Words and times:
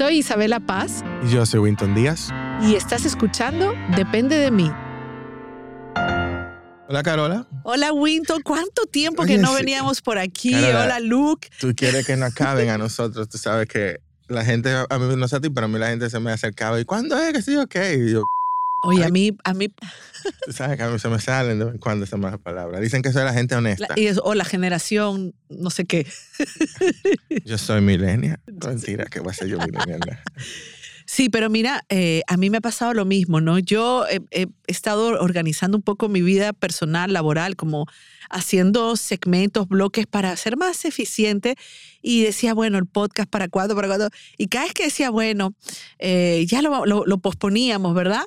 Soy 0.00 0.20
Isabela 0.20 0.60
Paz. 0.60 1.04
Y 1.22 1.28
yo 1.28 1.44
soy 1.44 1.60
Winton 1.60 1.94
Díaz. 1.94 2.30
Y 2.62 2.74
estás 2.74 3.04
escuchando 3.04 3.74
Depende 3.94 4.36
de 4.36 4.50
mí. 4.50 4.72
Hola 6.88 7.02
Carola. 7.02 7.46
Hola 7.64 7.92
Winton, 7.92 8.40
¿cuánto 8.40 8.86
tiempo 8.86 9.26
que 9.26 9.36
no 9.36 9.52
veníamos 9.52 10.00
por 10.00 10.16
aquí? 10.16 10.54
Hola 10.54 11.00
Luke. 11.00 11.50
Tú 11.60 11.74
quieres 11.76 12.06
que 12.06 12.16
nos 12.16 12.30
acaben 12.30 12.70
a 12.70 12.78
nosotros, 12.78 13.28
tú 13.28 13.36
sabes 13.36 13.68
que 13.68 13.98
la 14.28 14.42
gente, 14.42 14.74
a 14.88 14.98
mí 14.98 15.16
no 15.16 15.28
sé 15.28 15.36
a 15.36 15.40
ti, 15.42 15.50
pero 15.50 15.66
a 15.66 15.68
mí 15.68 15.78
la 15.78 15.88
gente 15.88 16.08
se 16.08 16.18
me 16.18 16.32
acercaba 16.32 16.80
y 16.80 16.86
¿cuándo 16.86 17.18
es 17.18 17.34
que 17.34 17.42
sí 17.42 17.54
ok? 17.58 17.76
Y 17.98 18.12
yo, 18.12 18.24
Oye, 18.82 19.04
a 19.04 19.08
mí, 19.10 19.36
a 19.44 19.54
mí. 19.54 19.68
Tú 20.46 20.52
sabes 20.52 20.76
que 20.76 20.82
a 20.82 20.88
mí 20.88 20.98
se 20.98 21.08
me 21.08 21.18
salen 21.20 21.58
de 21.58 21.64
vez 21.66 21.74
en 21.74 21.80
cuando 21.80 22.04
esas 22.04 22.18
malas 22.18 22.40
palabras. 22.40 22.80
Dicen 22.80 23.02
que 23.02 23.12
soy 23.12 23.24
la 23.24 23.32
gente 23.32 23.54
honesta. 23.54 23.94
y 23.96 24.08
o 24.22 24.34
la 24.34 24.44
generación, 24.44 25.34
no 25.48 25.70
sé 25.70 25.84
qué. 25.84 26.06
Yo 27.44 27.58
soy 27.58 27.80
milenia. 27.80 28.40
Mentira, 28.66 29.04
que 29.06 29.20
voy 29.20 29.30
a 29.30 29.34
ser 29.34 29.48
yo 29.48 29.58
milenia. 29.58 30.22
Sí, 31.12 31.28
pero 31.28 31.50
mira, 31.50 31.84
eh, 31.88 32.22
a 32.28 32.36
mí 32.36 32.50
me 32.50 32.58
ha 32.58 32.60
pasado 32.60 32.94
lo 32.94 33.04
mismo, 33.04 33.40
¿no? 33.40 33.58
Yo 33.58 34.06
he, 34.08 34.46
estado 34.68 35.20
organizando 35.20 35.76
un 35.76 35.82
poco 35.82 36.08
mi 36.08 36.22
vida 36.22 36.52
personal, 36.52 37.12
laboral, 37.12 37.56
como 37.56 37.86
haciendo 38.30 38.94
segmentos, 38.94 39.66
bloques 39.66 40.06
para 40.06 40.36
ser 40.36 40.56
más 40.56 40.84
eficiente 40.84 41.56
y 42.00 42.22
decía, 42.22 42.54
bueno, 42.54 42.78
el 42.78 42.86
podcast 42.86 43.28
para 43.28 43.48
cuándo, 43.48 43.74
para 43.74 43.88
cuándo. 43.88 44.08
Y 44.38 44.46
cada 44.46 44.66
vez 44.66 44.72
que 44.72 44.84
decía, 44.84 45.10
bueno, 45.10 45.52
eh, 45.98 46.46
ya 46.48 46.62
lo, 46.62 46.86
lo, 46.86 47.18
posponíamos, 47.18 47.92
¿verdad? 47.92 48.22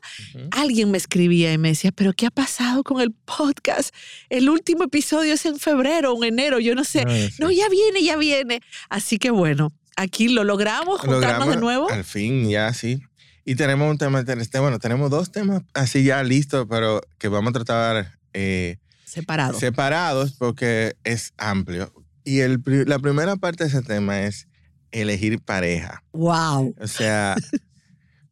Alguien 0.51 0.91
me 0.91 0.97
escribía 0.97 1.53
y 1.53 1.57
me 1.57 1.69
decía, 1.69 1.93
pero 1.93 2.11
¿qué 2.11 2.25
ha 2.25 2.31
pasado 2.31 2.83
con 2.83 2.99
el 2.99 3.11
podcast? 3.11 3.95
El 4.27 4.49
último 4.49 4.83
episodio 4.83 5.35
es 5.35 5.45
en 5.45 5.57
febrero 5.57 6.11
o 6.11 6.21
en 6.25 6.33
enero, 6.33 6.59
yo 6.59 6.75
no 6.75 6.83
sé. 6.83 7.05
Ah, 7.07 7.29
no, 7.39 7.49
ya 7.49 7.69
viene, 7.69 8.03
ya 8.03 8.17
viene. 8.17 8.59
Así 8.89 9.19
que 9.19 9.31
bueno, 9.31 9.71
aquí 9.95 10.29
lo 10.29 10.43
logramos, 10.43 11.01
juntarnos 11.01 11.49
de 11.49 11.57
nuevo. 11.57 11.89
Al 11.89 12.03
fin, 12.03 12.49
ya 12.49 12.73
sí. 12.73 13.01
Y 13.45 13.55
tenemos 13.55 13.89
un 13.89 13.97
tema, 13.97 14.21
este, 14.21 14.59
bueno, 14.59 14.79
tenemos 14.79 15.09
dos 15.09 15.31
temas 15.31 15.63
así 15.73 16.03
ya 16.03 16.23
listos, 16.23 16.65
pero 16.69 17.01
que 17.17 17.27
vamos 17.27 17.49
a 17.49 17.53
tratar 17.53 18.17
eh, 18.33 18.77
separados. 19.05 19.59
Separados 19.59 20.33
porque 20.33 20.95
es 21.03 21.33
amplio. 21.37 21.93
Y 22.23 22.39
el, 22.39 22.61
la 22.87 22.99
primera 22.99 23.35
parte 23.35 23.65
de 23.65 23.69
ese 23.69 23.81
tema 23.81 24.21
es 24.21 24.47
elegir 24.91 25.41
pareja. 25.41 26.03
Wow. 26.13 26.73
O 26.79 26.87
sea, 26.87 27.35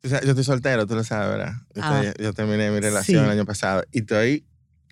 yo 0.03 0.17
estoy 0.17 0.43
soltero, 0.43 0.87
tú 0.87 0.95
lo 0.95 1.03
sabes, 1.03 1.29
¿verdad? 1.29 1.53
Yo, 2.19 2.29
ah. 2.29 2.33
terminé 2.33 2.71
mi 2.71 2.79
relación 2.79 3.25
el 3.25 3.31
año 3.31 3.45
pasado 3.45 3.83
y 3.91 3.99
estoy, 3.99 4.45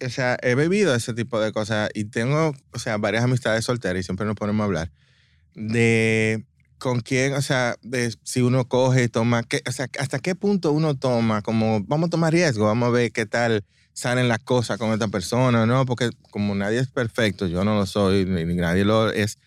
o 0.06 0.10
sea, 0.10 0.38
he 0.42 0.56
bebido 0.56 0.94
ese 0.94 1.14
tipo 1.14 1.40
de 1.40 1.54
cosas 1.54 1.90
y 1.94 2.06
tengo, 2.06 2.54
o 2.72 2.80
sea, 2.80 2.98
varias 2.98 3.24
amistades 3.24 3.64
solteras 3.64 4.02
y 4.02 4.04
siempre 4.04 4.26
nos 4.26 4.36
ponemos 4.36 4.64
a 4.64 4.66
hablar 4.66 4.92
de 5.56 6.46
con 6.80 7.02
quién, 7.02 7.34
o 7.34 7.42
sea, 7.42 7.76
de 7.82 8.16
si 8.24 8.42
uno 8.42 8.68
coge 8.68 9.04
y 9.04 9.08
toma, 9.10 9.44
qué, 9.44 9.62
o 9.68 9.72
sea, 9.72 9.88
hasta 10.00 10.20
qué 10.20 10.34
punto 10.34 10.72
uno 10.72 10.96
toma, 10.96 11.42
como 11.42 11.82
vamos 11.84 12.08
a 12.08 12.10
tomar 12.10 12.34
riesgo, 12.34 12.66
vamos 12.66 12.88
a 12.88 12.92
ver 12.92 13.12
qué 13.12 13.26
tal 13.26 13.64
salen 13.94 14.30
las 14.30 14.40
cosas 14.40 14.80
con 14.80 14.92
esta 14.92 15.10
persona, 15.10 15.66
¿no? 15.66 15.86
Porque 15.86 16.10
como 16.32 16.56
nadie 16.56 16.80
es 16.80 16.88
perfecto, 16.88 17.48
yo 17.48 17.64
no 17.64 17.76
lo 17.76 17.86
soy, 17.86 18.26
ni, 18.26 18.46
nadie 18.56 18.86
lo 18.86 19.12
es, 19.12 19.38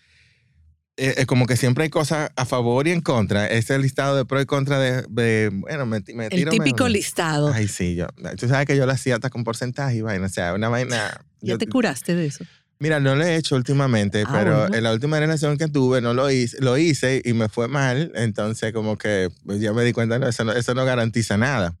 eh, 0.95 1.15
es, 1.17 1.25
como 1.25 1.47
que 1.47 1.57
siempre 1.57 1.85
hay 1.85 1.89
cosas 1.89 2.31
a 2.35 2.45
favor 2.45 2.87
y 2.87 2.91
en 2.91 3.01
contra. 3.01 3.47
Este 3.47 3.77
listado 3.79 4.15
de 4.15 4.25
pro 4.25 4.39
y 4.39 4.45
contra 4.45 4.79
de, 4.79 5.49
bueno, 5.51 5.87
me, 5.87 6.03
me 6.13 6.29
tiro 6.29 6.51
El 6.51 6.59
típico 6.59 6.87
listado. 6.87 7.51
Ay, 7.51 7.67
sí, 7.67 7.95
yo, 7.95 8.07
tú 8.37 8.47
sabes 8.47 8.67
que 8.67 8.77
yo 8.77 8.85
lo 8.85 8.91
hacía 8.91 9.15
hasta 9.15 9.31
con 9.31 9.43
porcentaje 9.43 9.97
y 9.97 10.01
vaina, 10.01 10.27
o 10.27 10.29
sea, 10.29 10.53
una 10.53 10.69
vaina... 10.69 11.19
¿Ya 11.41 11.57
te 11.57 11.67
curaste 11.67 12.15
de 12.15 12.27
eso? 12.27 12.45
Mira, 12.83 12.99
no 12.99 13.15
lo 13.15 13.23
he 13.23 13.37
hecho 13.37 13.55
últimamente, 13.55 14.25
ah, 14.27 14.29
pero 14.29 14.73
en 14.73 14.83
la 14.83 14.91
última 14.91 15.17
relación 15.17 15.57
que 15.57 15.69
tuve 15.69 16.01
no 16.01 16.13
lo 16.13 16.29
hice, 16.29 16.57
lo 16.59 16.77
hice 16.77 17.21
y 17.23 17.31
me 17.31 17.47
fue 17.47 17.69
mal. 17.69 18.11
Entonces, 18.13 18.73
como 18.73 18.97
que 18.97 19.29
pues, 19.45 19.61
ya 19.61 19.71
me 19.71 19.85
di 19.85 19.93
cuenta, 19.93 20.19
no, 20.19 20.27
eso 20.27 20.43
no, 20.43 20.51
eso 20.51 20.73
no 20.73 20.83
garantiza 20.83 21.37
nada. 21.37 21.77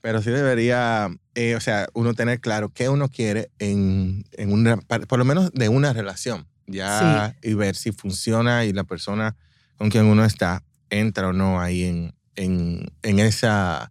Pero 0.00 0.22
sí 0.22 0.30
debería, 0.30 1.08
eh, 1.34 1.56
o 1.56 1.60
sea, 1.60 1.88
uno 1.94 2.14
tener 2.14 2.38
claro 2.38 2.68
qué 2.72 2.88
uno 2.88 3.08
quiere 3.08 3.50
en, 3.58 4.24
en 4.30 4.52
una, 4.52 4.76
por 4.76 5.18
lo 5.18 5.24
menos 5.24 5.50
de 5.54 5.68
una 5.68 5.92
relación, 5.92 6.46
ya, 6.68 7.34
y 7.42 7.54
ver 7.54 7.74
si 7.74 7.90
funciona 7.90 8.64
y 8.64 8.72
la 8.72 8.84
persona 8.84 9.34
con 9.76 9.90
quien 9.90 10.04
uno 10.04 10.24
está 10.24 10.62
entra 10.88 11.26
o 11.26 11.32
no 11.32 11.60
ahí 11.60 11.82
en, 11.82 12.14
en, 12.36 12.92
en 13.02 13.18
esa 13.18 13.90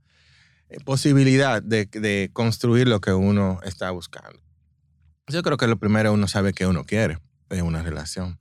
eh, 0.70 0.78
posibilidad 0.86 1.62
de, 1.62 1.88
de 1.88 2.30
construir 2.32 2.88
lo 2.88 3.02
que 3.02 3.12
uno 3.12 3.60
está 3.66 3.92
buscando. 3.92 4.40
Yo 5.32 5.44
creo 5.44 5.58
que 5.58 5.68
lo 5.68 5.78
primero 5.78 6.14
uno 6.14 6.28
sabe 6.28 6.54
que 6.54 6.66
uno 6.68 6.86
quiere 6.86 7.18
en 7.50 7.66
una 7.66 7.82
relación. 7.82 8.40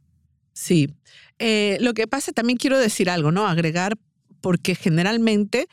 Sí. 0.53 0.95
Eh, 1.39 1.79
lo 1.81 1.95
que 1.95 2.07
pasa, 2.07 2.33
también 2.33 2.59
quiero 2.59 2.79
decir 2.79 3.09
algo, 3.09 3.33
¿no? 3.33 3.47
Agregar, 3.47 3.97
porque 4.41 4.75
generalmente 4.75 5.69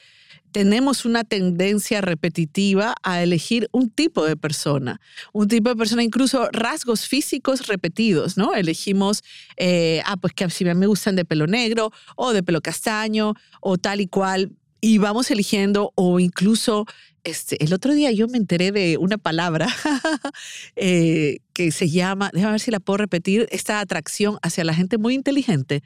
tenemos 0.52 1.06
una 1.06 1.24
tendencia 1.24 2.02
repetitiva 2.02 2.96
a 3.04 3.22
elegir 3.22 3.68
un 3.72 3.90
tipo 3.90 4.26
de 4.26 4.38
persona, 4.38 5.00
un 5.34 5.48
tipo 5.48 5.70
de 5.70 5.76
persona, 5.76 6.04
incluso 6.04 6.50
rasgos 6.52 7.08
físicos 7.08 7.68
repetidos, 7.68 8.38
¿no? 8.38 8.54
Elegimos, 8.54 9.24
eh, 9.58 10.02
ah, 10.06 10.18
pues 10.18 10.34
que 10.34 10.50
si 10.50 10.66
me 10.66 10.88
gustan 10.88 11.16
de 11.16 11.26
pelo 11.26 11.48
negro 11.48 11.92
o 12.16 12.34
de 12.34 12.44
pelo 12.44 12.62
castaño 12.62 13.34
o 13.62 13.78
tal 13.78 14.02
y 14.02 14.08
cual, 14.08 14.52
y 14.80 15.00
vamos 15.00 15.32
eligiendo 15.32 15.92
o 15.96 16.20
incluso 16.20 16.86
este, 17.28 17.62
el 17.64 17.74
otro 17.74 17.94
día 17.94 18.12
yo 18.12 18.28
me 18.28 18.38
enteré 18.38 18.72
de 18.72 18.98
una 18.98 19.18
palabra 19.18 19.68
eh, 20.78 21.40
que 21.52 21.72
se 21.72 21.90
llama, 21.90 22.30
déjame 22.34 22.54
ver 22.54 22.62
si 22.62 22.72
la 22.72 22.80
puedo 22.80 22.98
repetir, 22.98 23.48
esta 23.52 23.80
atracción 23.82 24.38
hacia 24.42 24.64
la 24.64 24.74
gente 24.74 24.98
muy 24.98 25.14
inteligente. 25.14 25.84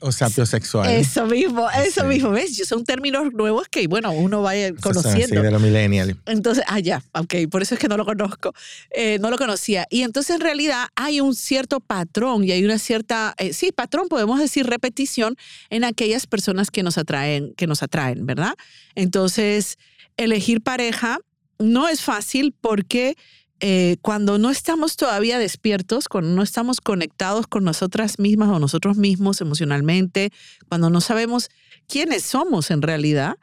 O 0.00 0.12
sapiosexual. 0.12 0.88
Eso 0.90 1.26
mismo, 1.26 1.68
eso 1.70 2.04
mismo, 2.04 2.30
¿ves? 2.30 2.56
Son 2.66 2.84
términos 2.84 3.32
nuevos 3.32 3.68
que, 3.68 3.86
bueno, 3.86 4.12
uno 4.12 4.42
vaya 4.42 4.72
conociendo. 4.76 5.36
Sí, 5.36 5.42
de 5.42 5.50
los 5.50 5.60
millennials. 5.60 6.16
Entonces, 6.24 6.64
ah, 6.68 6.78
ya, 6.78 7.02
ok, 7.12 7.34
por 7.50 7.62
eso 7.62 7.74
es 7.74 7.80
que 7.80 7.88
no 7.88 7.96
lo 7.96 8.06
conozco, 8.06 8.54
eh, 8.90 9.18
no 9.18 9.28
lo 9.28 9.36
conocía. 9.36 9.86
Y 9.90 10.02
entonces, 10.02 10.36
en 10.36 10.40
realidad, 10.40 10.86
hay 10.94 11.20
un 11.20 11.34
cierto 11.34 11.80
patrón 11.80 12.44
y 12.44 12.52
hay 12.52 12.64
una 12.64 12.78
cierta, 12.78 13.34
eh, 13.38 13.52
sí, 13.52 13.72
patrón, 13.72 14.08
podemos 14.08 14.40
decir 14.40 14.66
repetición 14.66 15.36
en 15.68 15.84
aquellas 15.84 16.26
personas 16.26 16.70
que 16.70 16.82
nos 16.82 16.96
atraen, 16.96 17.52
que 17.56 17.66
nos 17.66 17.82
atraen, 17.82 18.24
¿verdad? 18.24 18.54
Entonces, 18.94 19.78
elegir 20.18 20.60
pareja 20.60 21.20
no 21.58 21.88
es 21.88 22.02
fácil 22.02 22.54
porque 22.60 23.16
eh, 23.60 23.96
cuando 24.02 24.38
no 24.38 24.50
estamos 24.50 24.96
todavía 24.96 25.38
despiertos, 25.38 26.08
cuando 26.08 26.30
no 26.30 26.42
estamos 26.42 26.80
conectados 26.80 27.46
con 27.46 27.64
nosotras 27.64 28.18
mismas 28.18 28.50
o 28.50 28.58
nosotros 28.60 28.96
mismos 28.96 29.40
emocionalmente, 29.40 30.30
cuando 30.68 30.90
no 30.90 31.00
sabemos 31.00 31.48
quiénes 31.88 32.22
somos 32.22 32.70
en 32.70 32.82
realidad, 32.82 33.36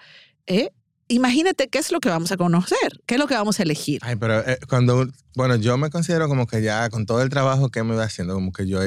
eh, 0.48 0.70
imagínate 1.10 1.68
qué 1.68 1.80
es 1.80 1.92
lo 1.92 2.00
que 2.00 2.08
vamos 2.08 2.32
a 2.32 2.38
conocer, 2.38 3.02
qué 3.06 3.16
es 3.16 3.20
lo 3.20 3.28
que 3.28 3.34
vamos 3.34 3.60
a 3.60 3.64
elegir. 3.64 4.00
Ay, 4.04 4.16
pero 4.16 4.40
eh, 4.48 4.58
cuando, 4.70 5.06
bueno, 5.36 5.58
yo 5.58 5.78
me 5.78 5.90
considero 5.90 6.30
como 6.30 6.48
que 6.48 6.62
ya 6.62 6.90
con 6.90 7.06
todo 7.06 7.22
el 7.22 7.30
trabajo 7.30 7.70
que 7.70 7.84
me 7.84 7.96
voy 7.96 8.04
haciendo, 8.04 8.36
como 8.36 8.54
que 8.54 8.68
yo 8.68 8.80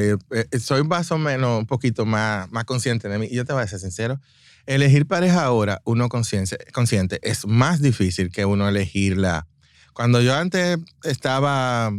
soy 0.59 0.83
más 0.85 1.13
o 1.13 1.19
menos 1.19 1.59
un 1.59 1.67
poquito 1.67 2.07
más, 2.07 2.51
más 2.51 2.65
consciente 2.65 3.09
de 3.09 3.19
mí. 3.19 3.29
Y 3.31 3.35
yo 3.35 3.45
te 3.45 3.53
voy 3.53 3.63
a 3.63 3.67
ser 3.67 3.81
sincero, 3.81 4.19
elegir 4.69 5.07
pareja 5.07 5.45
ahora, 5.45 5.81
uno 5.85 6.09
consciente, 6.09 6.59
consciente, 6.73 7.19
es 7.23 7.47
más 7.47 7.81
difícil 7.81 8.31
que 8.31 8.45
uno 8.45 8.69
elegirla. 8.69 9.47
Cuando 9.95 10.21
yo 10.21 10.35
antes 10.37 10.79
estaba, 11.05 11.91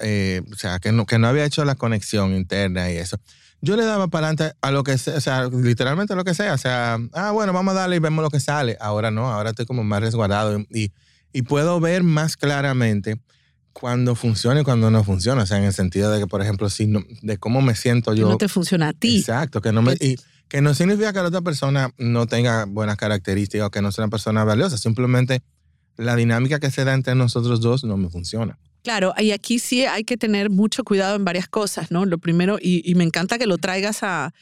eh, 0.00 0.40
o 0.50 0.54
sea, 0.56 0.78
que 0.78 0.92
no, 0.92 1.06
que 1.06 1.18
no 1.18 1.26
había 1.26 1.44
hecho 1.44 1.64
la 1.64 1.74
conexión 1.74 2.34
interna 2.34 2.90
y 2.90 2.96
eso, 2.96 3.18
yo 3.60 3.76
le 3.76 3.84
daba 3.84 4.08
para 4.08 4.28
adelante 4.28 4.56
a 4.60 4.70
lo 4.70 4.84
que 4.84 4.96
sea, 4.96 5.16
o 5.16 5.20
sea, 5.20 5.48
literalmente 5.48 6.12
a 6.12 6.16
lo 6.16 6.24
que 6.24 6.34
sea. 6.34 6.54
O 6.54 6.58
sea, 6.58 6.98
ah, 7.14 7.32
bueno, 7.32 7.52
vamos 7.52 7.72
a 7.72 7.80
darle 7.80 7.96
y 7.96 7.98
vemos 7.98 8.22
lo 8.22 8.30
que 8.30 8.40
sale. 8.40 8.76
Ahora 8.80 9.10
no, 9.10 9.32
ahora 9.32 9.50
estoy 9.50 9.66
como 9.66 9.82
más 9.82 10.00
resguardado 10.00 10.60
y, 10.70 10.92
y 11.32 11.42
puedo 11.42 11.80
ver 11.80 12.04
más 12.04 12.36
claramente 12.36 13.20
cuando 13.72 14.14
funciona 14.14 14.60
y 14.60 14.64
cuando 14.64 14.90
no 14.90 15.02
funciona. 15.02 15.42
O 15.42 15.46
sea, 15.46 15.58
en 15.58 15.64
el 15.64 15.72
sentido 15.72 16.12
de 16.12 16.20
que, 16.20 16.26
por 16.26 16.42
ejemplo, 16.42 16.70
si 16.70 16.86
no, 16.86 17.02
de 17.22 17.38
cómo 17.38 17.60
me 17.60 17.74
siento 17.74 18.14
yo. 18.14 18.28
no 18.28 18.36
te 18.36 18.48
funciona 18.48 18.90
a 18.90 18.92
ti. 18.92 19.18
Exacto, 19.18 19.60
que 19.60 19.72
no 19.72 19.82
me. 19.82 19.96
Que 20.48 20.60
no 20.60 20.74
significa 20.74 21.12
que 21.12 21.20
la 21.20 21.28
otra 21.28 21.40
persona 21.40 21.90
no 21.98 22.26
tenga 22.26 22.64
buenas 22.66 22.96
características 22.96 23.66
o 23.66 23.70
que 23.70 23.82
no 23.82 23.92
sea 23.92 24.04
una 24.04 24.10
persona 24.10 24.44
valiosa. 24.44 24.78
Simplemente 24.78 25.42
la 25.96 26.16
dinámica 26.16 26.60
que 26.60 26.70
se 26.70 26.84
da 26.84 26.94
entre 26.94 27.14
nosotros 27.14 27.60
dos 27.60 27.84
no 27.84 27.96
me 27.96 28.10
funciona. 28.10 28.58
Claro, 28.84 29.14
y 29.18 29.30
aquí 29.30 29.58
sí 29.58 29.86
hay 29.86 30.04
que 30.04 30.18
tener 30.18 30.50
mucho 30.50 30.84
cuidado 30.84 31.16
en 31.16 31.24
varias 31.24 31.48
cosas, 31.48 31.90
¿no? 31.90 32.04
Lo 32.04 32.18
primero, 32.18 32.58
y, 32.60 32.94
me 32.96 33.04
encanta 33.04 33.38
que 33.38 33.46
lo 33.46 33.56
traigas 33.56 34.02
a, 34.02 34.34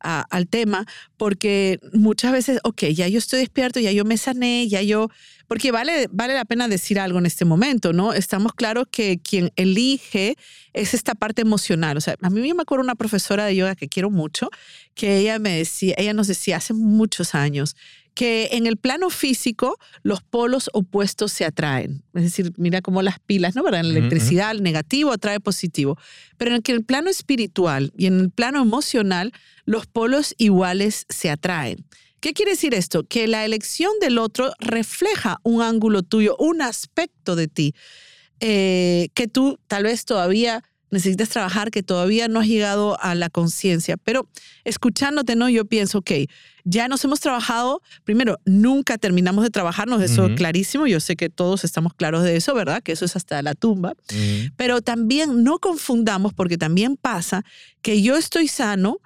al 0.00 0.48
tema, 0.48 0.86
porque 1.18 1.78
muchas 1.92 2.32
veces, 2.32 2.60
ok, 2.64 2.84
ya 2.94 3.08
yo 3.08 3.18
estoy 3.18 3.40
despierto, 3.40 3.78
ya 3.78 3.92
yo 3.92 4.06
me 4.06 4.16
sané, 4.16 4.66
ya 4.68 4.80
yo, 4.80 5.10
porque 5.50 5.72
vale, 5.72 6.06
vale 6.12 6.34
la 6.34 6.44
pena 6.44 6.68
decir 6.68 7.00
algo 7.00 7.18
en 7.18 7.26
este 7.26 7.44
momento, 7.44 7.92
¿no? 7.92 8.12
Estamos 8.12 8.54
claros 8.54 8.86
que 8.88 9.18
quien 9.18 9.50
elige 9.56 10.36
es 10.72 10.94
esta 10.94 11.16
parte 11.16 11.42
emocional. 11.42 11.96
O 11.96 12.00
sea, 12.00 12.14
a 12.22 12.30
mí 12.30 12.54
me 12.54 12.62
acuerdo 12.62 12.84
una 12.84 12.94
profesora 12.94 13.46
de 13.46 13.56
yoga 13.56 13.74
que 13.74 13.88
quiero 13.88 14.10
mucho, 14.10 14.48
que 14.94 15.16
ella 15.16 15.40
me 15.40 15.56
decía, 15.56 15.96
ella 15.98 16.14
nos 16.14 16.28
decía 16.28 16.58
hace 16.58 16.72
muchos 16.72 17.34
años 17.34 17.74
que 18.14 18.50
en 18.52 18.68
el 18.68 18.76
plano 18.76 19.10
físico 19.10 19.76
los 20.04 20.22
polos 20.22 20.70
opuestos 20.72 21.32
se 21.32 21.44
atraen. 21.44 22.04
Es 22.14 22.22
decir, 22.22 22.52
mira 22.56 22.80
cómo 22.80 23.02
las 23.02 23.18
pilas, 23.18 23.56
¿no? 23.56 23.66
En 23.66 23.72
la 23.72 23.80
electricidad, 23.80 24.52
el 24.52 24.62
negativo 24.62 25.10
atrae 25.10 25.40
positivo. 25.40 25.98
Pero 26.36 26.54
en 26.54 26.62
el 26.64 26.84
plano 26.84 27.10
espiritual 27.10 27.92
y 27.98 28.06
en 28.06 28.20
el 28.20 28.30
plano 28.30 28.62
emocional, 28.62 29.32
los 29.64 29.88
polos 29.88 30.32
iguales 30.38 31.06
se 31.08 31.28
atraen. 31.28 31.84
¿Qué 32.20 32.32
quiere 32.34 32.52
decir 32.52 32.74
esto? 32.74 33.04
Que 33.04 33.26
la 33.26 33.44
elección 33.44 33.92
del 34.00 34.18
otro 34.18 34.52
refleja 34.58 35.38
un 35.42 35.62
ángulo 35.62 36.02
tuyo, 36.02 36.36
un 36.38 36.62
aspecto 36.62 37.34
de 37.34 37.48
ti, 37.48 37.74
eh, 38.40 39.08
que 39.14 39.26
tú 39.26 39.58
tal 39.66 39.84
vez 39.84 40.04
todavía 40.04 40.62
necesitas 40.90 41.28
trabajar, 41.28 41.70
que 41.70 41.82
todavía 41.82 42.28
no 42.28 42.40
has 42.40 42.46
llegado 42.46 43.00
a 43.00 43.14
la 43.14 43.30
conciencia. 43.30 43.96
Pero 43.96 44.28
escuchándote, 44.64 45.36
¿no? 45.36 45.48
Yo 45.48 45.64
pienso, 45.64 45.98
ok, 45.98 46.10
ya 46.64 46.88
nos 46.88 47.04
hemos 47.04 47.20
trabajado, 47.20 47.80
primero, 48.04 48.38
nunca 48.44 48.98
terminamos 48.98 49.44
de 49.44 49.50
trabajarnos, 49.50 50.02
eso 50.02 50.26
es 50.26 50.36
clarísimo, 50.36 50.86
yo 50.86 51.00
sé 51.00 51.16
que 51.16 51.30
todos 51.30 51.64
estamos 51.64 51.94
claros 51.94 52.22
de 52.22 52.36
eso, 52.36 52.54
¿verdad? 52.54 52.82
Que 52.82 52.92
eso 52.92 53.04
es 53.04 53.16
hasta 53.16 53.40
la 53.42 53.54
tumba. 53.54 53.94
Pero 54.56 54.82
también 54.82 55.42
no 55.44 55.58
confundamos, 55.58 56.34
porque 56.34 56.58
también 56.58 56.96
pasa 56.96 57.44
que 57.82 58.02
yo 58.02 58.16
estoy 58.16 58.48
sano, 58.48 58.98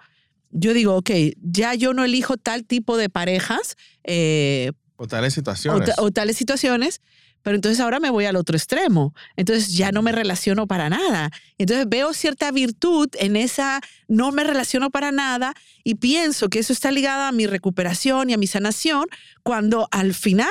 yo 0.54 0.72
digo, 0.72 0.96
ok, 0.96 1.10
ya 1.42 1.74
yo 1.74 1.92
no 1.92 2.04
elijo 2.04 2.36
tal 2.36 2.64
tipo 2.64 2.96
de 2.96 3.10
parejas. 3.10 3.76
Eh, 4.04 4.72
o 4.96 5.06
tales 5.08 5.34
situaciones. 5.34 5.90
o, 5.98 6.10
tales 6.12 6.36
situaciones, 6.36 7.00
pero 7.42 7.56
entonces 7.56 7.80
ahora 7.80 7.98
me 7.98 8.08
voy 8.08 8.24
al 8.26 8.36
otro 8.36 8.56
extremo. 8.56 9.14
Entonces 9.36 9.74
ya 9.74 9.90
no 9.90 10.00
me 10.00 10.12
relaciono 10.12 10.68
para 10.68 10.88
nada. 10.88 11.30
Entonces 11.58 11.88
veo 11.88 12.12
cierta 12.14 12.52
virtud 12.52 13.08
en 13.18 13.34
esa 13.34 13.80
no 14.06 14.30
me 14.30 14.44
relaciono 14.44 14.90
para 14.90 15.10
nada 15.10 15.54
y 15.82 15.96
pienso 15.96 16.48
que 16.48 16.60
eso 16.60 16.72
está 16.72 16.92
ligado 16.92 17.24
a 17.24 17.32
mi 17.32 17.46
recuperación 17.46 18.30
y 18.30 18.34
a 18.34 18.38
mi 18.38 18.46
sanación, 18.46 19.06
cuando 19.42 19.88
al 19.90 20.14
final 20.14 20.48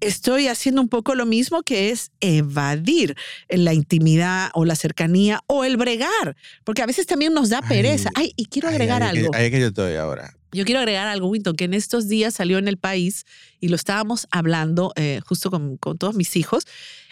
estoy 0.00 0.48
haciendo 0.48 0.80
un 0.80 0.88
poco 0.88 1.14
lo 1.14 1.26
mismo 1.26 1.62
que 1.62 1.90
es 1.90 2.10
evadir 2.20 3.16
la 3.48 3.74
intimidad 3.74 4.50
o 4.54 4.64
la 4.64 4.76
cercanía 4.76 5.40
o 5.46 5.64
el 5.64 5.76
bregar, 5.76 6.36
porque 6.64 6.82
a 6.82 6.86
veces 6.86 7.06
también 7.06 7.34
nos 7.34 7.48
da 7.50 7.62
pereza. 7.62 8.10
Ay, 8.14 8.32
y 8.36 8.46
quiero 8.46 8.68
agregar 8.68 9.02
algo. 9.02 9.30
ahí 9.34 9.50
que 9.50 9.60
yo 9.60 9.68
estoy 9.68 9.96
ahora. 9.96 10.34
Yo 10.52 10.64
quiero 10.64 10.80
agregar 10.80 11.08
algo, 11.08 11.28
Winton, 11.28 11.56
que 11.56 11.64
en 11.64 11.74
estos 11.74 12.08
días 12.08 12.34
salió 12.34 12.56
en 12.58 12.68
el 12.68 12.78
país 12.78 13.26
y 13.60 13.68
lo 13.68 13.76
estábamos 13.76 14.26
hablando 14.30 14.92
eh, 14.96 15.20
justo 15.26 15.50
con, 15.50 15.76
con, 15.76 15.98
todos 15.98 16.14
mis 16.14 16.36
hijos 16.36 16.64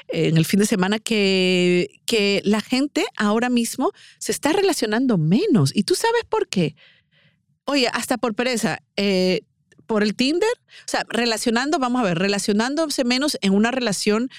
eh, 0.08 0.28
en 0.28 0.38
el 0.38 0.46
fin 0.46 0.60
de 0.60 0.66
semana, 0.66 0.98
que, 0.98 2.00
que 2.06 2.40
la 2.44 2.60
gente 2.60 3.04
ahora 3.16 3.50
mismo 3.50 3.92
se 4.18 4.32
está 4.32 4.52
relacionando 4.52 5.18
menos. 5.18 5.70
¿Y 5.74 5.82
tú 5.82 5.94
sabes 5.94 6.24
por 6.28 6.48
qué? 6.48 6.76
Oye, 7.64 7.88
hasta 7.92 8.16
por 8.16 8.34
pereza. 8.34 8.78
Eh, 8.96 9.42
por 9.86 10.02
el 10.02 10.14
Tinder, 10.14 10.48
o 10.58 10.88
sea, 10.88 11.04
relacionando, 11.08 11.78
vamos 11.78 12.02
a 12.02 12.04
ver, 12.04 12.18
relacionándose 12.18 13.04
menos 13.04 13.38
en 13.40 13.54
una 13.54 13.70
relación 13.70 14.30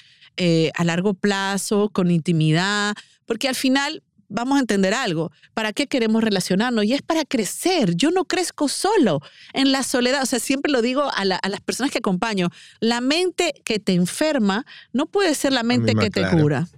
a 0.76 0.84
largo 0.84 1.14
plazo, 1.14 1.88
con 1.88 2.12
intimidad, 2.12 2.94
porque 3.26 3.48
al 3.48 3.56
final 3.56 4.04
vamos 4.28 4.56
a 4.56 4.60
entender 4.60 4.94
algo. 4.94 5.32
¿Para 5.54 5.72
qué 5.72 5.86
queremos 5.86 6.22
relacionarnos? 6.22 6.84
Y 6.84 6.94
es 6.94 7.02
para 7.02 7.24
crecer. 7.24 7.94
Yo 7.96 8.10
no 8.10 8.24
crezco 8.24 8.68
solo 8.68 9.20
en 9.52 9.72
la 9.72 9.82
soledad. 9.82 10.22
O 10.22 10.26
sea, 10.26 10.38
siempre 10.38 10.70
lo 10.70 10.82
digo 10.82 11.10
a, 11.12 11.24
las 11.24 11.60
personas 11.64 11.90
que 11.90 11.98
acompaño. 11.98 12.50
La 12.80 13.00
mente 13.00 13.52
que 13.64 13.78
te 13.78 13.94
enferma 13.94 14.64
no 14.92 15.06
puede 15.06 15.34
ser 15.34 15.52
la 15.52 15.62
mente 15.62 15.94
que 15.94 16.10
te 16.10 16.28
cura. 16.30 16.68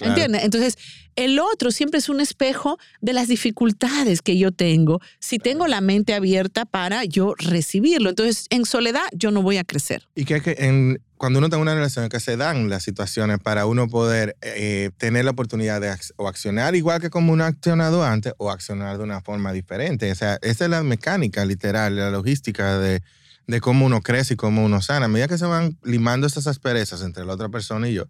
¿Entiendes? 0.00 0.44
Entonces, 0.44 0.76
el 1.16 1.38
otro 1.38 1.70
siempre 1.70 1.98
es 1.98 2.08
un 2.08 2.20
espejo 2.20 2.78
de 3.00 3.12
las 3.12 3.28
dificultades 3.28 4.20
que 4.20 4.36
yo 4.36 4.52
tengo. 4.52 5.00
Si 5.18 5.38
tengo 5.38 5.66
la 5.66 5.80
mente 5.80 6.14
abierta 6.14 6.66
para 6.66 7.04
yo 7.04 7.34
recibirlo. 7.38 8.10
Entonces, 8.10 8.46
en 8.50 8.66
soledad 8.66 9.04
yo 9.12 9.30
no 9.30 9.42
voy 9.42 9.56
a 9.56 9.64
crecer. 9.64 10.06
Y 10.14 10.26
que, 10.26 10.42
que 10.42 10.56
en, 10.58 11.00
cuando 11.16 11.38
uno 11.38 11.48
tiene 11.48 11.62
una 11.62 11.74
relación 11.74 12.08
que 12.08 12.20
se 12.20 12.36
dan 12.36 12.68
las 12.68 12.82
situaciones 12.82 13.38
para 13.38 13.66
uno 13.66 13.88
poder 13.88 14.36
eh, 14.42 14.90
tener 14.98 15.24
la 15.24 15.30
oportunidad 15.30 15.80
de 15.80 15.94
o 16.16 16.28
accionar 16.28 16.74
igual 16.74 17.00
que 17.00 17.08
como 17.08 17.32
uno 17.32 17.44
ha 17.44 17.48
accionado 17.48 18.04
antes 18.04 18.34
o 18.36 18.50
accionar 18.50 18.98
de 18.98 19.04
una 19.04 19.22
forma 19.22 19.52
diferente. 19.52 20.10
O 20.12 20.14
sea, 20.14 20.38
esa 20.42 20.64
es 20.64 20.70
la 20.70 20.82
mecánica 20.82 21.44
literal, 21.44 21.96
la 21.96 22.10
logística 22.10 22.78
de, 22.78 23.00
de 23.46 23.60
cómo 23.60 23.86
uno 23.86 24.02
crece 24.02 24.34
y 24.34 24.36
cómo 24.36 24.64
uno 24.64 24.82
sana. 24.82 25.06
A 25.06 25.08
medida 25.08 25.28
que 25.28 25.38
se 25.38 25.46
van 25.46 25.78
limando 25.82 26.26
esas 26.26 26.46
asperezas 26.46 27.00
entre 27.02 27.24
la 27.24 27.32
otra 27.32 27.48
persona 27.48 27.88
y 27.88 27.94
yo, 27.94 28.06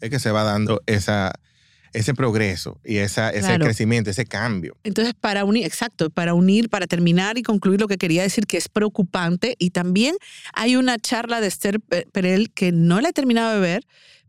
es 0.00 0.10
que 0.10 0.18
se 0.18 0.30
va 0.30 0.42
dando 0.42 0.82
esa, 0.86 1.32
ese 1.92 2.14
progreso 2.14 2.80
y 2.84 2.98
esa, 2.98 3.30
ese 3.30 3.58
crecimiento, 3.58 4.10
ese 4.10 4.26
cambio. 4.26 4.76
Entonces, 4.84 5.14
para 5.14 5.44
unir, 5.44 5.64
exacto, 5.64 6.10
para 6.10 6.34
unir, 6.34 6.68
para 6.68 6.86
terminar 6.86 7.38
y 7.38 7.42
concluir 7.42 7.80
lo 7.80 7.88
que 7.88 7.98
quería 7.98 8.22
decir, 8.22 8.46
que 8.46 8.56
es 8.56 8.68
preocupante, 8.68 9.56
y 9.58 9.70
también 9.70 10.16
hay 10.52 10.76
una 10.76 10.98
charla 10.98 11.40
de 11.40 11.46
Esther 11.46 11.80
Perel 11.80 12.50
que 12.50 12.72
no 12.72 13.00
la 13.00 13.10
he 13.10 13.12
terminado 13.12 13.54
de 13.54 13.60
ver, 13.60 13.86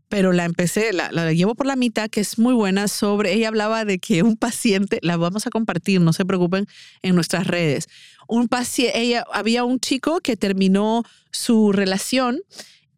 pero 0.08 0.32
la 0.32 0.44
empecé, 0.44 0.92
la, 0.92 1.12
la, 1.12 1.32
llevo 1.32 1.54
por 1.54 1.66
la 1.66 1.76
mitad, 1.76 2.10
que 2.10 2.20
es 2.20 2.36
muy 2.36 2.52
buena 2.52 2.88
sobre, 2.88 3.32
ella 3.32 3.46
hablaba 3.46 3.84
de 3.84 4.00
que 4.00 4.24
un 4.24 4.36
paciente, 4.36 4.98
la 5.02 5.16
vamos 5.16 5.46
a 5.46 5.50
compartir, 5.50 6.00
no 6.00 6.12
se 6.12 6.24
preocupen, 6.24 6.66
en 7.02 7.14
nuestras 7.14 7.46
redes. 7.46 7.86
Un 8.26 8.48
paciente, 8.48 8.98
ella, 8.98 9.24
había 9.32 9.62
un 9.62 9.78
chico 9.78 10.20
que 10.20 10.36
terminó 10.36 11.04
su 11.30 11.70
relación 11.70 12.40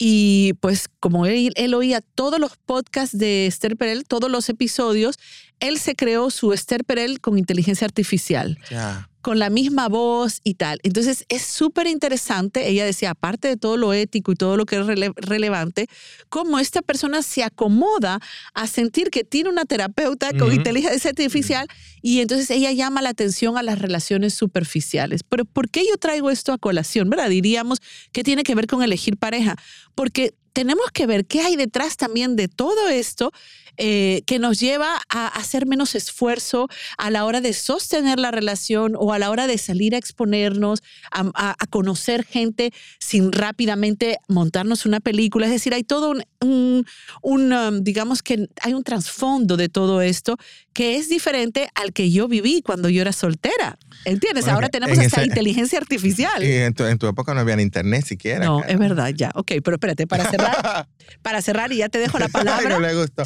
y 0.05 0.55
pues 0.55 0.89
como 0.99 1.27
él, 1.27 1.75
oía 1.75 2.01
todos 2.01 2.41
los 2.41 2.57
podcasts 2.57 3.17
de 3.17 3.47
Esther 3.47 3.77
Perel, 3.77 4.03
todos 4.03 4.29
los 4.29 4.49
episodios, 4.49 5.17
él 5.61 5.79
se 5.79 5.95
creó 5.95 6.29
su 6.31 6.53
Esther 6.53 6.85
Perel 6.85 7.21
con 7.21 7.39
inteligencia 7.39 7.85
artificial. 7.85 8.59
Con 9.23 9.39
la 9.39 9.51
misma 9.51 9.89
voz 9.89 10.41
y 10.45 10.55
tal. 10.55 10.81
Entonces 10.83 11.25
es 11.29 11.43
súper 11.43 11.87
interesante, 11.87 12.69
ella 12.69 12.85
decía, 12.85 13.13
aparte 13.13 13.49
de 13.49 13.57
todo 13.57 13.77
lo 13.77 13.93
ético 13.93 14.33
y 14.33 14.35
todo 14.35 14.57
lo 14.57 14.67
que 14.67 14.77
es 14.77 14.87
relevante, 15.17 15.89
cómo 16.29 16.59
esta 16.59 16.83
persona 16.83 17.23
se 17.23 17.43
acomoda 17.45 18.21
a 18.53 18.67
sentir 18.67 19.11
que 19.11 19.25
tiene 19.25 19.49
una 19.49 19.65
terapeuta 19.65 20.31
con 20.37 20.53
inteligencia 20.53 21.11
artificial 21.11 21.69
y 22.03 22.21
entonces 22.21 22.51
ella 22.51 22.73
llama 22.73 23.01
la 23.01 23.11
atención 23.11 23.57
a 23.57 23.63
las 23.63 23.79
relaciones 23.79 24.35
superficiales. 24.35 25.23
Pero 25.23 25.45
¿por 25.45 25.71
qué 25.71 25.85
yo 25.89 25.97
traigo 25.99 26.31
esto 26.31 26.53
a 26.53 26.59
colación? 26.59 27.09
¿Verdad? 27.09 27.31
Diríamos 27.31 27.81
que 28.11 28.25
tiene 28.25 28.43
que 28.43 28.55
ver 28.55 28.67
con 28.67 28.83
elegir 28.83 29.17
pareja. 29.17 29.57
Porque 29.95 30.35
tenemos 30.53 30.91
que 30.93 31.07
ver 31.07 31.27
qué 31.27 31.41
hay 31.41 31.57
detrás 31.57 31.97
también 31.97 32.37
de 32.37 32.49
todo 32.49 32.89
esto 32.89 33.33
eh, 33.79 34.23
que 34.27 34.39
nos 34.39 34.61
lleva 34.61 35.01
a 35.09 35.27
hacer 35.29 35.67
menos 35.67 35.95
esfuerzo 35.95 36.69
a 36.99 37.11
la 37.11 37.25
hora 37.25 37.41
de 37.41 37.53
sostener 37.53 38.19
la 38.19 38.31
relación 38.31 38.95
o 38.97 39.13
a 39.13 39.19
la 39.19 39.31
hora 39.31 39.47
de 39.47 39.57
salir 39.57 39.95
a 39.95 39.99
exponernos, 39.99 40.83
a, 41.11 41.55
conocer 41.71 42.25
gente 42.25 42.73
sin 42.99 43.33
rápidamente 43.33 44.19
montarnos 44.29 44.85
una 44.85 45.01
película. 45.01 45.47
Es 45.47 45.53
decir, 45.53 45.73
hay 45.73 45.85
todo 45.85 46.13
un, 46.41 46.87
um, 47.23 47.83
digamos 47.83 48.23
que 48.23 48.49
hay 48.61 48.75
un 48.75 48.85
trasfondo 48.85 49.57
de 49.57 49.69
todo 49.69 50.03
esto 50.03 50.37
que 50.73 50.97
es 50.97 51.09
diferente 51.09 51.69
al 51.75 51.93
que 51.93 52.11
yo 52.11 52.29
viví 52.29 52.63
cuando 52.63 52.89
yo 52.89 53.01
era 53.01 53.13
soltera. 53.13 53.79
¿Entiendes? 54.05 54.49
Ahora 54.49 54.69
tenemos 54.69 54.99
esa 54.99 55.25
inteligencia 55.25 55.79
artificial. 55.79 56.43
Y 56.43 56.53
en 56.53 56.75
tu, 56.75 56.85
en 56.85 56.99
tu, 56.99 57.07
época 57.07 57.35
no 57.35 57.41
había 57.41 57.61
internet 57.61 58.05
siquiera. 58.07 58.45
No, 58.45 58.63
es 58.65 58.79
verdad, 58.79 59.09
ya. 59.15 59.31
Ok, 59.35 59.53
pero 59.63 59.77
espérate, 59.77 60.07
para 60.07 60.31
cerrar, 60.31 60.89
para 61.23 61.43
cerrar 61.43 61.73
y 61.73 61.79
ya 61.79 61.89
te 61.89 61.99
dejo 61.99 62.19
la 62.19 62.29
palabra. 62.29 62.69
no 62.69 62.81
le 62.81 62.95
gustó. 62.95 63.23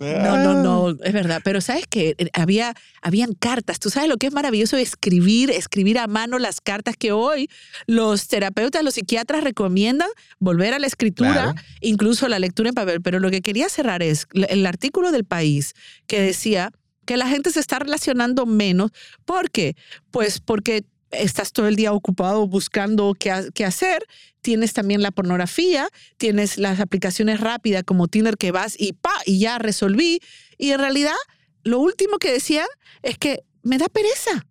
No, 0.00 0.38
no, 0.38 0.62
no, 0.62 0.88
ah. 0.88 0.94
es 1.04 1.12
verdad. 1.12 1.42
Pero 1.44 1.60
sabes 1.60 1.86
que 1.86 2.14
eh, 2.16 2.30
había, 2.32 2.74
habían 3.02 3.34
cartas. 3.34 3.78
Tú 3.78 3.90
sabes 3.90 4.08
lo 4.08 4.16
que 4.16 4.26
es 4.26 4.32
maravilloso 4.32 4.78
escribir, 4.78 5.50
escribir 5.50 5.98
a 5.98 6.06
mano 6.06 6.38
las 6.38 6.60
cartas 6.60 6.96
que 6.96 7.12
hoy 7.12 7.50
los 7.86 8.26
terapeutas, 8.28 8.82
los 8.82 8.94
psiquiatras 8.94 9.44
recomiendan 9.44 10.08
volver 10.38 10.72
a 10.72 10.78
la 10.78 10.86
escritura, 10.86 11.54
incluso 11.80 12.28
la 12.28 12.38
lectura 12.38 12.70
en 12.70 12.74
papel. 12.74 13.02
Pero 13.02 13.20
lo 13.20 13.30
que 13.30 13.42
quería 13.42 13.68
cerrar 13.68 14.02
es 14.02 14.26
el 14.32 14.64
artículo 14.64 15.12
del 15.12 15.24
país 15.24 15.74
que 16.06 16.20
decía 16.20 16.72
que 17.04 17.18
la 17.18 17.28
gente 17.28 17.50
se 17.50 17.60
está 17.60 17.78
relacionando 17.78 18.46
menos. 18.46 18.92
¿Por 19.26 19.50
qué? 19.50 19.76
Pues 20.10 20.40
porque 20.40 20.84
estás 21.10 21.52
todo 21.52 21.68
el 21.68 21.76
día 21.76 21.92
ocupado 21.92 22.46
buscando 22.46 23.14
qué, 23.18 23.48
qué, 23.54 23.64
hacer. 23.64 24.04
Tienes 24.40 24.72
también 24.72 25.02
la 25.02 25.10
pornografía, 25.10 25.88
tienes 26.16 26.58
las 26.58 26.80
aplicaciones 26.80 27.40
rápidas 27.40 27.84
como 27.84 28.08
Tinder 28.08 28.36
que 28.36 28.52
vas 28.52 28.74
y 28.78 28.92
pa, 28.92 29.12
y 29.26 29.40
ya 29.40 29.58
resolví. 29.58 30.20
Y 30.58 30.70
en 30.70 30.80
realidad, 30.80 31.16
lo 31.62 31.78
último 31.78 32.18
que 32.18 32.32
decía 32.32 32.66
es 33.02 33.18
que 33.18 33.42
me 33.62 33.78
da 33.78 33.88
pereza. 33.88 34.46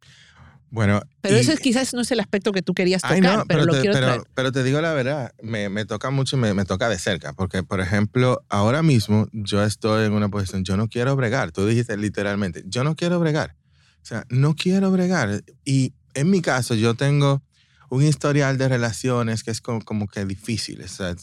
Bueno. 0.72 1.02
Pero 1.22 1.36
eso 1.36 1.56
quizás 1.58 1.94
no 1.94 2.02
es 2.02 2.12
el 2.12 2.20
aspecto 2.20 2.52
que 2.52 2.62
tú 2.62 2.74
querías 2.74 3.02
tocar, 3.02 3.46
pero, 3.48 3.66
lo 3.66 3.74
te, 3.74 3.82
quiero 3.82 3.94
pero, 3.94 4.24
pero, 4.36 4.52
te 4.52 4.64
digo 4.64 4.80
la 4.82 4.94
verdad, 4.94 5.34
me, 5.42 5.68
me 5.70 5.86
toca 5.86 6.12
mucho 6.12 6.38
y 6.38 6.40
me, 6.40 6.54
me, 6.54 6.66
toca 6.66 6.90
de 6.90 7.00
cerca. 7.00 7.34
Porque, 7.34 7.64
por 7.64 7.82
ejemplo, 7.82 8.46
ahora 8.50 8.84
mismo 8.84 9.28
yo 9.32 9.64
estoy 9.64 10.06
en 10.06 10.14
una 10.14 10.30
posición, 10.30 10.64
yo 10.64 10.78
no 10.78 10.88
quiero 10.88 11.16
bregar. 11.16 11.52
Tú 11.52 11.66
dijiste 11.66 11.98
literalmente, 11.98 12.64
yo 12.68 12.84
no 12.84 12.96
quiero 12.96 13.20
bregar. 13.20 13.56
O 14.02 14.06
sea, 14.06 14.26
no 14.30 14.56
quiero 14.56 14.92
bregar. 14.92 15.44
Y 15.66 15.94
en 16.20 16.30
mi 16.30 16.42
caso, 16.42 16.76
yo 16.76 16.96
tengo 16.96 17.42
un 17.90 18.04
historial 18.04 18.58
de 18.58 18.68
relaciones 18.68 19.44
que 19.44 19.52
es 19.52 19.62
como, 19.62 20.08
que 20.08 20.26
difícil. 20.26 20.82
O 20.82 20.88
sea, 20.88 21.16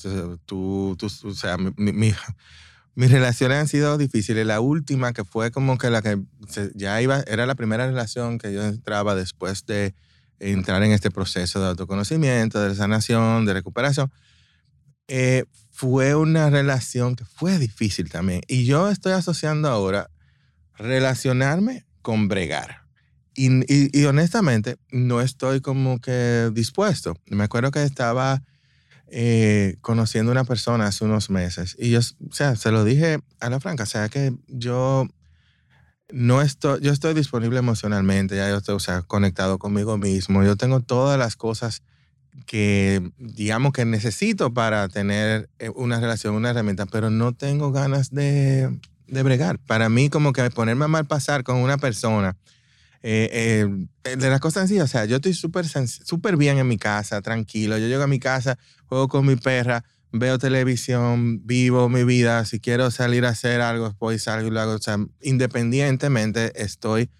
tú, 0.47 0.97
sea 1.35 1.57
mi, 1.59 2.15
mis 2.97 3.11
relaciones 3.11 3.59
han 3.59 3.69
sido 3.69 3.99
difíciles. 3.99 4.47
La 4.47 4.61
última, 4.61 5.12
que 5.12 5.23
fue 5.23 5.50
como 5.50 5.76
que 5.76 5.91
la 5.91 6.00
que 6.00 6.19
ya 6.75 7.00
iba, 7.03 7.21
era 7.26 7.47
la 7.47 7.55
primera 7.55 7.87
relación 7.87 8.38
que 8.38 8.53
yo 8.53 8.65
entraba 8.65 9.15
después 9.15 9.67
de 9.67 9.95
entrar 10.41 10.83
en 10.83 10.93
este 10.93 11.11
proceso 11.11 11.61
de 11.61 11.69
autoconocimiento, 11.69 12.61
de 12.61 12.75
sanación, 12.75 13.45
de 13.45 13.53
recuperación. 13.53 14.11
Eh, 15.09 15.45
fue 15.71 16.15
una 16.15 16.49
relación 16.49 17.17
que 17.17 17.26
fue 17.26 17.59
difícil 17.59 18.11
también. 18.11 18.41
Y 18.49 18.65
yo 18.65 18.88
estoy 18.88 19.12
asociando 19.12 19.69
ahora 19.69 20.11
relacionarme 20.79 21.85
con 22.00 22.29
bregar. 22.29 22.86
Y, 23.37 24.00
y, 24.00 24.05
honestamente, 24.07 24.76
no 24.90 25.21
estoy 25.21 25.61
como 25.61 26.00
que 26.00 26.50
dispuesto. 26.52 27.16
Me 27.26 27.45
acuerdo 27.45 27.71
que 27.71 27.83
estaba 27.83 28.43
eh, 29.09 29.76
conociendo 29.83 30.33
una 30.33 30.45
persona 30.45 30.87
hace 30.87 31.05
unos 31.05 31.31
meses 31.31 31.76
y 31.78 31.90
yo, 31.90 32.00
o 32.00 32.33
sea, 32.33 32.57
se 32.57 32.73
lo 32.73 32.83
dije 32.83 33.21
a 33.38 33.50
la 33.50 33.61
franca, 33.61 33.85
o 33.85 33.87
sea, 33.87 34.09
que 34.09 34.35
yo 34.49 35.07
no 36.11 36.43
estoy, 36.43 36.81
yo 36.81 36.93
estoy 36.93 37.14
disponible 37.14 37.59
emocionalmente, 37.59 38.37
ya 38.37 38.49
yo 38.49 38.57
estoy, 38.57 38.75
o 38.75 38.81
sea, 38.81 39.02
conectado 39.02 39.59
conmigo 39.59 39.97
mismo, 39.99 40.43
yo 40.43 40.57
tengo 40.57 40.81
todas 40.81 41.19
las 41.19 41.37
cosas 41.37 41.83
que 42.47 43.12
digamos 43.19 43.73
que 43.73 43.85
necesito 43.85 44.52
para 44.52 44.88
tener 44.88 45.49
eh, 45.59 45.71
una 45.71 46.00
relación, 46.00 46.35
una 46.35 46.50
herramienta, 46.50 46.87
pero 46.87 47.11
no 47.11 47.33
tengo 47.33 47.73
ganas 47.73 48.11
de, 48.11 48.76
de 49.07 49.23
bregar. 49.23 49.59
Para 49.59 49.88
mí 49.88 50.11
como 50.11 50.33
que 50.33 50.50
ponerme 50.50 50.85
a 50.85 50.88
mal 50.88 51.07
pasar 51.07 51.45
con 51.45 51.57
una 51.57 51.78
persona, 51.78 52.37
eh, 53.09 53.69
eh, 54.05 54.17
de 54.17 54.31
las 54.31 54.41
cosas 54.41 54.65
así, 54.65 54.81
o 54.81 54.87
sea, 54.87 55.05
yo 55.05 55.17
estoy 55.17 55.33
súper 55.33 55.67
súper 55.67 56.37
bien 56.37 56.59
en 56.59 56.67
mi 56.67 56.77
casa, 56.77 57.23
tranquilo, 57.23 57.79
yo 57.79 57.87
llego 57.87 58.03
a 58.03 58.09
mi 58.09 58.19
casa, 58.19 58.59
juego 58.87 59.07
con 59.07 59.25
mi 59.25 59.37
perra, 59.37 59.85
veo 60.11 60.39
televisión, 60.39 61.47
vivo 61.47 61.89
mi 61.89 62.03
vida, 62.03 62.45
si 62.45 62.59
quiero 62.59 62.91
salir 62.91 63.25
a 63.25 63.29
hacer 63.29 63.61
algo, 63.61 63.95
pues 63.99 64.25
salgo 64.25 64.49
y 64.49 64.51
lo 64.51 64.61
hago, 64.61 64.73
o 64.73 64.79
sea, 64.79 64.99
independientemente 65.21 66.61
estoy 66.61 67.11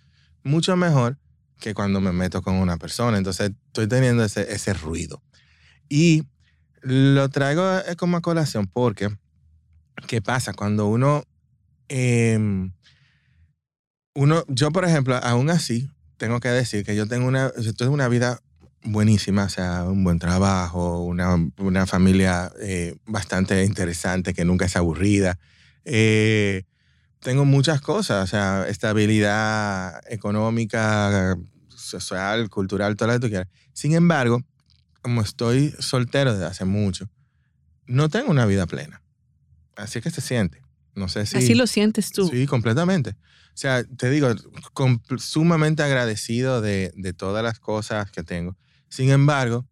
mucho 0.43 0.76
mejor 0.76 1.19
que 1.61 1.75
cuando 1.75 2.00
me 2.00 2.12
meto 2.12 2.43
con 2.43 2.55
una 2.55 2.76
persona. 2.76 3.19
Entonces 3.19 3.52
estoy 3.66 3.87
teniendo 3.87 4.25
ese, 4.25 4.52
ese 4.52 4.75
ruido. 4.75 5.23
Y 5.88 6.25
lo 6.83 7.28
traigo 7.28 7.64
como 7.97 8.16
a 8.16 8.23
colación 8.23 8.66
porque, 8.66 9.09
¿qué 10.07 10.21
pasa? 10.21 10.52
Cuando 10.52 10.87
uno, 10.87 11.25
em, 11.88 12.73
uno, 14.16 14.44
yo 14.49 14.70
por 14.73 14.85
ejemplo, 14.85 15.14
aún 15.23 15.50
así, 15.50 15.90
tengo 16.16 16.40
que 16.40 16.49
decir 16.49 16.85
que 16.85 16.96
yo 16.96 17.06
tengo 17.06 17.28
una, 17.28 17.52
yo 17.61 17.75
tengo 17.75 17.92
una 17.92 18.08
vida 18.08 18.40
buenísima, 18.82 19.44
o 19.44 19.49
sea, 19.49 19.85
un 19.85 20.04
buen 20.04 20.18
trabajo, 20.18 21.02
una, 21.02 21.37
una 21.58 21.87
familia 21.87 22.50
eh, 22.61 22.96
bastante 23.06 23.62
interesante 23.64 24.32
que 24.32 24.44
nunca 24.44 24.64
es 24.64 24.76
aburrida. 24.76 25.38
Eh, 25.85 26.64
tengo 27.20 27.44
muchas 27.44 27.82
cosas, 27.82 28.25
o 28.25 28.26
sea, 28.26 28.66
estabilidad 28.68 30.00
económica, 30.08 31.37
social, 31.68 32.49
cultural, 32.49 32.96
todo 32.96 33.08
lo 33.08 33.14
que 33.14 33.20
tú 33.20 33.28
quieras. 33.28 33.49
Sin 33.75 33.94
embargo, 33.94 34.42
como 35.02 35.20
estoy 35.20 35.75
soltero 35.78 36.32
desde 36.32 36.46
hace 36.46 36.64
mucho, 36.64 37.11
no 37.87 38.08
tengo 38.08 38.30
una 38.30 38.46
vida 38.46 38.66
plena. 38.66 39.02
Así 39.76 40.00
que 40.00 40.11
se 40.11 40.23
siente. 40.23 40.62
No 40.94 41.08
sé 41.08 41.26
si... 41.26 41.37
Así 41.37 41.54
lo 41.54 41.66
sientes 41.66 42.12
tú. 42.12 42.28
Sí, 42.28 42.46
completamente. 42.46 43.14
O 43.56 43.58
sea, 43.58 43.84
te 43.84 44.10
digo, 44.10 44.28
sumamente 45.16 45.82
agradecido 45.82 46.60
de, 46.60 46.92
de 46.94 47.14
todas 47.14 47.42
las 47.42 47.58
cosas 47.58 48.10
que 48.10 48.22
tengo. 48.22 48.54
Sin 48.90 49.08
embargo, 49.08 49.66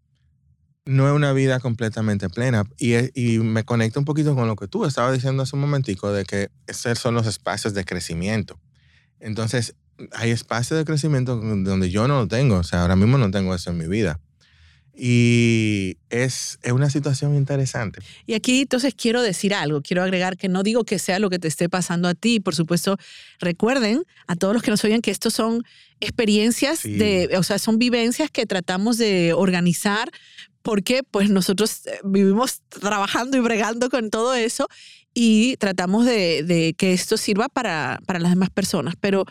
no 0.86 1.06
es 1.06 1.12
una 1.12 1.34
vida 1.34 1.60
completamente 1.60 2.30
plena. 2.30 2.64
Y, 2.78 2.94
y, 3.14 3.40
me 3.40 3.64
conecto 3.64 3.98
un 3.98 4.06
poquito 4.06 4.34
con 4.34 4.48
lo 4.48 4.56
que 4.56 4.68
tú 4.68 4.86
estabas 4.86 5.12
diciendo 5.12 5.42
hace 5.42 5.54
un 5.54 5.60
momentico, 5.60 6.14
de 6.14 6.24
que 6.24 6.50
esos 6.66 6.98
son 6.98 7.14
los 7.14 7.26
espacios 7.26 7.74
de 7.74 7.84
crecimiento. 7.84 8.58
Entonces, 9.20 9.74
hay 10.12 10.30
espacios 10.30 10.78
de 10.78 10.86
crecimiento 10.86 11.36
donde 11.36 11.90
yo 11.90 12.08
no 12.08 12.20
lo 12.20 12.26
tengo. 12.26 12.56
O 12.56 12.64
sea, 12.64 12.80
ahora 12.80 12.96
mismo 12.96 13.18
no 13.18 13.30
tengo 13.30 13.54
eso 13.54 13.68
en 13.68 13.76
mi 13.76 13.86
vida. 13.86 14.18
Y 14.96 15.96
es, 16.08 16.58
es, 16.62 16.72
una 16.72 16.88
situación 16.88 17.34
interesante. 17.34 18.00
Y 18.26 18.34
aquí 18.34 18.60
entonces 18.60 18.94
quiero 18.94 19.22
decir 19.22 19.52
algo, 19.52 19.82
quiero 19.82 20.02
agregar 20.02 20.36
que 20.36 20.48
no 20.48 20.62
digo 20.62 20.84
que 20.84 21.00
sea 21.00 21.18
lo 21.18 21.30
que 21.30 21.40
te 21.40 21.48
esté 21.48 21.68
pasando 21.68 22.06
a 22.06 22.14
ti, 22.14 22.38
por 22.38 22.54
supuesto, 22.54 22.96
recuerden 23.40 24.04
a 24.28 24.36
todos 24.36 24.54
los 24.54 24.62
que 24.62 24.70
nos 24.70 24.84
oyen 24.84 25.02
que 25.02 25.10
estos 25.10 25.34
son 25.34 25.64
experiencias, 26.00 26.82
de, 26.84 27.30
o 27.36 27.42
sea, 27.42 27.58
son 27.58 27.78
vivencias 27.78 28.30
que 28.30 28.46
tratamos 28.46 28.98
de 28.98 29.32
organizar 29.32 30.10
porque 30.62 31.02
pues 31.02 31.28
nosotros 31.28 31.86
eh, 31.86 32.00
vivimos 32.04 32.62
trabajando 32.68 33.36
y 33.36 33.40
bregando 33.40 33.90
con 33.90 34.10
todo 34.10 34.34
eso 34.34 34.66
y 35.12 35.56
tratamos 35.58 36.06
de, 36.06 36.42
de 36.42 36.74
que 36.74 36.92
esto 36.92 37.16
sirva 37.16 37.48
para, 37.48 38.00
para 38.06 38.18
las 38.18 38.32
demás 38.32 38.50
personas. 38.50 38.94
Pero, 38.98 39.26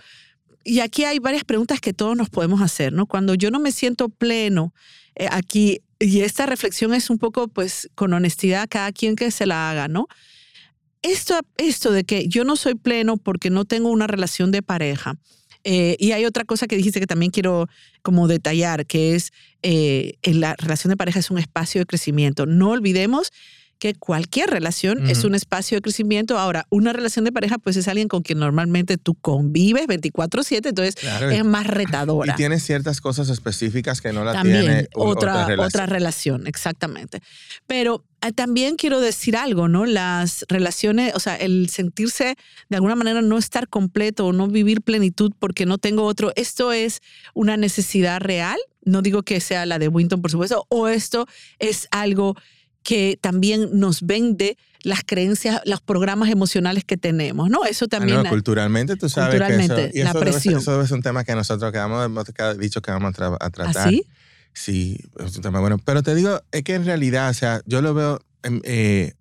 y 0.64 0.80
aquí 0.80 1.04
hay 1.06 1.20
varias 1.20 1.44
preguntas 1.44 1.82
que 1.82 1.92
todos 1.92 2.16
nos 2.16 2.30
podemos 2.30 2.62
hacer, 2.62 2.94
¿no? 2.94 3.08
Cuando 3.08 3.34
yo 3.34 3.50
no 3.50 3.60
me 3.60 3.72
siento 3.72 4.10
pleno 4.10 4.74
eh, 5.16 5.28
aquí, 5.32 5.82
y 6.00 6.22
esta 6.22 6.46
reflexión 6.46 6.94
es 6.94 7.10
un 7.10 7.18
poco 7.18 7.48
pues 7.48 7.90
con 7.96 8.14
honestidad, 8.14 8.68
cada 8.70 8.92
quien 8.92 9.16
que 9.16 9.32
se 9.32 9.46
la 9.46 9.70
haga, 9.70 9.88
¿no? 9.88 10.08
Esto, 11.02 11.40
esto 11.58 11.92
de 11.92 12.04
que 12.04 12.28
yo 12.28 12.46
no 12.46 12.56
soy 12.56 12.76
pleno 12.76 13.18
porque 13.18 13.50
no 13.50 13.66
tengo 13.66 13.90
una 13.90 14.08
relación 14.08 14.52
de 14.52 14.62
pareja, 14.62 15.18
eh, 15.64 15.96
y 16.00 16.12
hay 16.12 16.26
otra 16.26 16.44
cosa 16.44 16.68
que 16.68 16.76
dijiste 16.76 17.00
que 17.00 17.08
también 17.08 17.32
quiero 17.32 17.68
como 18.02 18.28
detallar, 18.28 18.86
que 18.86 19.16
es 19.16 19.32
eh, 19.62 20.16
la 20.24 20.56
relación 20.58 20.90
de 20.90 20.98
pareja 20.98 21.20
es 21.20 21.32
un 21.32 21.38
espacio 21.38 21.80
de 21.80 21.86
crecimiento. 21.86 22.46
No 22.46 22.72
olvidemos 22.72 23.32
que 23.84 23.96
cualquier 23.96 24.50
relación 24.50 25.10
es 25.10 25.26
un 25.26 25.36
espacio 25.36 25.76
de 25.76 25.82
crecimiento. 25.82 26.40
Ahora, 26.40 26.68
una 26.70 26.94
relación 26.94 27.26
de 27.26 27.34
pareja, 27.34 27.58
pues 27.58 27.76
es 27.76 27.90
alguien 27.90 28.08
con 28.08 28.22
quien 28.22 28.40
normalmente 28.40 28.98
tú 28.98 29.14
convives 29.16 29.88
24/7, 29.88 30.70
entonces 30.70 30.96
es 31.30 31.44
más 31.44 31.68
retadora. 31.68 32.32
Y 32.32 32.36
tiene 32.38 32.62
ciertas 32.62 33.02
cosas 33.02 33.28
específicas 33.28 34.00
que 34.00 34.14
no 34.14 34.24
la 34.24 34.42
tiene 34.42 34.88
otra, 34.96 35.50
otra 35.60 35.86
relación. 35.86 36.48
exactamente. 36.48 37.20
Pero 37.68 38.06
ah, 38.22 38.32
también 38.32 38.78
quiero 38.78 39.02
decir 39.02 39.36
algo, 39.36 39.68
¿no? 39.68 39.86
Las 39.86 40.46
relaciones, 40.48 41.14
o 41.14 41.20
sea, 41.20 41.36
el 41.36 41.68
sentirse 41.68 42.38
de 42.70 42.76
alguna 42.78 42.96
manera 42.96 43.22
no 43.22 43.38
estar 43.38 43.68
completo 43.68 44.28
o 44.28 44.32
no 44.32 44.48
vivir 44.48 44.82
plenitud 44.82 45.34
porque 45.40 45.66
no 45.66 45.78
tengo 45.78 46.06
otro, 46.06 46.32
esto 46.38 46.72
es 46.72 47.02
una 47.34 47.58
necesidad 47.58 48.22
real. 48.22 48.60
No 48.86 49.02
digo 49.02 49.24
que 49.24 49.42
sea 49.42 49.66
la 49.66 49.78
de 49.78 49.90
Winton, 49.90 50.22
por 50.22 50.32
supuesto, 50.32 50.68
o 50.70 50.88
esto 50.88 51.28
es 51.60 51.90
algo 51.92 52.38
que 52.84 53.18
también 53.20 53.70
nos 53.80 54.02
vende 54.04 54.58
las 54.82 55.04
creencias, 55.06 55.62
los 55.66 55.82
programas 55.82 56.30
emocionales 56.30 56.84
que 56.84 56.98
tenemos, 56.98 57.50
¿no? 57.50 57.64
Eso 57.64 57.88
también. 57.88 58.26
Ah, 58.26 58.30
culturalmente, 58.30 58.98
tú 58.98 59.10
sabes 59.10 59.40
culturalmente, 59.40 59.92
que 59.92 60.02
eso, 60.02 60.14
la 60.14 60.20
presión. 60.20 60.60
eso 60.60 60.72
debe 60.74 60.88
ser 60.88 60.98
un 60.98 61.02
tema 61.04 61.24
que 61.24 61.34
nosotros 61.34 61.72
que 61.72 61.78
hemos 61.78 62.60
dicho 62.60 62.82
que 62.82 62.92
vamos 62.92 63.18
a, 63.18 63.38
a 63.40 63.50
tratar. 63.50 63.88
¿Ah, 63.88 63.90
sí? 63.90 64.06
Sí, 64.54 65.00
es 65.20 65.36
un 65.36 65.42
tema 65.42 65.60
bueno. 65.60 65.80
Pero 65.80 66.04
te 66.04 66.14
digo, 66.14 66.42
es 66.52 66.64
que 66.64 66.76
en 66.76 66.86
realidad, 66.86 67.30
o 67.30 67.34
sea, 67.34 67.62
yo 67.66 67.82
lo 67.82 67.94
veo, 67.94 68.22
eh, 68.44 69.14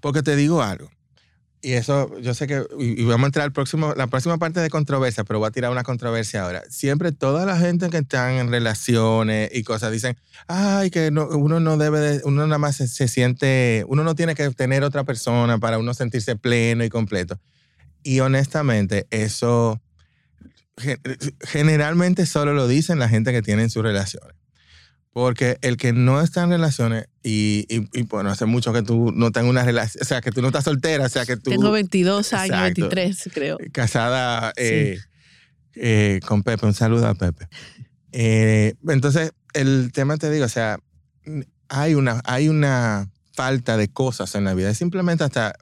porque 0.00 0.22
te 0.22 0.36
digo 0.36 0.62
algo. 0.62 0.90
Y 1.64 1.72
eso, 1.72 2.20
yo 2.20 2.34
sé 2.34 2.46
que, 2.46 2.62
y 2.78 3.02
vamos 3.04 3.24
a 3.24 3.26
entrar 3.28 3.44
al 3.44 3.52
próximo, 3.52 3.94
la 3.96 4.06
próxima 4.06 4.36
parte 4.36 4.60
de 4.60 4.68
controversia, 4.68 5.24
pero 5.24 5.38
voy 5.38 5.48
a 5.48 5.50
tirar 5.50 5.70
una 5.70 5.82
controversia 5.82 6.42
ahora. 6.42 6.62
Siempre 6.68 7.10
toda 7.10 7.46
la 7.46 7.58
gente 7.58 7.88
que 7.88 7.96
están 7.96 8.32
en 8.32 8.50
relaciones 8.50 9.48
y 9.50 9.62
cosas 9.62 9.90
dicen, 9.90 10.14
ay, 10.46 10.90
que 10.90 11.10
no, 11.10 11.26
uno 11.26 11.60
no 11.60 11.78
debe 11.78 12.00
de, 12.00 12.20
uno 12.24 12.46
nada 12.46 12.58
más 12.58 12.76
se, 12.76 13.08
siente, 13.08 13.82
uno 13.88 14.04
no 14.04 14.14
tiene 14.14 14.34
que 14.34 14.50
tener 14.50 14.84
otra 14.84 15.04
persona 15.04 15.56
para 15.56 15.78
uno 15.78 15.94
sentirse 15.94 16.36
pleno 16.36 16.84
y 16.84 16.90
completo. 16.90 17.40
Y 18.02 18.20
honestamente, 18.20 19.06
eso 19.08 19.80
generalmente 21.40 22.26
solo 22.26 22.52
lo 22.52 22.68
dicen 22.68 22.98
la 22.98 23.08
gente 23.08 23.32
que 23.32 23.40
tiene 23.40 23.70
sus 23.70 23.82
relaciones. 23.82 24.36
Porque 25.14 25.56
el 25.62 25.78
que 25.78 25.94
no 25.94 26.20
está 26.20 26.42
en 26.42 26.50
relaciones, 26.50 27.06
y, 27.26 27.64
y, 27.70 28.02
bueno, 28.02 28.28
hace 28.28 28.44
mucho 28.44 28.70
que 28.74 28.82
tú 28.82 29.10
no 29.10 29.32
tengas 29.32 29.48
una 29.48 29.64
relación, 29.64 30.02
o 30.02 30.04
sea, 30.04 30.20
que 30.20 30.30
tú 30.30 30.42
no 30.42 30.48
estás 30.48 30.64
soltera, 30.64 31.06
o 31.06 31.08
sea, 31.08 31.24
que 31.24 31.38
tú... 31.38 31.50
Tengo 31.50 31.70
22 31.70 32.34
años, 32.34 32.60
23 32.60 33.30
creo. 33.32 33.58
Casada 33.72 34.52
eh, 34.56 34.98
eh, 35.74 36.20
con 36.26 36.42
Pepe, 36.42 36.66
un 36.66 36.74
saludo 36.74 37.06
a 37.06 37.14
Pepe. 37.14 37.48
Eh, 38.12 38.74
entonces, 38.88 39.32
el 39.54 39.90
tema 39.92 40.18
te 40.18 40.30
digo, 40.30 40.44
o 40.44 40.50
sea, 40.50 40.78
hay 41.70 41.94
una, 41.94 42.20
hay 42.26 42.50
una 42.50 43.08
falta 43.32 43.78
de 43.78 43.88
cosas 43.88 44.34
en 44.34 44.44
la 44.44 44.52
vida, 44.52 44.68
es 44.68 44.76
simplemente 44.76 45.24
hasta 45.24 45.56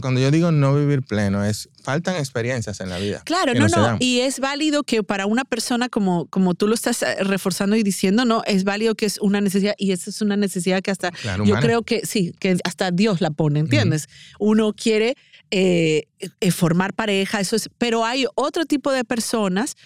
cuando 0.00 0.20
yo 0.20 0.30
digo 0.30 0.52
no 0.52 0.74
vivir 0.74 1.02
pleno, 1.02 1.44
es 1.44 1.68
faltan 1.82 2.16
experiencias 2.16 2.80
en 2.80 2.90
la 2.90 2.98
vida. 2.98 3.22
Claro, 3.24 3.54
no, 3.54 3.68
no, 3.68 3.96
y 4.00 4.20
es 4.20 4.40
válido 4.40 4.82
que 4.82 5.02
para 5.02 5.26
una 5.26 5.44
persona 5.44 5.88
como, 5.88 6.26
como 6.26 6.54
tú 6.54 6.66
lo 6.66 6.74
estás 6.74 7.02
eh, 7.02 7.16
reforzando 7.20 7.76
y 7.76 7.82
diciendo, 7.82 8.24
no, 8.24 8.42
es 8.46 8.64
válido 8.64 8.94
que 8.94 9.06
es 9.06 9.18
una 9.18 9.40
necesidad 9.40 9.74
y 9.78 9.92
esa 9.92 10.10
es 10.10 10.20
una 10.20 10.36
necesidad 10.36 10.82
que 10.82 10.90
hasta, 10.90 11.12
yo 11.44 11.56
creo 11.56 11.82
que 11.82 12.04
sí, 12.04 12.34
que 12.38 12.56
hasta 12.64 12.90
Dios 12.90 13.20
la 13.20 13.30
pone, 13.30 13.60
¿entiendes? 13.60 14.08
Uno 14.38 14.72
quiere 14.72 15.16
eh, 15.50 16.04
eh, 16.40 16.50
formar 16.50 16.94
pareja, 16.94 17.40
eso 17.40 17.56
es, 17.56 17.70
pero 17.78 18.04
hay 18.04 18.26
otro 18.34 18.66
tipo 18.66 18.92
de 18.92 19.04
personas 19.04 19.76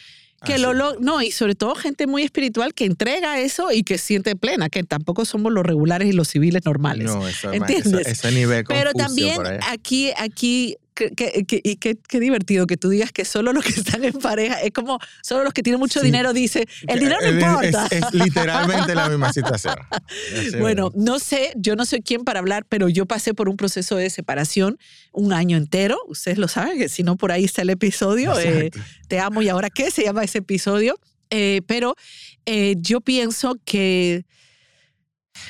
que 0.44 0.58
lo, 0.58 0.75
no, 0.99 1.22
y 1.22 1.30
sobre 1.30 1.54
todo 1.54 1.75
gente 1.75 2.06
muy 2.06 2.22
espiritual 2.22 2.75
que 2.75 2.84
entrega 2.84 3.40
eso 3.40 3.72
y 3.72 3.82
que 3.82 3.99
siente 3.99 4.37
plena, 4.37 4.68
que 4.68 4.82
tampoco 4.82 5.25
somos 5.25 5.52
los 5.52 5.64
regulares 5.64 6.08
y 6.08 6.12
los 6.12 6.28
civiles 6.28 6.64
normales. 6.64 7.06
No, 7.06 7.26
eso, 7.26 7.52
¿entiendes? 7.52 8.06
ese 8.06 8.32
nivel 8.32 8.64
Pero 8.64 8.92
también 8.92 9.40
aquí, 9.68 10.12
aquí 10.18 10.76
y 10.99 11.76
qué, 11.76 12.20
divertido 12.20 12.66
que 12.66 12.76
tú 12.76 12.88
digas 12.88 13.12
que 13.12 13.25
solo 13.25 13.52
los 13.52 13.64
que 13.64 13.70
están 13.72 14.04
en 14.04 14.12
pareja, 14.12 14.61
es 14.61 14.72
como 14.72 14.99
solo 15.22 15.44
los 15.44 15.52
que 15.52 15.62
tienen 15.62 15.80
mucho 15.80 16.00
dinero 16.00 16.32
dice, 16.32 16.66
el 16.87 17.00
dinero 17.00 17.18
no 17.22 17.28
importa. 17.28 17.88
Es, 17.90 18.12
literalmente 18.12 18.94
la 18.94 19.08
misma 19.08 19.32
situación. 19.32 19.75
bueno, 20.58 20.92
no 20.94 21.18
sé, 21.18 21.52
yo 21.56 21.76
no 21.76 21.84
soy 21.84 22.02
quien 22.02 22.25
para 22.25 22.40
hablar, 22.40 22.64
pero 22.68 22.88
yo 22.88 23.06
pasé 23.06 23.34
por 23.34 23.49
un 23.49 23.56
proceso 23.56 23.96
de 23.96 24.11
separación 24.11 24.78
un 25.12 25.32
año 25.32 25.56
entero. 25.56 25.99
Ustedes 26.08 26.38
lo 26.38 26.49
saben, 26.49 26.78
que 26.78 26.88
si 26.88 27.02
no, 27.02 27.16
por 27.16 27.32
ahí 27.32 27.44
está 27.44 27.62
el 27.62 27.70
episodio. 27.70 28.38
Eh, 28.38 28.70
Te 29.08 29.18
amo 29.18 29.42
y 29.42 29.49
ahora 29.49 29.70
qué 29.70 29.90
se 29.90 30.04
llama 30.04 30.25
ese 30.25 30.38
episodio. 30.38 30.99
Eh, 31.30 31.62
pero 31.66 31.96
eh, 32.44 32.75
yo 32.78 33.00
pienso 33.00 33.56
que 33.64 34.26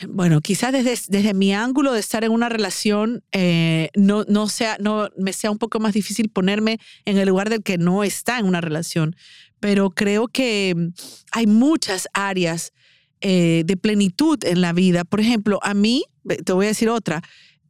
bueno, 0.08 0.40
quizás 0.40 0.72
desde, 0.72 0.98
desde 1.08 1.34
mi 1.34 1.52
ángulo 1.52 1.92
de 1.92 2.00
estar 2.00 2.24
en 2.24 2.32
una 2.32 2.48
relación, 2.48 3.24
eh, 3.32 3.88
no, 3.94 4.24
no, 4.28 4.48
sea, 4.48 4.76
no 4.80 5.08
me 5.16 5.32
sea 5.32 5.50
un 5.50 5.58
poco 5.58 5.80
más 5.80 5.94
difícil 5.94 6.28
ponerme 6.28 6.78
en 7.04 7.18
el 7.18 7.28
lugar 7.28 7.50
del 7.50 7.62
que 7.62 7.78
no 7.78 8.04
está 8.04 8.38
en 8.38 8.46
una 8.46 8.60
relación. 8.60 9.16
Pero 9.60 9.90
creo 9.90 10.28
que 10.28 10.74
mm, 10.76 10.88
hay 11.32 11.46
muchas 11.46 12.08
áreas 12.12 12.72
eh, 13.20 13.62
de 13.66 13.76
plenitud 13.76 14.38
en 14.44 14.60
la 14.60 14.72
vida. 14.72 15.04
Por 15.04 15.20
ejemplo, 15.20 15.60
a 15.62 15.74
mí, 15.74 16.04
te 16.44 16.52
voy 16.52 16.66
a 16.66 16.68
decir 16.68 16.88
otra, 16.88 17.22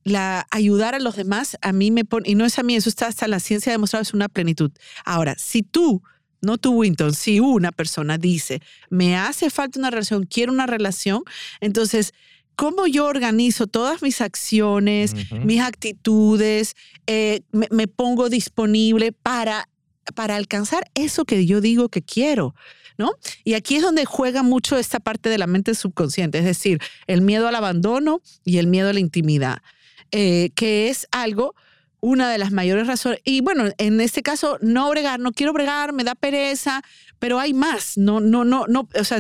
la 0.05 0.47
ayudar 0.51 0.95
a 0.95 0.99
los 0.99 1.17
demás, 1.17 1.57
a 1.61 1.73
mí 1.73 1.91
me 1.91 2.05
pone, 2.05 2.29
y 2.29 2.35
no 2.35 2.45
es 2.45 2.59
a 2.59 2.63
mí, 2.63 2.75
eso 2.75 2.89
está 2.89 3.07
hasta 3.07 3.29
la 3.29 3.41
ciencia 3.41 3.71
demostrado, 3.71 4.03
es 4.03 4.15
una 4.15 4.29
plenitud. 4.29 4.73
Ahora, 5.05 5.35
si 5.39 5.63
tú 5.63 6.03
no 6.43 6.59
tú, 6.59 6.73
Winton, 6.73 7.15
si 7.15 7.41
una 7.41 7.71
persona 7.71 8.19
dice, 8.19 8.61
me 8.91 9.17
hace 9.17 9.49
falta 9.49 9.79
una 9.79 9.91
relación, 9.91 10.27
quiero 10.27 10.53
una 10.53 10.67
relación, 10.67 11.23
entonces, 11.61 12.13
¿cómo 12.57 12.89
yo 12.89 13.07
organizo 13.07 13.69
todas 13.69 14.03
mis 14.03 14.21
acciones, 14.21 15.15
mis 15.45 15.61
actitudes, 15.61 16.75
eh, 17.07 17.43
me, 17.53 17.87
pongo 17.87 18.29
disponible 18.29 19.13
para, 19.13 19.69
para 20.17 20.37
alcanzar 20.37 20.91
eso 20.95 21.25
que 21.25 21.47
yo 21.47 21.61
digo 21.61 21.89
que 21.89 22.03
quiero? 22.03 22.55
¿No? 22.99 23.13
Y 23.43 23.55
aquí 23.55 23.77
es 23.77 23.83
donde 23.83 24.05
juega 24.05 24.43
mucho 24.43 24.77
esta 24.77 25.01
parte 25.01 25.29
de 25.31 25.39
la 25.39 25.47
mente 25.47 25.75
subconsciente, 25.75 26.39
es 26.39 26.45
decir, 26.45 26.79
el 27.07 27.23
miedo 27.23 27.49
al 27.49 27.55
abandono 27.55 28.21
y 28.45 28.59
el 28.59 28.67
miedo 28.67 28.91
a 28.91 28.93
la 28.93 29.01
intimidad, 29.01 29.63
eh, 30.11 30.51
que 30.55 30.91
es 30.91 31.07
algo 31.11 31.55
una 32.03 32.31
de 32.31 32.37
las 32.37 32.51
mayores 32.51 32.87
razones. 32.87 33.21
Y 33.25 33.41
bueno, 33.41 33.65
en 33.79 34.01
este 34.01 34.23
caso, 34.23 34.59
no 34.61 34.91
bregar, 34.91 35.21
no 35.21 35.33
quiero 35.33 35.53
bregar, 35.53 35.93
me 35.93 36.05
da 36.05 36.15
pereza, 36.15 36.83
pero 37.19 37.39
hay 37.39 37.55
más. 37.55 37.97
No, 37.97 38.21
no, 38.21 38.45
no, 38.45 38.67
no, 38.67 38.89
o 38.99 39.05
sea, 39.05 39.19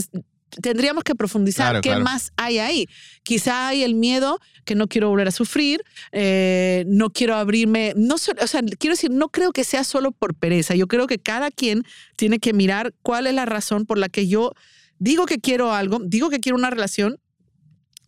tendríamos 0.61 1.05
que 1.05 1.15
profundizar 1.15 1.81
qué 1.81 1.97
más 1.97 2.33
hay 2.37 2.59
ahí. 2.59 2.89
Quizá 3.23 3.69
hay 3.69 3.85
el 3.85 3.95
miedo 3.95 4.41
que 4.65 4.75
no 4.75 4.89
quiero 4.89 5.09
volver 5.09 5.29
a 5.29 5.31
sufrir, 5.31 5.85
eh, 6.11 6.85
no 6.89 7.11
quiero 7.11 7.37
abrirme, 7.37 7.95
no, 7.97 8.17
o 8.17 8.19
sea, 8.19 8.61
quiero 8.79 8.95
decir, 8.95 9.13
no 9.13 9.29
creo 9.29 9.53
que 9.53 9.63
sea 9.63 9.85
solo 9.85 10.11
por 10.11 10.35
pereza. 10.35 10.75
Yo 10.75 10.89
creo 10.89 11.07
que 11.07 11.19
cada 11.19 11.53
quien 11.53 11.85
tiene 12.17 12.41
que 12.41 12.53
mirar 12.53 12.95
cuál 13.03 13.29
es 13.29 13.35
la 13.35 13.47
razón 13.47 13.87
por 13.87 13.97
la 13.97 14.09
que 14.09 14.27
yo 14.27 14.53
digo 14.99 15.27
que 15.27 15.39
quiero 15.39 15.73
algo, 15.73 16.01
digo 16.05 16.31
que 16.31 16.41
quiero 16.41 16.59
una 16.59 16.71
relación, 16.71 17.21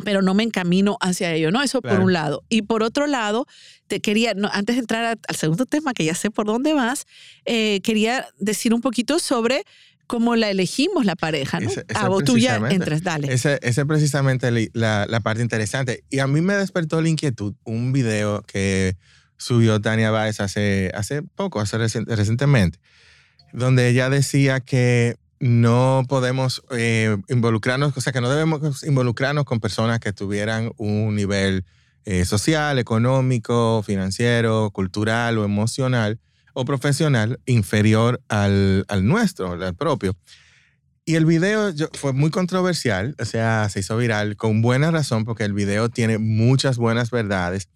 pero 0.04 0.22
no 0.22 0.34
me 0.34 0.42
encamino 0.42 0.96
hacia 1.00 1.32
ello, 1.32 1.50
¿no? 1.50 1.62
Eso 1.62 1.82
por 1.82 2.00
un 2.00 2.12
lado. 2.12 2.44
Y 2.48 2.62
por 2.62 2.82
otro 2.82 3.06
lado, 3.06 3.46
te 3.86 4.00
quería, 4.00 4.34
antes 4.52 4.76
de 4.76 4.80
entrar 4.80 5.18
al 5.26 5.36
segundo 5.36 5.66
tema, 5.66 5.94
que 5.94 6.04
ya 6.04 6.14
sé 6.14 6.30
por 6.30 6.46
dónde 6.46 6.74
vas, 6.74 7.06
eh, 7.44 7.80
quería 7.82 8.26
decir 8.38 8.74
un 8.74 8.80
poquito 8.80 9.18
sobre 9.18 9.64
cómo 10.06 10.36
la 10.36 10.50
elegimos 10.50 11.04
la 11.04 11.16
pareja, 11.16 11.60
¿no? 11.60 11.70
Ese, 11.70 11.84
ah, 11.94 12.08
tú 12.24 12.38
ya 12.38 12.56
entras, 12.70 13.02
dale. 13.02 13.32
Esa 13.32 13.56
es 13.56 13.80
precisamente 13.86 14.50
la, 14.72 15.06
la, 15.08 15.20
parte 15.20 15.42
interesante. 15.42 16.04
Y 16.10 16.18
a 16.18 16.26
mí 16.26 16.40
me 16.40 16.54
despertó 16.54 17.00
la 17.00 17.08
inquietud 17.08 17.54
un 17.64 17.92
video 17.92 18.42
que 18.42 18.96
subió 19.36 19.80
Tania 19.80 20.10
Báez 20.10 20.40
hace, 20.40 20.90
hace 20.94 21.22
poco, 21.22 21.60
hace 21.60 21.78
recientemente, 21.78 22.78
donde 23.52 23.88
ella 23.88 24.10
decía 24.10 24.60
que 24.60 25.16
no 25.40 26.04
podemos 26.08 26.62
eh, 26.70 27.16
involucrarnos, 27.28 27.96
o 27.96 28.00
sea, 28.00 28.12
que 28.12 28.20
no 28.20 28.30
debemos 28.30 28.82
involucrarnos 28.84 29.44
con 29.44 29.60
personas 29.60 30.00
que 30.00 30.12
tuvieran 30.12 30.72
un 30.76 31.14
nivel 31.14 31.64
eh, 32.04 32.24
social, 32.24 32.78
económico, 32.78 33.82
financiero, 33.82 34.70
cultural 34.70 35.38
o 35.38 35.44
emocional 35.44 36.20
o 36.52 36.64
profesional 36.64 37.40
inferior 37.46 38.22
al, 38.28 38.84
al 38.88 39.06
nuestro, 39.06 39.52
al 39.52 39.74
propio. 39.74 40.16
Y 41.06 41.16
el 41.16 41.26
video 41.26 41.72
fue 41.92 42.14
muy 42.14 42.30
controversial, 42.30 43.14
o 43.18 43.24
sea, 43.26 43.68
se 43.68 43.80
hizo 43.80 43.96
viral 43.98 44.36
con 44.36 44.62
buena 44.62 44.90
razón 44.90 45.24
porque 45.26 45.44
el 45.44 45.52
video 45.52 45.90
tiene 45.90 46.16
muchas 46.16 46.78
buenas 46.78 47.10
verdades. 47.10 47.68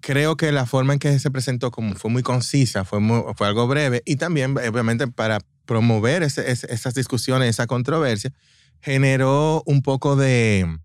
Creo 0.00 0.36
que 0.38 0.50
la 0.50 0.64
forma 0.64 0.94
en 0.94 0.98
que 0.98 1.18
se 1.18 1.30
presentó 1.30 1.70
como 1.70 1.94
fue 1.94 2.10
muy 2.10 2.22
concisa, 2.22 2.86
fue, 2.86 3.00
fue 3.36 3.46
algo 3.46 3.66
breve 3.66 4.00
y 4.06 4.16
también, 4.16 4.56
obviamente, 4.56 5.08
para 5.08 5.40
promover 5.66 6.22
esas 6.22 6.94
discusiones, 6.94 7.50
esa 7.50 7.66
controversia, 7.66 8.32
generó 8.80 9.62
un 9.66 9.82
poco 9.82 10.16
de, 10.16 10.78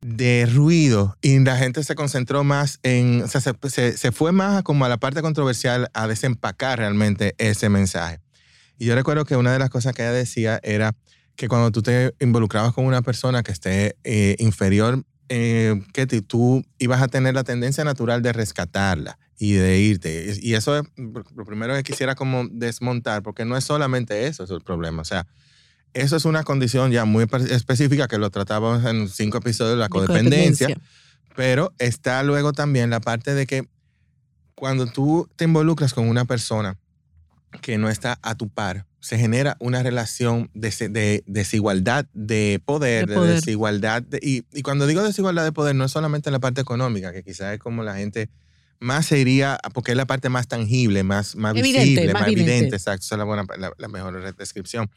de 0.00 0.46
ruido 0.46 1.16
y 1.22 1.38
la 1.40 1.56
gente 1.56 1.82
se 1.82 1.94
concentró 1.94 2.44
más 2.44 2.78
en, 2.82 3.22
o 3.22 3.28
sea, 3.28 3.40
se, 3.40 3.96
se, 3.96 4.12
fue 4.12 4.32
más 4.32 4.62
como 4.62 4.84
a 4.84 4.88
la 4.88 4.98
parte 4.98 5.22
controversial 5.22 5.90
a 5.94 6.06
desempacar 6.06 6.78
realmente 6.78 7.34
ese 7.38 7.68
mensaje. 7.68 8.20
Y 8.78 8.86
yo 8.86 8.94
recuerdo 8.94 9.24
que 9.24 9.36
una 9.36 9.52
de 9.52 9.58
las 9.58 9.70
cosas 9.70 9.94
que 9.94 10.02
ella 10.02 10.12
decía 10.12 10.60
era 10.62 10.94
que 11.34 11.48
cuando 11.48 11.72
tú 11.72 11.82
te 11.82 12.14
involucrabas 12.20 12.72
con 12.72 12.84
una 12.84 13.02
persona 13.02 13.42
que 13.42 13.52
esté 13.52 13.96
eh, 14.04 14.36
inferior, 14.38 15.04
eh, 15.28 15.82
que 15.92 16.06
tú 16.06 16.64
ibas 16.78 17.02
a 17.02 17.08
tener 17.08 17.34
la 17.34 17.44
tendencia 17.44 17.84
natural 17.84 18.22
de 18.22 18.32
rescatarla 18.32 19.18
y 19.38 19.52
de 19.52 19.78
irte. 19.78 20.36
Y 20.40 20.54
eso 20.54 20.76
es 20.76 20.84
lo 20.96 21.44
primero 21.44 21.74
que 21.74 21.82
quisiera 21.82 22.14
como 22.14 22.46
desmontar, 22.50 23.22
porque 23.22 23.44
no 23.44 23.56
es 23.56 23.64
solamente 23.64 24.26
eso, 24.26 24.44
es 24.44 24.50
el 24.50 24.60
problema. 24.60 25.02
O 25.02 25.04
sea, 25.04 25.26
eso 25.94 26.16
es 26.16 26.24
una 26.24 26.42
condición 26.42 26.90
ya 26.90 27.04
muy 27.04 27.26
específica 27.50 28.08
que 28.08 28.18
lo 28.18 28.30
tratábamos 28.30 28.84
en 28.84 29.08
cinco 29.08 29.38
episodios 29.38 29.76
de 29.76 29.80
la 29.80 29.88
codependencia, 29.88 30.76
pero 31.36 31.72
está 31.78 32.22
luego 32.22 32.52
también 32.52 32.90
la 32.90 33.00
parte 33.00 33.34
de 33.34 33.46
que 33.46 33.68
cuando 34.54 34.86
tú 34.86 35.28
te 35.36 35.44
involucras 35.44 35.94
con 35.94 36.08
una 36.08 36.24
persona 36.24 36.76
que 37.62 37.78
no 37.78 37.88
está 37.88 38.18
a 38.22 38.34
tu 38.34 38.48
par, 38.48 38.86
se 39.00 39.16
genera 39.16 39.56
una 39.60 39.82
relación 39.82 40.50
de, 40.52 41.22
desigualdad 41.26 42.06
de 42.12 42.60
poder, 42.64 43.06
de, 43.06 43.20
desigualdad. 43.20 44.02
y, 44.20 44.44
y, 44.52 44.62
cuando 44.62 44.88
digo 44.88 45.02
desigualdad 45.02 45.44
de 45.44 45.52
poder, 45.52 45.76
no 45.76 45.84
es 45.84 45.92
solamente 45.92 46.28
en 46.28 46.32
la 46.32 46.40
parte 46.40 46.60
económica, 46.60 47.12
que 47.12 47.22
quizás 47.22 47.54
es 47.54 47.60
como 47.60 47.84
la 47.84 47.94
gente 47.94 48.28
más 48.80 49.06
se 49.06 49.18
iría, 49.18 49.58
porque 49.74 49.92
es 49.92 49.96
la 49.96 50.06
parte 50.06 50.28
más 50.28 50.46
tangible, 50.48 51.02
más, 51.02 51.36
más 51.36 51.54
visible, 51.54 52.12
más, 52.12 52.28
evidente. 52.28 52.76
Exacto, 52.76 53.04
esa 53.04 53.14
es 53.14 53.18
la, 53.18 53.24
buena, 53.24 53.44
la, 53.56 53.88
mejor 53.88 54.34
descripción. 54.36 54.90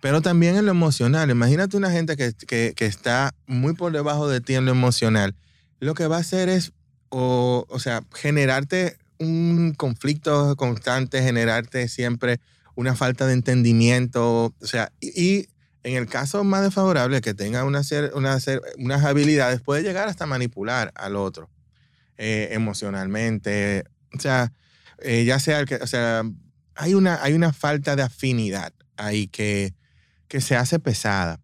Pero 0.00 0.22
también 0.22 0.56
en 0.56 0.64
lo 0.64 0.70
emocional. 0.70 1.30
Imagínate 1.30 1.76
una 1.76 1.90
gente 1.90 2.16
que, 2.16 2.32
que, 2.46 2.72
que, 2.74 2.86
está 2.86 3.34
muy 3.46 3.74
por 3.74 3.92
debajo 3.92 4.28
de 4.28 4.40
ti 4.40 4.54
en 4.54 4.64
lo 4.64 4.70
emocional. 4.70 5.34
Lo 5.78 5.94
que 5.94 6.06
va 6.06 6.16
a 6.16 6.20
hacer 6.20 6.48
es, 6.48 6.72
o, 7.10 7.66
o 7.68 7.78
sea, 7.78 8.02
generarte 8.14 8.96
un 9.18 9.74
conflicto 9.76 10.56
constante, 10.56 11.22
generarte 11.22 11.88
siempre 11.88 12.40
una 12.74 12.96
falta 12.96 13.26
de 13.26 13.34
entendimiento. 13.34 14.54
O 14.58 14.66
sea, 14.66 14.92
y, 15.00 15.48
en 15.82 15.96
el 15.96 16.06
caso 16.06 16.44
más 16.44 16.62
desfavorable, 16.62 17.20
que 17.20 17.34
tenga 17.34 17.64
una, 17.64 17.82
una, 18.14 18.38
unas 18.78 19.04
habilidades, 19.04 19.60
puede 19.60 19.82
llegar 19.82 20.08
hasta 20.08 20.26
manipular 20.26 20.92
al 20.94 21.16
otro. 21.16 21.48
Eh, 22.22 22.48
emocionalmente. 22.52 23.84
O 24.14 24.20
sea, 24.20 24.52
eh, 24.98 25.24
ya 25.24 25.38
sea, 25.38 25.64
que, 25.64 25.76
o 25.76 25.86
sea, 25.86 26.22
hay 26.74 26.92
una, 26.92 27.18
hay 27.22 27.32
una 27.32 27.54
falta 27.54 27.96
de 27.96 28.02
afinidad 28.02 28.74
ahí 28.98 29.26
que, 29.26 29.72
que 30.28 30.42
se 30.42 30.54
hace 30.54 30.78
pesada. 30.78 31.40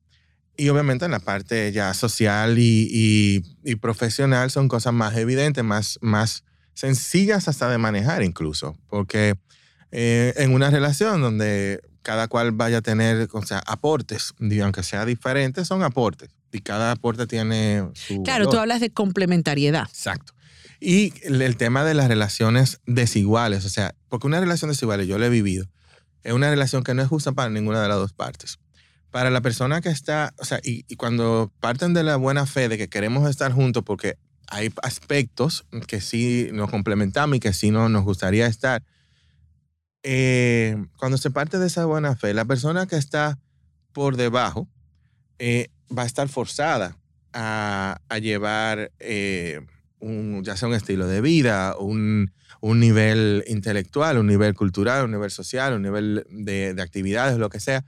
Y 0.54 0.68
obviamente 0.68 1.06
en 1.06 1.12
la 1.12 1.20
parte 1.20 1.72
ya 1.72 1.94
social 1.94 2.58
y, 2.58 3.42
y, 3.64 3.76
profesional 3.76 4.50
son 4.50 4.68
cosas 4.68 4.92
más 4.92 5.16
evidentes, 5.16 5.64
más, 5.64 5.98
más 6.02 6.44
sencillas 6.74 7.48
hasta 7.48 7.70
de 7.70 7.78
manejar 7.78 8.22
incluso, 8.22 8.76
porque 8.90 9.34
eh, 9.92 10.34
en 10.36 10.52
una 10.52 10.68
relación 10.68 11.22
donde 11.22 11.80
cada 12.02 12.28
cual 12.28 12.52
vaya 12.52 12.78
a 12.78 12.82
tener 12.82 13.30
o 13.32 13.42
sea, 13.46 13.62
aportes, 13.66 14.34
aunque 14.62 14.82
sea 14.82 15.06
diferentes, 15.06 15.66
son 15.68 15.82
aportes. 15.82 16.28
Y 16.52 16.60
cada 16.60 16.92
aporte 16.92 17.26
tiene 17.26 17.88
su. 17.94 18.22
Claro, 18.22 18.48
tú 18.48 18.58
hablas 18.58 18.80
de 18.80 18.90
complementariedad. 18.90 19.88
Exacto. 19.88 20.35
Y 20.80 21.14
el, 21.22 21.56
tema 21.56 21.84
de 21.84 21.94
las 21.94 22.08
relaciones 22.08 22.80
desiguales, 22.86 23.64
o 23.64 23.68
sea, 23.68 23.94
porque 24.08 24.26
una 24.26 24.40
relación 24.40 24.70
desigual, 24.70 25.06
yo 25.06 25.18
la 25.18 25.26
he 25.26 25.30
vivido, 25.30 25.66
es 26.22 26.32
una 26.32 26.50
relación 26.50 26.84
que 26.84 26.94
no 26.94 27.02
es 27.02 27.08
justa 27.08 27.32
para 27.32 27.50
ninguna 27.50 27.82
de 27.82 27.88
las 27.88 27.96
dos 27.96 28.12
partes. 28.12 28.58
Para 29.10 29.30
la 29.30 29.40
persona 29.40 29.80
que 29.80 29.88
está, 29.88 30.34
o 30.38 30.44
sea, 30.44 30.60
y, 30.62 30.82
cuando 30.96 31.52
parten 31.60 31.94
de 31.94 32.02
la 32.02 32.16
buena 32.16 32.44
fe 32.46 32.68
de 32.68 32.76
que 32.76 32.88
queremos 32.88 33.28
estar 33.30 33.52
juntos 33.52 33.82
porque 33.84 34.18
hay 34.48 34.72
aspectos 34.82 35.66
que 35.86 36.00
sí 36.00 36.50
nos 36.52 36.70
complementamos 36.70 37.36
y 37.36 37.40
que 37.40 37.52
sí 37.52 37.70
no, 37.70 37.88
nos 37.88 38.04
gustaría 38.04 38.46
estar, 38.46 38.82
eh, 40.02 40.76
cuando 40.98 41.16
se 41.16 41.30
parte 41.30 41.58
de 41.58 41.68
esa 41.68 41.86
buena 41.86 42.16
fe, 42.16 42.34
la 42.34 42.44
persona 42.44 42.86
que 42.86 42.96
está 42.96 43.38
por 43.92 44.16
debajo 44.16 44.68
eh, 45.38 45.70
va 45.96 46.02
a 46.02 46.06
estar 46.06 46.28
forzada 46.28 46.98
a, 47.32 48.00
a 48.08 48.18
llevar... 48.18 48.92
Eh, 48.98 49.64
un, 50.00 50.42
ya 50.44 50.56
sea 50.56 50.68
un 50.68 50.74
estilo 50.74 51.06
de 51.06 51.20
vida, 51.20 51.76
un, 51.78 52.32
un 52.60 52.80
nivel 52.80 53.44
intelectual, 53.46 54.18
un 54.18 54.26
nivel 54.26 54.54
cultural, 54.54 55.04
un 55.04 55.12
nivel 55.12 55.30
social, 55.30 55.74
un 55.74 55.82
nivel 55.82 56.26
de, 56.30 56.74
de 56.74 56.82
actividades, 56.82 57.38
lo 57.38 57.50
que 57.50 57.60
sea, 57.60 57.84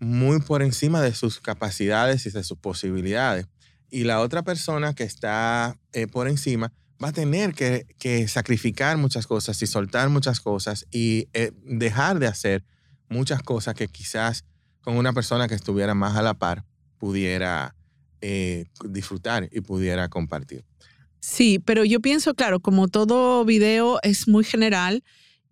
muy 0.00 0.40
por 0.40 0.62
encima 0.62 1.00
de 1.00 1.14
sus 1.14 1.40
capacidades 1.40 2.26
y 2.26 2.30
de 2.30 2.42
sus 2.44 2.58
posibilidades. 2.58 3.46
Y 3.90 4.04
la 4.04 4.20
otra 4.20 4.42
persona 4.42 4.94
que 4.94 5.04
está 5.04 5.78
eh, 5.92 6.06
por 6.06 6.28
encima 6.28 6.72
va 7.02 7.08
a 7.08 7.12
tener 7.12 7.54
que, 7.54 7.86
que, 7.98 8.26
sacrificar 8.28 8.96
muchas 8.96 9.26
cosas 9.26 9.60
y 9.62 9.66
soltar 9.66 10.08
muchas 10.08 10.40
cosas 10.40 10.86
y 10.90 11.28
eh, 11.32 11.52
dejar 11.64 12.18
de 12.18 12.26
hacer 12.26 12.64
muchas 13.08 13.42
cosas 13.42 13.74
que 13.74 13.88
quizás 13.88 14.44
con 14.80 14.96
una 14.96 15.12
persona 15.12 15.48
que 15.48 15.54
estuviera 15.54 15.94
más 15.94 16.16
a 16.16 16.22
la 16.22 16.34
par 16.34 16.64
pudiera 16.98 17.74
eh, 18.20 18.64
disfrutar 18.88 19.48
y 19.52 19.60
pudiera 19.60 20.08
compartir. 20.08 20.64
Sí, 21.26 21.58
pero 21.58 21.86
yo 21.86 22.00
pienso, 22.00 22.34
claro, 22.34 22.60
como 22.60 22.86
todo 22.86 23.46
video 23.46 23.98
es 24.02 24.28
muy 24.28 24.44
general 24.44 25.02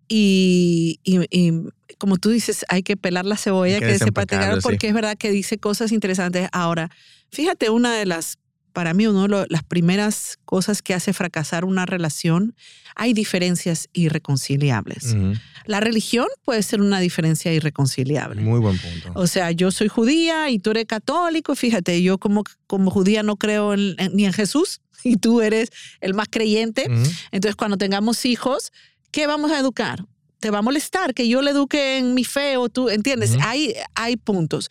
y, 0.07 0.99
y, 1.03 1.51
como 1.97 2.17
tú 2.17 2.29
dices, 2.29 2.63
hay 2.69 2.83
que 2.83 2.95
pelar 2.95 3.25
la 3.25 3.37
cebolla 3.37 3.79
que, 3.79 3.87
que 3.87 3.97
sepa 3.97 4.25
porque 4.61 4.77
sí. 4.81 4.87
es 4.87 4.93
verdad 4.93 5.17
que 5.17 5.31
dice 5.31 5.57
cosas 5.57 5.91
interesantes. 5.91 6.47
Ahora, 6.51 6.91
fíjate, 7.31 7.71
una 7.71 7.95
de 7.95 8.05
las 8.05 8.37
para 8.71 8.93
mí 8.93 9.07
uno 9.07 9.27
de 9.27 9.47
las 9.49 9.63
primeras 9.63 10.37
cosas 10.45 10.81
que 10.81 10.93
hace 10.93 11.13
fracasar 11.13 11.63
una 11.63 11.85
relación, 11.85 12.55
hay 12.95 13.13
diferencias 13.13 13.87
irreconciliables. 13.93 15.13
Uh 15.13 15.17
-huh. 15.17 15.41
La 15.65 15.79
religión 15.79 16.27
puede 16.43 16.61
ser 16.63 16.81
una 16.81 16.99
diferencia 16.99 17.53
irreconciliable. 17.53 18.41
Muy 18.41 18.59
buen 18.59 18.77
punto. 18.77 19.11
O 19.13 19.27
sea, 19.27 19.51
yo 19.51 19.71
soy 19.71 19.87
judía 19.87 20.49
y 20.49 20.59
tú 20.59 20.71
eres 20.71 20.85
católico, 20.85 21.55
fíjate, 21.55 22.01
yo 22.01 22.17
como, 22.17 22.43
como 22.67 22.89
judía 22.91 23.23
no 23.23 23.37
creo 23.37 23.73
en, 23.73 23.95
en, 23.97 24.15
ni 24.15 24.25
en 24.25 24.33
Jesús 24.33 24.81
y 25.13 25.17
tú 25.17 25.41
eres 25.41 25.69
el 26.01 26.13
más 26.13 26.27
creyente. 26.29 26.85
Uh 26.87 26.93
-huh. 26.93 27.27
Entonces, 27.31 27.55
cuando 27.55 27.77
tengamos 27.77 28.25
hijos, 28.25 28.71
¿qué 29.11 29.27
vamos 29.27 29.51
a 29.51 29.59
educar? 29.59 30.05
¿Te 30.39 30.49
va 30.49 30.59
a 30.59 30.61
molestar 30.61 31.13
que 31.13 31.27
yo 31.27 31.41
le 31.41 31.51
eduque 31.51 31.97
en 31.97 32.13
mi 32.13 32.23
fe 32.23 32.57
o 32.57 32.69
tú, 32.69 32.89
entiendes? 32.89 33.31
Uh 33.31 33.37
-huh. 33.37 33.45
hay, 33.45 33.73
hay 33.95 34.17
puntos. 34.17 34.69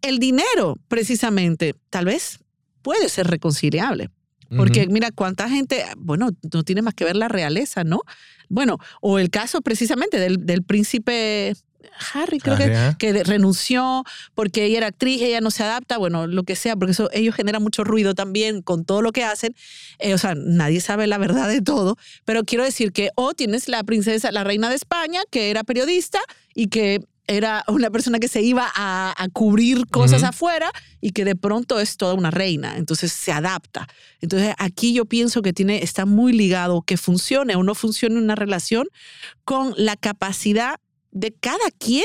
El 0.00 0.18
dinero, 0.18 0.76
precisamente, 0.88 1.74
tal 1.90 2.06
vez 2.06 2.38
puede 2.82 3.08
ser 3.08 3.26
reconciliable. 3.28 4.10
Porque 4.54 4.80
uh 4.80 4.84
-huh. 4.84 4.92
mira, 4.92 5.10
cuánta 5.12 5.48
gente, 5.48 5.82
bueno, 5.96 6.28
no 6.52 6.62
tiene 6.62 6.82
más 6.82 6.92
que 6.92 7.04
ver 7.04 7.16
la 7.16 7.28
realeza, 7.28 7.84
¿no? 7.84 8.00
Bueno, 8.50 8.76
o 9.00 9.18
el 9.18 9.30
caso 9.30 9.62
precisamente 9.62 10.18
del, 10.18 10.44
del 10.44 10.62
príncipe 10.62 11.54
Harry, 12.12 12.38
creo 12.38 12.54
Harry, 12.54 12.96
que, 12.98 13.12
que, 13.12 13.24
renunció 13.24 14.04
porque 14.34 14.64
ella 14.64 14.78
era 14.78 14.86
actriz, 14.88 15.22
ella 15.22 15.40
no 15.40 15.50
se 15.50 15.62
adapta, 15.62 15.98
bueno, 15.98 16.26
lo 16.26 16.42
que 16.44 16.56
sea, 16.56 16.76
porque 16.76 16.92
eso 16.92 17.08
ellos 17.12 17.34
generan 17.34 17.62
mucho 17.62 17.84
ruido 17.84 18.14
también 18.14 18.62
con 18.62 18.84
todo 18.84 19.02
lo 19.02 19.12
que 19.12 19.24
hacen. 19.24 19.54
Eh, 19.98 20.14
o 20.14 20.18
sea, 20.18 20.34
nadie 20.34 20.80
sabe 20.80 21.06
la 21.06 21.18
verdad 21.18 21.48
de 21.48 21.62
todo, 21.62 21.96
pero 22.24 22.44
quiero 22.44 22.64
decir 22.64 22.92
que 22.92 23.10
o 23.14 23.34
tienes 23.34 23.68
la 23.68 23.82
princesa, 23.84 24.32
la 24.32 24.44
reina 24.44 24.68
de 24.68 24.76
España, 24.76 25.20
que 25.30 25.50
era 25.50 25.64
periodista 25.64 26.20
y 26.54 26.68
que 26.68 27.00
era 27.26 27.64
una 27.68 27.90
persona 27.90 28.18
que 28.18 28.28
se 28.28 28.42
iba 28.42 28.70
a, 28.74 29.14
a 29.16 29.28
cubrir 29.28 29.86
cosas 29.86 30.22
uh 30.22 30.26
-huh. 30.26 30.28
afuera 30.30 30.70
y 31.00 31.12
que 31.12 31.24
de 31.24 31.36
pronto 31.36 31.78
es 31.80 31.96
toda 31.96 32.14
una 32.14 32.30
reina, 32.30 32.76
entonces 32.76 33.12
se 33.12 33.32
adapta. 33.32 33.88
Entonces 34.20 34.54
aquí 34.58 34.92
yo 34.92 35.04
pienso 35.04 35.42
que 35.42 35.52
tiene, 35.52 35.82
está 35.82 36.04
muy 36.04 36.32
ligado 36.32 36.82
que 36.82 36.96
funcione 36.96 37.54
o 37.56 37.62
no 37.62 37.74
funcione 37.74 38.18
una 38.18 38.34
relación 38.34 38.86
con 39.44 39.74
la 39.76 39.96
capacidad 39.96 40.76
de 41.12 41.32
cada 41.32 41.70
quien 41.78 42.04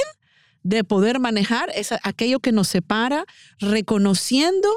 de 0.63 0.84
poder 0.84 1.20
manejar 1.20 1.72
esa, 1.76 2.00
aquello 2.04 2.39
que 2.39 2.52
nos 2.52 2.67
separa, 2.67 3.26
reconociendo 3.60 4.67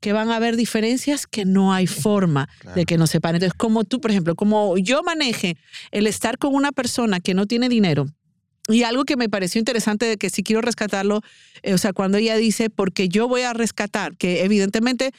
que 0.00 0.12
van 0.12 0.30
a 0.30 0.36
haber 0.36 0.56
diferencias 0.56 1.26
que 1.26 1.44
no 1.44 1.72
hay 1.72 1.86
forma 1.86 2.48
claro. 2.60 2.76
de 2.76 2.84
que 2.84 2.98
nos 2.98 3.10
separen. 3.10 3.36
Entonces, 3.36 3.56
como 3.56 3.84
tú, 3.84 4.00
por 4.00 4.10
ejemplo, 4.10 4.36
como 4.36 4.76
yo 4.78 5.02
maneje 5.02 5.56
el 5.90 6.06
estar 6.06 6.38
con 6.38 6.54
una 6.54 6.70
persona 6.70 7.20
que 7.20 7.34
no 7.34 7.46
tiene 7.46 7.68
dinero, 7.68 8.06
y 8.68 8.82
algo 8.82 9.04
que 9.04 9.16
me 9.16 9.30
pareció 9.30 9.58
interesante 9.58 10.04
de 10.04 10.18
que 10.18 10.28
sí 10.28 10.42
quiero 10.42 10.60
rescatarlo, 10.60 11.22
eh, 11.62 11.72
o 11.72 11.78
sea, 11.78 11.94
cuando 11.94 12.18
ella 12.18 12.36
dice, 12.36 12.68
porque 12.68 13.08
yo 13.08 13.26
voy 13.26 13.42
a 13.42 13.54
rescatar, 13.54 14.16
que 14.18 14.44
evidentemente 14.44 15.12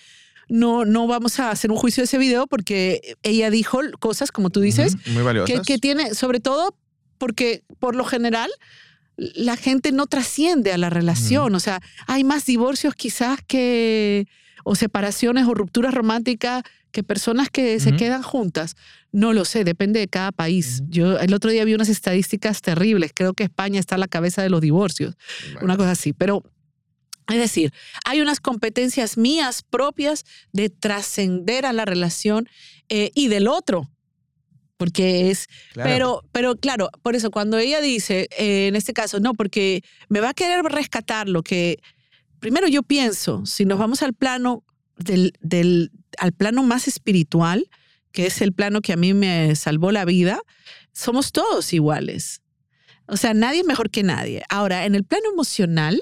no, 0.48 0.86
no 0.86 1.08
vamos 1.08 1.40
a 1.40 1.50
hacer 1.50 1.72
un 1.72 1.78
juicio 1.78 2.02
de 2.02 2.06
ese 2.06 2.20
video 2.20 2.46
porque 2.46 3.16
ella 3.24 3.50
dijo 3.50 3.80
cosas, 4.00 4.32
como 4.32 4.52
tú 4.52 4.62
dices, 4.62 4.96
Muy 5.08 5.24
valiosas. 5.24 5.62
Que, 5.62 5.74
que 5.74 5.78
tiene, 5.80 6.14
sobre 6.14 6.40
todo 6.40 6.76
porque 7.20 7.64
por 7.78 7.96
lo 7.96 8.04
general 8.04 8.50
la 9.18 9.58
gente 9.58 9.92
no 9.92 10.08
trasciende 10.08 10.72
a 10.72 10.78
la 10.78 10.90
relación, 10.90 11.54
o 11.54 11.60
sea, 11.60 11.82
hay 12.08 12.24
más 12.24 12.46
divorcios 12.46 12.96
quizás 12.96 13.40
que, 13.46 14.28
o 14.64 14.76
separaciones 14.76 15.46
o 15.46 15.54
rupturas 15.54 15.94
románticas 15.94 16.64
que 16.92 17.04
personas 17.04 17.50
que 17.50 17.76
uh 17.76 17.78
-huh. 17.78 17.84
se 17.84 17.96
quedan 17.96 18.24
juntas. 18.24 18.76
No 19.12 19.34
lo 19.34 19.46
sé, 19.46 19.64
depende 19.64 20.00
de 20.00 20.08
cada 20.08 20.32
país. 20.32 20.80
Uh 20.80 20.86
-huh. 20.86 20.90
Yo 20.90 21.20
el 21.20 21.34
otro 21.34 21.52
día 21.52 21.66
vi 21.66 21.76
unas 21.76 21.90
estadísticas 21.90 22.62
terribles. 22.62 23.12
Creo 23.14 23.34
que 23.34 23.44
España 23.44 23.80
está 23.80 23.96
a 23.96 24.00
la 24.00 24.08
cabeza 24.08 24.42
de 24.42 24.50
los 24.50 24.62
divorcios, 24.62 25.16
bueno. 25.54 25.66
una 25.66 25.78
cosa 25.78 25.92
así. 25.92 26.14
Pero 26.14 26.44
es 27.28 27.38
decir, 27.38 27.74
hay 28.06 28.22
unas 28.22 28.40
competencias 28.40 29.18
mías 29.18 29.62
propias 29.62 30.26
de 30.52 30.70
trascender 30.70 31.66
a 31.66 31.74
la 31.74 31.86
relación 31.86 32.50
eh, 32.90 33.12
y 33.14 33.28
del 33.28 33.48
otro. 33.48 33.90
Porque 34.80 35.30
es, 35.30 35.48
claro. 35.74 35.90
pero, 35.90 36.24
pero 36.32 36.56
claro, 36.56 36.90
por 37.04 37.14
eso 37.14 37.32
cuando 37.32 37.58
ella 37.58 37.82
dice, 37.82 38.30
eh, 38.38 38.68
en 38.68 38.78
este 38.78 38.94
caso, 38.94 39.20
no, 39.20 39.34
porque 39.34 39.84
me 40.08 40.22
va 40.22 40.30
a 40.30 40.34
querer 40.34 40.64
rescatar 40.64 41.28
lo 41.28 41.44
que, 41.44 41.80
primero 42.40 42.66
yo 42.70 42.82
pienso, 42.82 43.46
si 43.46 43.66
nos 43.66 43.78
vamos 43.78 44.04
al 44.04 44.14
plano 44.14 44.64
del, 44.96 45.34
del, 45.42 45.92
al 46.18 46.32
plano 46.32 46.64
más 46.64 46.88
espiritual, 46.88 47.70
que 48.14 48.28
es 48.28 48.42
el 48.42 48.54
plano 48.54 48.80
que 48.80 48.94
a 48.94 48.96
mí 48.96 49.14
me 49.14 49.54
salvó 49.58 49.92
la 49.92 50.06
vida, 50.06 50.40
somos 50.94 51.34
todos 51.34 51.74
iguales. 51.74 52.42
O 53.06 53.18
sea, 53.18 53.34
nadie 53.34 53.60
es 53.60 53.66
mejor 53.66 53.90
que 53.90 54.04
nadie. 54.04 54.44
Ahora, 54.48 54.86
en 54.86 54.96
el 54.96 55.04
plano 55.04 55.26
emocional, 55.30 56.02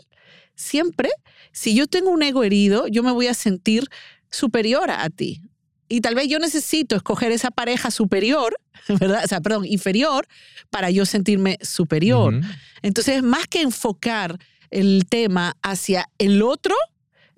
siempre, 0.54 1.10
si 1.52 1.74
yo 1.74 1.88
tengo 1.88 2.12
un 2.12 2.22
ego 2.22 2.44
herido, 2.44 2.88
yo 2.88 3.02
me 3.02 3.12
voy 3.12 3.26
a 3.26 3.34
sentir 3.34 3.88
superior 4.30 4.92
a 4.92 5.10
ti. 5.10 5.42
Y 5.90 6.02
tal 6.02 6.16
vez 6.16 6.28
yo 6.28 6.40
necesito 6.40 6.96
escoger 6.96 7.32
esa 7.32 7.52
pareja 7.52 7.92
superior, 7.92 8.58
¿verdad? 9.00 9.22
O 9.24 9.28
sea, 9.28 9.42
perdón, 9.42 9.66
inferior, 9.66 10.28
para 10.70 10.90
yo 10.92 11.06
sentirme 11.06 11.58
superior. 11.62 12.36
Uh 12.36 12.38
-huh. 12.40 12.58
Entonces, 12.82 13.24
más 13.24 13.48
que 13.48 13.62
enfocar 13.62 14.38
el 14.70 15.06
tema 15.10 15.56
hacia 15.62 16.10
el 16.18 16.42
otro, 16.42 16.76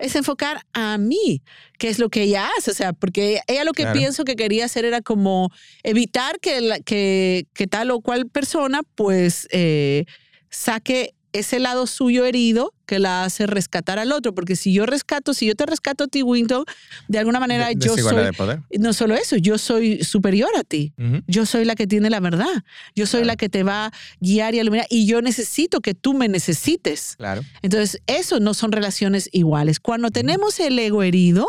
es 0.00 0.16
enfocar 0.16 0.62
a 0.72 0.98
mí, 0.98 1.42
que 1.78 1.88
es 1.88 1.98
lo 1.98 2.08
que 2.08 2.22
ella 2.22 2.48
hace, 2.58 2.70
o 2.70 2.74
sea, 2.74 2.92
porque 2.92 3.40
ella 3.46 3.64
lo 3.64 3.72
que 3.72 3.82
claro. 3.82 3.98
pienso 3.98 4.24
que 4.24 4.34
quería 4.34 4.64
hacer 4.64 4.84
era 4.84 5.02
como 5.02 5.52
evitar 5.82 6.40
que, 6.40 6.60
la, 6.60 6.80
que, 6.80 7.46
que 7.52 7.66
tal 7.66 7.90
o 7.90 8.00
cual 8.00 8.26
persona 8.28 8.80
pues 8.94 9.46
eh, 9.50 10.06
saque 10.48 11.14
ese 11.32 11.58
lado 11.58 11.86
suyo 11.86 12.24
herido 12.24 12.74
que 12.86 12.98
la 12.98 13.24
hace 13.24 13.46
rescatar 13.46 13.98
al 13.98 14.12
otro, 14.12 14.34
porque 14.34 14.56
si 14.56 14.72
yo 14.72 14.84
rescato, 14.84 15.32
si 15.32 15.46
yo 15.46 15.54
te 15.54 15.64
rescato 15.64 16.04
a 16.04 16.06
ti, 16.08 16.22
Winton, 16.22 16.64
de 17.08 17.18
alguna 17.18 17.38
manera 17.38 17.68
de, 17.68 17.76
yo 17.76 17.96
soy, 17.96 18.24
de 18.24 18.32
poder. 18.32 18.60
no 18.78 18.92
solo 18.92 19.14
eso, 19.14 19.36
yo 19.36 19.58
soy 19.58 20.02
superior 20.02 20.50
a 20.58 20.64
ti, 20.64 20.92
uh 20.98 21.02
-huh. 21.02 21.24
yo 21.28 21.46
soy 21.46 21.64
la 21.64 21.76
que 21.76 21.86
tiene 21.86 22.10
la 22.10 22.20
verdad, 22.20 22.64
yo 22.96 23.06
soy 23.06 23.20
claro. 23.20 23.26
la 23.26 23.36
que 23.36 23.48
te 23.48 23.62
va 23.62 23.86
a 23.86 23.92
guiar 24.20 24.54
y 24.54 24.60
iluminar, 24.60 24.86
y 24.90 25.06
yo 25.06 25.22
necesito 25.22 25.80
que 25.80 25.94
tú 25.94 26.14
me 26.14 26.28
necesites. 26.28 27.14
Claro. 27.16 27.42
Entonces, 27.62 28.02
eso 28.06 28.40
no 28.40 28.54
son 28.54 28.72
relaciones 28.72 29.28
iguales. 29.32 29.78
Cuando 29.78 30.10
tenemos 30.10 30.58
el 30.58 30.78
ego 30.78 31.02
herido, 31.02 31.46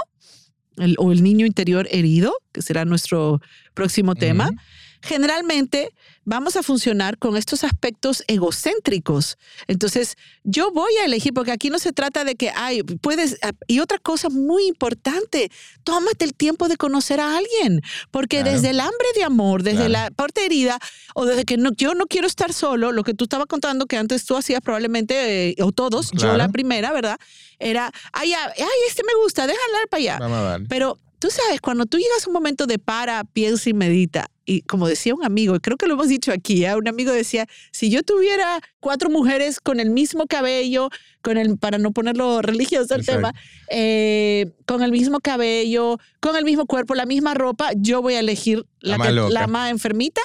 el, 0.78 0.96
o 1.00 1.12
el 1.12 1.24
niño 1.24 1.46
interior 1.46 1.88
herido, 1.92 2.34
que 2.52 2.62
será 2.62 2.86
nuestro 2.86 3.42
próximo 3.74 4.16
tema, 4.16 4.50
uh 4.50 4.54
-huh 4.54 4.81
generalmente 5.02 5.94
vamos 6.24 6.56
a 6.56 6.64
funcionar 6.64 7.18
con 7.18 7.36
estos 7.36 7.64
aspectos 7.64 8.24
egocéntricos. 8.28 9.38
Entonces, 9.68 10.16
yo 10.44 10.72
voy 10.72 10.94
a 11.02 11.06
elegir, 11.06 11.34
porque 11.34 11.52
aquí 11.52 11.70
no 11.70 11.80
se 11.80 11.92
trata 11.92 12.24
de 12.24 12.36
que, 12.36 12.52
ay, 12.56 12.84
puedes, 12.84 13.38
ah, 13.42 13.52
y 13.68 13.80
otra 13.80 13.98
cosa 13.98 14.30
muy 14.30 14.68
importante, 14.68 15.52
tómate 15.84 16.26
el 16.26 16.34
tiempo 16.34 16.68
de 16.68 16.78
conocer 16.78 17.20
a 17.20 17.38
alguien, 17.38 17.82
porque 18.12 18.38
claro. 18.42 18.52
desde 18.52 18.70
el 18.70 18.80
hambre 18.80 19.08
de 19.16 19.24
amor, 19.24 19.64
desde 19.64 19.88
claro. 19.88 19.92
la 19.92 20.12
parte 20.12 20.46
herida, 20.46 20.80
o 21.16 21.26
desde 21.26 21.44
que 21.44 21.58
no, 21.58 21.72
yo 21.76 21.96
no 21.96 22.06
quiero 22.06 22.28
estar 22.28 22.54
solo, 22.54 22.92
lo 22.92 23.04
que 23.04 23.14
tú 23.14 23.24
estabas 23.26 23.48
contando 23.48 23.88
que 23.88 23.98
antes 23.98 24.26
tú 24.26 24.38
hacías 24.38 24.62
probablemente, 24.62 25.50
eh, 25.50 25.56
o 25.62 25.72
todos, 25.72 26.12
claro. 26.12 26.34
yo 26.34 26.38
la 26.38 26.50
primera, 26.50 26.92
¿verdad? 26.94 27.18
Era, 27.60 27.92
ay, 28.14 28.34
ay, 28.34 28.52
este 28.88 29.04
me 29.04 29.14
gusta, 29.22 29.48
déjala 29.48 29.78
para 29.90 30.02
allá. 30.02 30.60
Pero 30.68 30.98
tú 31.20 31.30
sabes, 31.30 31.62
cuando 31.62 31.86
tú 31.86 31.98
llegas 31.98 32.26
a 32.26 32.30
un 32.30 32.34
momento 32.34 32.66
de 32.66 32.80
para, 32.80 33.24
piensa 33.24 33.70
y 33.70 33.74
medita, 33.74 34.30
y 34.52 34.64
como 34.64 34.86
decía 34.86 35.16
un 35.16 35.24
amigo, 35.24 35.58
creo 35.62 35.78
que 35.78 35.88
lo 35.88 35.94
hemos 35.94 36.10
dicho 36.10 36.34
aquí, 36.34 36.66
¿eh? 36.66 36.76
un 36.76 36.88
amigo 36.90 37.14
decía, 37.14 37.48
si 37.72 37.90
yo 37.90 38.04
tuviera 38.04 38.60
cuatro 38.82 39.10
mujeres 39.10 39.62
con 39.62 39.80
el 39.80 39.92
mismo 39.92 40.28
cabello, 40.28 40.90
con 41.22 41.38
el, 41.38 41.58
para 41.58 41.78
no 41.78 41.92
ponerlo 41.92 42.42
religioso 42.42 42.96
el 42.96 43.06
tema, 43.06 43.34
eh, 43.70 44.52
con 44.66 44.84
el 44.84 44.92
mismo 44.92 45.22
cabello, 45.22 46.00
con 46.20 46.36
el 46.36 46.44
mismo 46.44 46.66
cuerpo, 46.66 46.96
la 46.96 47.06
misma 47.06 47.34
ropa, 47.34 47.70
yo 47.78 48.02
voy 48.02 48.16
a 48.16 48.20
elegir 48.20 48.66
la, 48.82 48.98
la, 48.98 48.98
más, 48.98 49.08
que, 49.08 49.34
la 49.34 49.48
más 49.48 49.72
enfermita. 49.72 50.22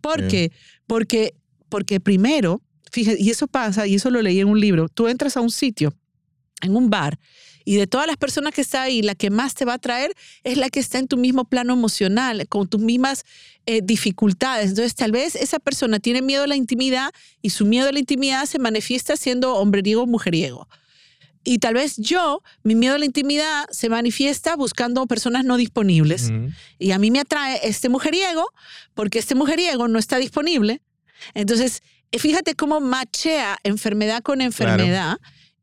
¿Por 0.00 0.26
qué? 0.28 0.52
Porque, 0.86 1.34
porque 1.68 2.00
primero, 2.00 2.62
fíjate, 2.90 3.20
y 3.20 3.28
eso 3.28 3.46
pasa, 3.46 3.86
y 3.86 3.96
eso 3.96 4.08
lo 4.08 4.22
leí 4.22 4.40
en 4.40 4.48
un 4.48 4.58
libro, 4.58 4.88
tú 4.88 5.06
entras 5.06 5.36
a 5.36 5.42
un 5.42 5.50
sitio 5.50 5.92
en 6.62 6.76
un 6.76 6.88
bar 6.88 7.18
y 7.64 7.76
de 7.76 7.86
todas 7.86 8.06
las 8.06 8.16
personas 8.16 8.54
que 8.54 8.62
están 8.62 8.82
ahí, 8.82 9.02
la 9.02 9.14
que 9.14 9.30
más 9.30 9.54
te 9.54 9.64
va 9.64 9.74
a 9.74 9.78
traer 9.78 10.14
es 10.44 10.56
la 10.56 10.70
que 10.70 10.80
está 10.80 10.98
en 10.98 11.08
tu 11.08 11.16
mismo 11.16 11.44
plano 11.44 11.72
emocional, 11.72 12.46
con 12.48 12.68
tus 12.68 12.80
mismas 12.80 13.24
eh, 13.66 13.80
dificultades. 13.82 14.70
Entonces, 14.70 14.94
tal 14.94 15.12
vez 15.12 15.34
esa 15.34 15.58
persona 15.58 16.00
tiene 16.00 16.22
miedo 16.22 16.44
a 16.44 16.46
la 16.46 16.56
intimidad 16.56 17.10
y 17.42 17.50
su 17.50 17.64
miedo 17.66 17.88
a 17.88 17.92
la 17.92 17.98
intimidad 17.98 18.46
se 18.46 18.58
manifiesta 18.58 19.16
siendo 19.16 19.54
hombreriego 19.54 20.02
o 20.02 20.06
mujeriego. 20.06 20.68
Y 21.42 21.58
tal 21.58 21.74
vez 21.74 21.96
yo, 21.96 22.42
mi 22.62 22.74
miedo 22.74 22.96
a 22.96 22.98
la 22.98 23.06
intimidad 23.06 23.66
se 23.70 23.88
manifiesta 23.88 24.56
buscando 24.56 25.06
personas 25.06 25.44
no 25.44 25.56
disponibles. 25.56 26.30
Y 26.78 26.90
a 26.90 26.98
mí 26.98 27.10
me 27.10 27.20
atrae 27.20 27.60
este 27.62 27.88
mujeriego 27.88 28.46
porque 28.94 29.18
este 29.18 29.34
mujeriego 29.34 29.88
no 29.88 29.98
está 29.98 30.18
disponible. 30.18 30.82
Entonces, 31.32 31.82
fíjate 32.12 32.54
cómo 32.54 32.80
machea 32.80 33.58
enfermedad 33.62 34.22
con 34.22 34.42
enfermedad. 34.42 35.18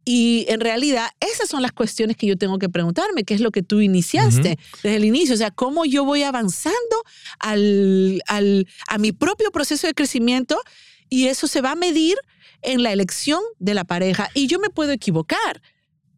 Y 0.09 0.45
en 0.47 0.61
realidad, 0.61 1.09
esas 1.19 1.49
son 1.49 1.61
las 1.61 1.73
cuestiones 1.73 2.15
que 2.15 2.27
yo 2.27 2.37
tengo 2.37 2.59
que 2.59 2.69
preguntarme, 2.69 3.25
qué 3.25 3.33
es 3.33 3.41
lo 3.41 3.51
que 3.51 3.61
tú 3.61 3.81
iniciaste 3.81 4.57
desde 4.81 4.95
el 4.95 5.03
inicio, 5.03 5.35
o 5.35 5.37
sea, 5.37 5.51
cómo 5.51 5.83
yo 5.83 6.05
voy 6.05 6.23
avanzando 6.23 7.03
al, 7.39 8.21
al, 8.27 8.65
a 8.87 8.99
mi 8.99 9.11
propio 9.11 9.51
proceso 9.51 9.85
de 9.85 9.93
crecimiento 9.93 10.61
y 11.09 11.27
eso 11.27 11.45
se 11.49 11.59
va 11.59 11.73
a 11.73 11.75
medir 11.75 12.15
en 12.61 12.83
la 12.83 12.93
elección 12.93 13.41
de 13.59 13.73
la 13.73 13.83
pareja. 13.83 14.29
Y 14.33 14.47
yo 14.47 14.59
me 14.59 14.69
puedo 14.69 14.93
equivocar. 14.93 15.61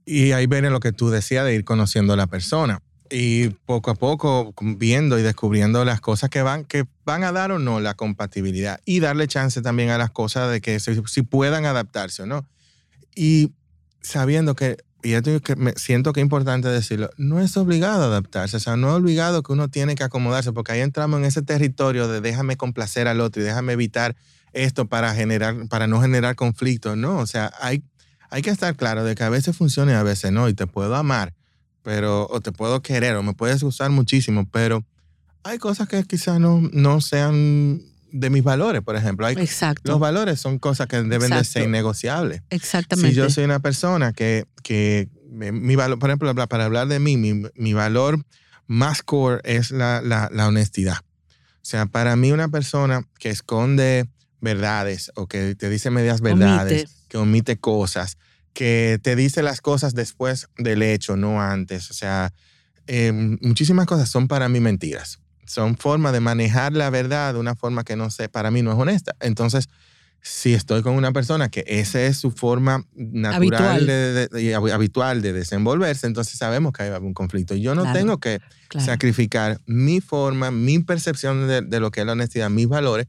Y 0.05 0.33
ahí 0.33 0.45
viene 0.45 0.69
lo 0.69 0.79
que 0.79 0.91
tú 0.91 1.09
decías 1.09 1.43
de 1.43 1.55
ir 1.55 1.63
conociendo 1.63 2.13
a 2.13 2.15
la 2.15 2.27
persona. 2.27 2.83
Y 3.09 3.49
poco 3.65 3.89
a 3.89 3.95
poco 3.95 4.53
viendo 4.61 5.17
y 5.17 5.23
descubriendo 5.23 5.83
las 5.83 5.99
cosas 5.99 6.29
que 6.29 6.43
van, 6.43 6.63
que 6.63 6.85
van 7.05 7.23
a 7.23 7.31
dar 7.31 7.51
o 7.51 7.57
no 7.57 7.79
la 7.79 7.95
compatibilidad. 7.95 8.81
Y 8.85 8.99
darle 8.99 9.27
chance 9.27 9.63
también 9.63 9.89
a 9.89 9.97
las 9.97 10.11
cosas 10.11 10.51
de 10.51 10.61
que 10.61 10.79
si, 10.79 11.23
puedan 11.23 11.65
adaptarse 11.65 12.21
o 12.21 12.25
no. 12.27 12.47
Y 13.15 13.51
sabiendo 14.01 14.55
que, 14.55 14.77
y 15.03 15.13
esto 15.13 15.39
que 15.41 15.55
me 15.55 15.73
siento 15.73 16.13
que 16.13 16.19
es 16.19 16.23
importante 16.23 16.67
decirlo, 16.67 17.09
no 17.17 17.39
es 17.39 17.55
obligado 17.57 18.03
a 18.03 18.07
adaptarse, 18.07 18.57
o 18.57 18.59
sea, 18.59 18.75
no 18.75 18.89
es 18.89 18.95
obligado 18.95 19.43
que 19.43 19.53
uno 19.53 19.69
tiene 19.69 19.95
que 19.95 20.03
acomodarse, 20.03 20.51
porque 20.51 20.73
ahí 20.73 20.81
entramos 20.81 21.19
en 21.19 21.25
ese 21.25 21.41
territorio 21.41 22.07
de 22.07 22.21
déjame 22.21 22.57
complacer 22.57 23.07
al 23.07 23.21
otro 23.21 23.41
y 23.41 23.45
déjame 23.45 23.73
evitar 23.73 24.15
esto 24.53 24.87
para 24.87 25.13
generar, 25.13 25.67
para 25.69 25.87
no 25.87 26.01
generar 26.01 26.35
conflictos, 26.35 26.97
no, 26.97 27.17
o 27.17 27.27
sea, 27.27 27.51
hay, 27.61 27.83
hay 28.29 28.41
que 28.41 28.49
estar 28.49 28.75
claro 28.75 29.03
de 29.03 29.15
que 29.15 29.23
a 29.23 29.29
veces 29.29 29.55
funciona 29.55 29.91
y 29.93 29.95
a 29.95 30.03
veces 30.03 30.31
no, 30.31 30.49
y 30.49 30.53
te 30.53 30.67
puedo 30.67 30.95
amar, 30.95 31.33
pero, 31.83 32.27
o 32.29 32.41
te 32.41 32.51
puedo 32.51 32.81
querer, 32.81 33.15
o 33.15 33.23
me 33.23 33.33
puedes 33.33 33.63
usar 33.63 33.89
muchísimo, 33.91 34.47
pero 34.51 34.85
hay 35.43 35.57
cosas 35.57 35.87
que 35.87 36.03
quizás 36.03 36.39
no, 36.39 36.61
no 36.73 37.01
sean 37.01 37.81
de 38.11 38.29
mis 38.29 38.43
valores, 38.43 38.81
por 38.81 38.95
ejemplo. 38.95 39.25
Hay, 39.25 39.35
Exacto. 39.35 39.91
Los 39.91 39.99
valores 39.99 40.39
son 40.39 40.59
cosas 40.59 40.87
que 40.87 41.01
deben 41.01 41.29
de 41.31 41.43
ser 41.43 41.63
innegociables. 41.63 42.41
Exactamente. 42.49 43.09
Si 43.09 43.15
yo 43.15 43.29
soy 43.29 43.43
una 43.43 43.59
persona 43.59 44.13
que, 44.13 44.45
que 44.63 45.09
mi 45.29 45.75
valor, 45.75 45.99
por 45.99 46.09
ejemplo, 46.09 46.33
para 46.47 46.65
hablar 46.65 46.87
de 46.87 46.99
mí, 46.99 47.17
mi, 47.17 47.43
mi 47.55 47.73
valor 47.73 48.23
más 48.67 49.01
core 49.03 49.41
es 49.43 49.71
la, 49.71 50.01
la, 50.01 50.29
la, 50.31 50.47
honestidad. 50.47 50.97
O 50.97 51.65
sea, 51.69 51.85
para 51.85 52.15
mí 52.15 52.31
una 52.31 52.49
persona 52.49 53.07
que 53.19 53.29
esconde 53.29 54.09
verdades 54.41 55.11
o 55.15 55.27
que 55.27 55.55
te 55.55 55.69
dice 55.69 55.91
medias 55.91 56.21
verdades, 56.21 57.05
que 57.07 57.17
omite 57.17 57.57
cosas, 57.57 58.17
que 58.53 58.99
te 59.01 59.15
dice 59.15 59.43
las 59.43 59.61
cosas 59.61 59.93
después 59.93 60.47
del 60.57 60.81
hecho, 60.81 61.15
no 61.15 61.41
antes. 61.41 61.89
O 61.91 61.93
sea, 61.93 62.33
em, 62.87 63.37
muchísimas 63.41 63.85
cosas 63.85 64.09
son 64.09 64.27
para 64.27 64.49
mí 64.49 64.59
mentiras 64.59 65.19
son 65.49 65.77
formas 65.77 66.13
de 66.13 66.19
manejar 66.19 66.73
la 66.73 66.91
verdad 66.91 67.33
de 67.33 67.39
una 67.39 67.55
forma 67.55 67.83
que 67.83 67.95
no 67.95 68.11
sé, 68.11 68.29
para 68.29 68.51
mí 68.51 68.61
no 68.61 68.71
es 68.71 68.77
honesta. 68.77 69.15
Entonces, 69.19 69.67
si 70.21 70.53
estoy 70.53 70.83
con 70.83 70.93
una 70.93 71.11
persona 71.11 71.49
que 71.49 71.63
esa 71.65 72.01
es 72.01 72.17
su 72.17 72.29
forma 72.29 72.85
natural 72.93 73.89
habitual 74.73 75.21
de, 75.21 75.33
desenvolverse, 75.33 76.05
entonces 76.05 76.37
sabemos 76.37 76.71
que 76.73 76.83
hay 76.83 76.89
algún 76.89 77.15
conflicto. 77.15 77.55
Yo 77.55 77.73
no 77.73 77.91
tengo 77.93 78.19
que 78.19 78.39
sacrificar 78.77 79.59
mi 79.65 80.01
forma, 80.01 80.51
mi 80.51 80.79
percepción 80.79 81.47
de, 81.47 81.79
lo 81.79 81.89
que 81.89 82.01
es 82.01 82.05
la 82.05 82.11
honestidad, 82.11 82.49
mis 82.51 82.67
valores, 82.67 83.07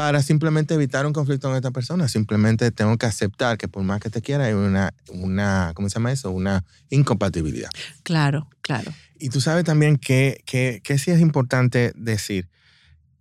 para 0.00 0.22
simplemente 0.22 0.72
evitar 0.72 1.04
un 1.04 1.12
conflicto 1.12 1.48
con 1.48 1.56
esta 1.58 1.72
persona. 1.72 2.08
Simplemente 2.08 2.70
tengo 2.70 2.96
que 2.96 3.04
aceptar 3.04 3.58
que 3.58 3.68
por 3.68 3.82
más 3.82 4.00
que 4.00 4.08
te 4.08 4.22
quiera 4.22 4.46
hay 4.46 4.54
una, 4.54 4.94
una 5.10 5.72
¿cómo 5.74 5.90
se 5.90 5.96
llama 5.96 6.10
eso? 6.10 6.30
Una 6.30 6.64
incompatibilidad. 6.88 7.68
Claro, 8.02 8.48
claro. 8.62 8.94
Y 9.18 9.28
tú 9.28 9.42
sabes 9.42 9.64
también 9.64 9.98
que, 9.98 10.40
que, 10.46 10.80
que 10.82 10.96
sí 10.96 11.10
es 11.10 11.20
importante 11.20 11.92
decir 11.96 12.48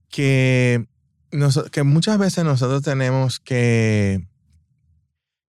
que, 0.07 0.87
que 1.73 1.83
muchas 1.83 2.17
veces 2.17 2.45
nosotros 2.45 2.81
tenemos 2.81 3.41
que, 3.41 4.25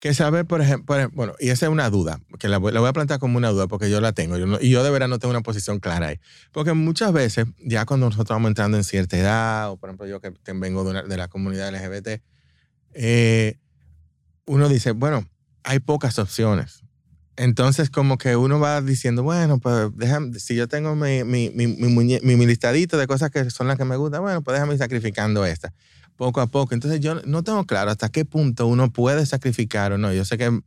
que 0.01 0.15
saber, 0.15 0.47
por 0.47 0.63
ejemplo, 0.63 0.97
bueno, 1.13 1.35
y 1.39 1.51
esa 1.51 1.67
es 1.67 1.73
una 1.73 1.89
duda, 1.91 2.21
que 2.39 2.49
la 2.49 2.57
voy, 2.59 2.73
la 2.73 2.81
voy, 2.81 2.89
a 2.89 2.93
plantear 2.93 3.21
como 3.21 3.37
una 3.37 3.51
duda 3.51 3.69
porque 3.69 3.91
yo 3.91 4.01
la 4.01 4.13
tengo, 4.13 4.39
yo 4.39 4.59
y 4.61 4.71
yo 4.71 4.83
de 4.83 4.91
verdad 4.91 5.09
no 5.09 5.19
tengo 5.19 5.31
una 5.31 5.43
posición 5.43 5.79
clara 5.79 6.09
ahí. 6.09 6.21
Porque 6.53 6.73
muchas 6.73 7.13
veces, 7.13 7.47
ya 7.59 7.85
cuando 7.85 8.07
nosotros 8.07 8.35
vamos 8.35 8.49
entrando 8.49 8.79
en 8.79 8.85
cierta 8.85 9.19
edad, 9.19 9.71
o 9.71 9.77
por 9.77 9.91
ejemplo 9.91 10.07
yo 10.07 10.21
que 10.21 10.33
vengo 10.55 10.91
de, 10.91 11.03
de 11.03 11.17
la 11.19 11.29
comunidad 11.29 11.73
LGBT, 11.73 12.23
eh, 12.95 13.59
uno 14.47 14.69
dice, 14.69 14.93
bueno, 14.93 15.29
hay 15.63 15.79
pocas 15.81 16.19
opciones. 16.19 16.83
Entonces, 17.37 17.89
como 17.89 18.19
que 18.19 18.37
uno 18.37 18.61
va 18.61 18.83
diciendo, 18.83 19.23
bueno, 19.23 19.59
pues 19.61 19.89
déjame, 19.97 20.39
si 20.39 20.55
yo 20.55 20.69
tengo 20.69 20.95
mi, 20.95 21.25
mi, 21.25 21.51
mi, 21.51 21.67
mi, 21.67 22.47
listadito 22.47 22.99
de 22.99 23.07
cosas 23.07 23.31
que 23.31 23.49
son 23.51 23.67
las 23.67 23.79
que 23.79 23.85
me 23.85 23.97
gustan, 23.97 24.21
bueno, 24.21 24.43
pues 24.43 24.55
déjame 24.55 24.75
ir 24.75 24.79
sacrificando 24.79 25.47
esta, 25.47 25.73
poco 26.21 26.43
a 26.43 26.49
poco. 26.49 26.75
Entonces, 26.75 27.01
yo 27.01 27.15
no 27.25 27.43
tengo 27.43 27.65
claro 27.65 27.91
hasta 27.91 28.11
qué 28.11 28.27
punto 28.27 28.67
uno 28.67 28.93
puede 28.93 29.25
sacrificar 29.25 29.95
o 29.95 29.97
no. 29.97 30.13
Yo 30.13 30.27
sé 30.27 30.37
que, 30.37 30.61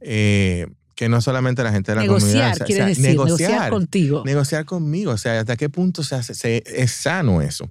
eh, 0.00 0.66
que 0.96 1.08
no 1.08 1.20
solamente 1.20 1.62
la 1.62 1.70
gente 1.70 1.92
de 1.92 1.96
la 1.96 2.02
negociar, 2.02 2.58
comunidad. 2.58 2.86
decir, 2.88 3.04
negociar, 3.04 3.70
contigo. 3.70 4.24
Negociar 4.26 4.64
conmigo. 4.64 5.12
O 5.12 5.16
sea, 5.16 5.38
hasta 5.38 5.56
qué 5.56 5.68
punto 5.68 6.02
se 6.02 6.16
hace, 6.16 6.64
es 6.66 6.90
sano 6.90 7.40
eso. 7.40 7.70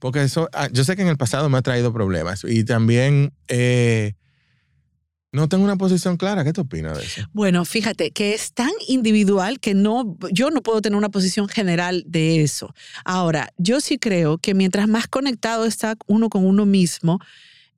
Porque 0.00 0.24
eso, 0.24 0.48
ah, 0.52 0.68
yo 0.72 0.82
sé 0.82 0.96
que 0.96 1.02
en 1.02 1.08
el 1.08 1.16
pasado 1.16 1.48
me 1.48 1.56
ha 1.56 1.62
traído 1.62 1.92
problemas 1.92 2.42
y 2.42 2.64
también... 2.64 3.32
Eh, 3.46 4.14
no 5.32 5.48
tengo 5.48 5.64
una 5.64 5.76
posición 5.76 6.16
clara. 6.16 6.44
¿Qué 6.44 6.52
te 6.52 6.60
opinas 6.60 6.98
de 6.98 7.04
eso? 7.04 7.22
Bueno, 7.32 7.64
fíjate 7.64 8.10
que 8.10 8.34
es 8.34 8.52
tan 8.52 8.70
individual 8.88 9.60
que 9.60 9.74
no, 9.74 10.16
yo 10.32 10.50
no 10.50 10.62
puedo 10.62 10.80
tener 10.80 10.96
una 10.96 11.10
posición 11.10 11.48
general 11.48 12.04
de 12.06 12.42
eso. 12.42 12.74
Ahora, 13.04 13.52
yo 13.58 13.80
sí 13.80 13.98
creo 13.98 14.38
que 14.38 14.54
mientras 14.54 14.88
más 14.88 15.08
conectado 15.08 15.66
está 15.66 15.96
uno 16.06 16.28
con 16.28 16.46
uno 16.46 16.64
mismo, 16.66 17.20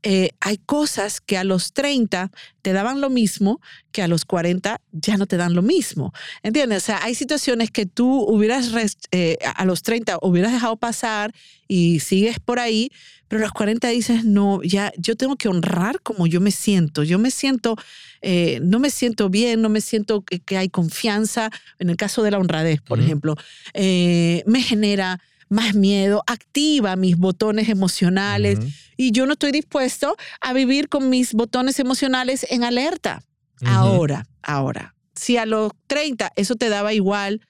eh, 0.05 0.31
hay 0.41 0.59
cosas 0.59 1.21
que 1.21 1.37
a 1.37 1.45
los 1.45 1.73
30 1.73 2.31
te 2.63 2.73
daban 2.73 3.01
lo 3.01 3.11
mismo 3.11 3.61
que 3.91 4.03
a 4.03 4.09
los 4.09 4.25
40 4.25 4.81
ya 4.93 5.17
no 5.17 5.27
te 5.27 5.37
dan 5.37 5.55
lo 5.55 5.63
mismo. 5.63 6.13
¿Entiendes? 6.43 6.85
O 6.85 6.87
sea, 6.87 7.03
hay 7.03 7.15
situaciones 7.15 7.71
que 7.71 7.87
tú 7.87 8.23
hubieras, 8.23 8.71
eh, 9.11 9.39
a 9.43 9.65
los 9.65 9.83
30 9.83 10.19
hubieras 10.23 10.53
dejado 10.53 10.77
pasar 10.77 11.35
y 11.67 11.99
sigues 12.01 12.39
por 12.39 12.61
ahí, 12.61 12.91
pero 13.27 13.41
a 13.41 13.43
los 13.43 13.53
40 13.53 13.89
dices, 13.89 14.25
no, 14.25 14.63
ya 14.63 14.93
yo 14.97 15.17
tengo 15.17 15.37
que 15.37 15.49
honrar 15.49 16.01
como 16.01 16.27
yo 16.29 16.41
me 16.41 16.53
siento. 16.53 17.03
Yo 17.03 17.19
me 17.19 17.33
siento, 17.33 17.77
eh, 18.23 18.61
no 18.63 18.79
me 18.79 18.91
siento 18.91 19.29
bien, 19.31 19.61
no 19.61 19.69
me 19.69 19.81
siento 19.81 20.23
que, 20.23 20.57
hay 20.57 20.69
confianza. 20.69 21.51
En 21.81 21.91
el 21.91 21.97
caso 21.97 22.23
de 22.23 22.31
la 22.31 22.39
honradez, 22.39 22.81
por 22.81 23.01
ejemplo, 23.01 23.35
me 23.75 24.63
genera 24.63 25.21
más 25.49 25.75
miedo, 25.75 26.23
activa 26.27 26.97
mis 26.97 27.17
botones 27.17 27.69
emocionales 27.69 28.59
y 28.97 29.13
yo 29.13 29.27
no 29.27 29.33
estoy 29.33 29.53
dispuesto 29.53 30.17
a 30.41 30.53
vivir 30.53 30.89
con 30.89 31.09
mis 31.09 31.33
botones 31.33 31.79
emocionales 31.79 32.47
en 32.51 32.65
alerta. 32.65 33.23
Ahora, 33.65 34.27
ahora, 34.43 34.95
si 35.15 35.37
a 35.37 35.47
los 35.47 35.73
30 35.87 36.33
eso 36.37 36.55
te 36.55 36.69
daba 36.69 36.93
igual, 36.93 37.41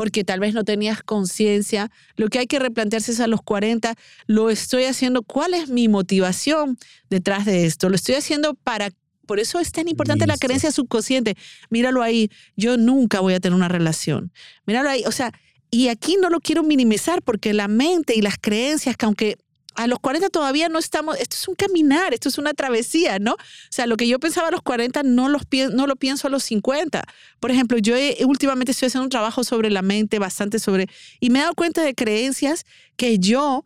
porque 0.00 0.24
tal 0.24 0.40
vez 0.40 0.54
no 0.54 0.64
tenías 0.64 1.02
conciencia. 1.02 1.90
Lo 2.16 2.28
que 2.28 2.38
hay 2.38 2.46
que 2.46 2.58
replantearse 2.58 3.12
es 3.12 3.20
a 3.20 3.26
los 3.26 3.42
40, 3.42 3.94
lo 4.26 4.48
estoy 4.48 4.84
haciendo, 4.84 5.22
¿cuál 5.22 5.52
es 5.52 5.68
mi 5.68 5.88
motivación 5.88 6.78
detrás 7.10 7.44
de 7.44 7.66
esto? 7.66 7.90
Lo 7.90 7.96
estoy 7.96 8.14
haciendo 8.14 8.54
para... 8.54 8.88
Por 9.26 9.40
eso 9.40 9.60
es 9.60 9.72
tan 9.72 9.88
importante 9.88 10.26
la 10.26 10.38
creencia 10.38 10.72
subconsciente. 10.72 11.36
Míralo 11.68 12.02
ahí, 12.02 12.30
yo 12.56 12.78
nunca 12.78 13.20
voy 13.20 13.34
a 13.34 13.40
tener 13.40 13.54
una 13.54 13.68
relación. 13.68 14.32
Míralo 14.64 14.88
ahí, 14.88 15.04
o 15.06 15.12
sea, 15.12 15.32
y 15.70 15.88
aquí 15.88 16.16
no 16.20 16.30
lo 16.30 16.40
quiero 16.40 16.62
minimizar 16.62 17.22
porque 17.22 17.54
la 17.54 17.68
mente 17.68 18.14
y 18.16 18.22
las 18.22 18.36
creencias, 18.40 18.96
que 18.96 19.06
aunque 19.06 19.36
a 19.76 19.86
los 19.86 20.00
40 20.00 20.28
todavía 20.30 20.68
no 20.68 20.78
estamos, 20.78 21.16
esto 21.18 21.36
es 21.36 21.48
un 21.48 21.54
caminar, 21.54 22.12
esto 22.12 22.28
es 22.28 22.38
una 22.38 22.54
travesía, 22.54 23.18
¿no? 23.18 23.32
O 23.32 23.36
sea, 23.70 23.86
lo 23.86 23.96
que 23.96 24.08
yo 24.08 24.18
pensaba 24.18 24.48
a 24.48 24.50
los 24.50 24.62
40 24.62 25.02
no, 25.04 25.28
los, 25.28 25.42
no 25.72 25.86
lo 25.86 25.96
pienso 25.96 26.26
a 26.26 26.30
los 26.30 26.42
50. 26.44 27.04
Por 27.38 27.50
ejemplo, 27.50 27.78
yo 27.78 27.94
últimamente 28.26 28.72
estoy 28.72 28.88
haciendo 28.88 29.04
un 29.04 29.10
trabajo 29.10 29.44
sobre 29.44 29.70
la 29.70 29.82
mente, 29.82 30.18
bastante 30.18 30.58
sobre, 30.58 30.88
y 31.20 31.30
me 31.30 31.38
he 31.38 31.42
dado 31.42 31.54
cuenta 31.54 31.82
de 31.82 31.94
creencias 31.94 32.64
que 32.96 33.18
yo 33.18 33.62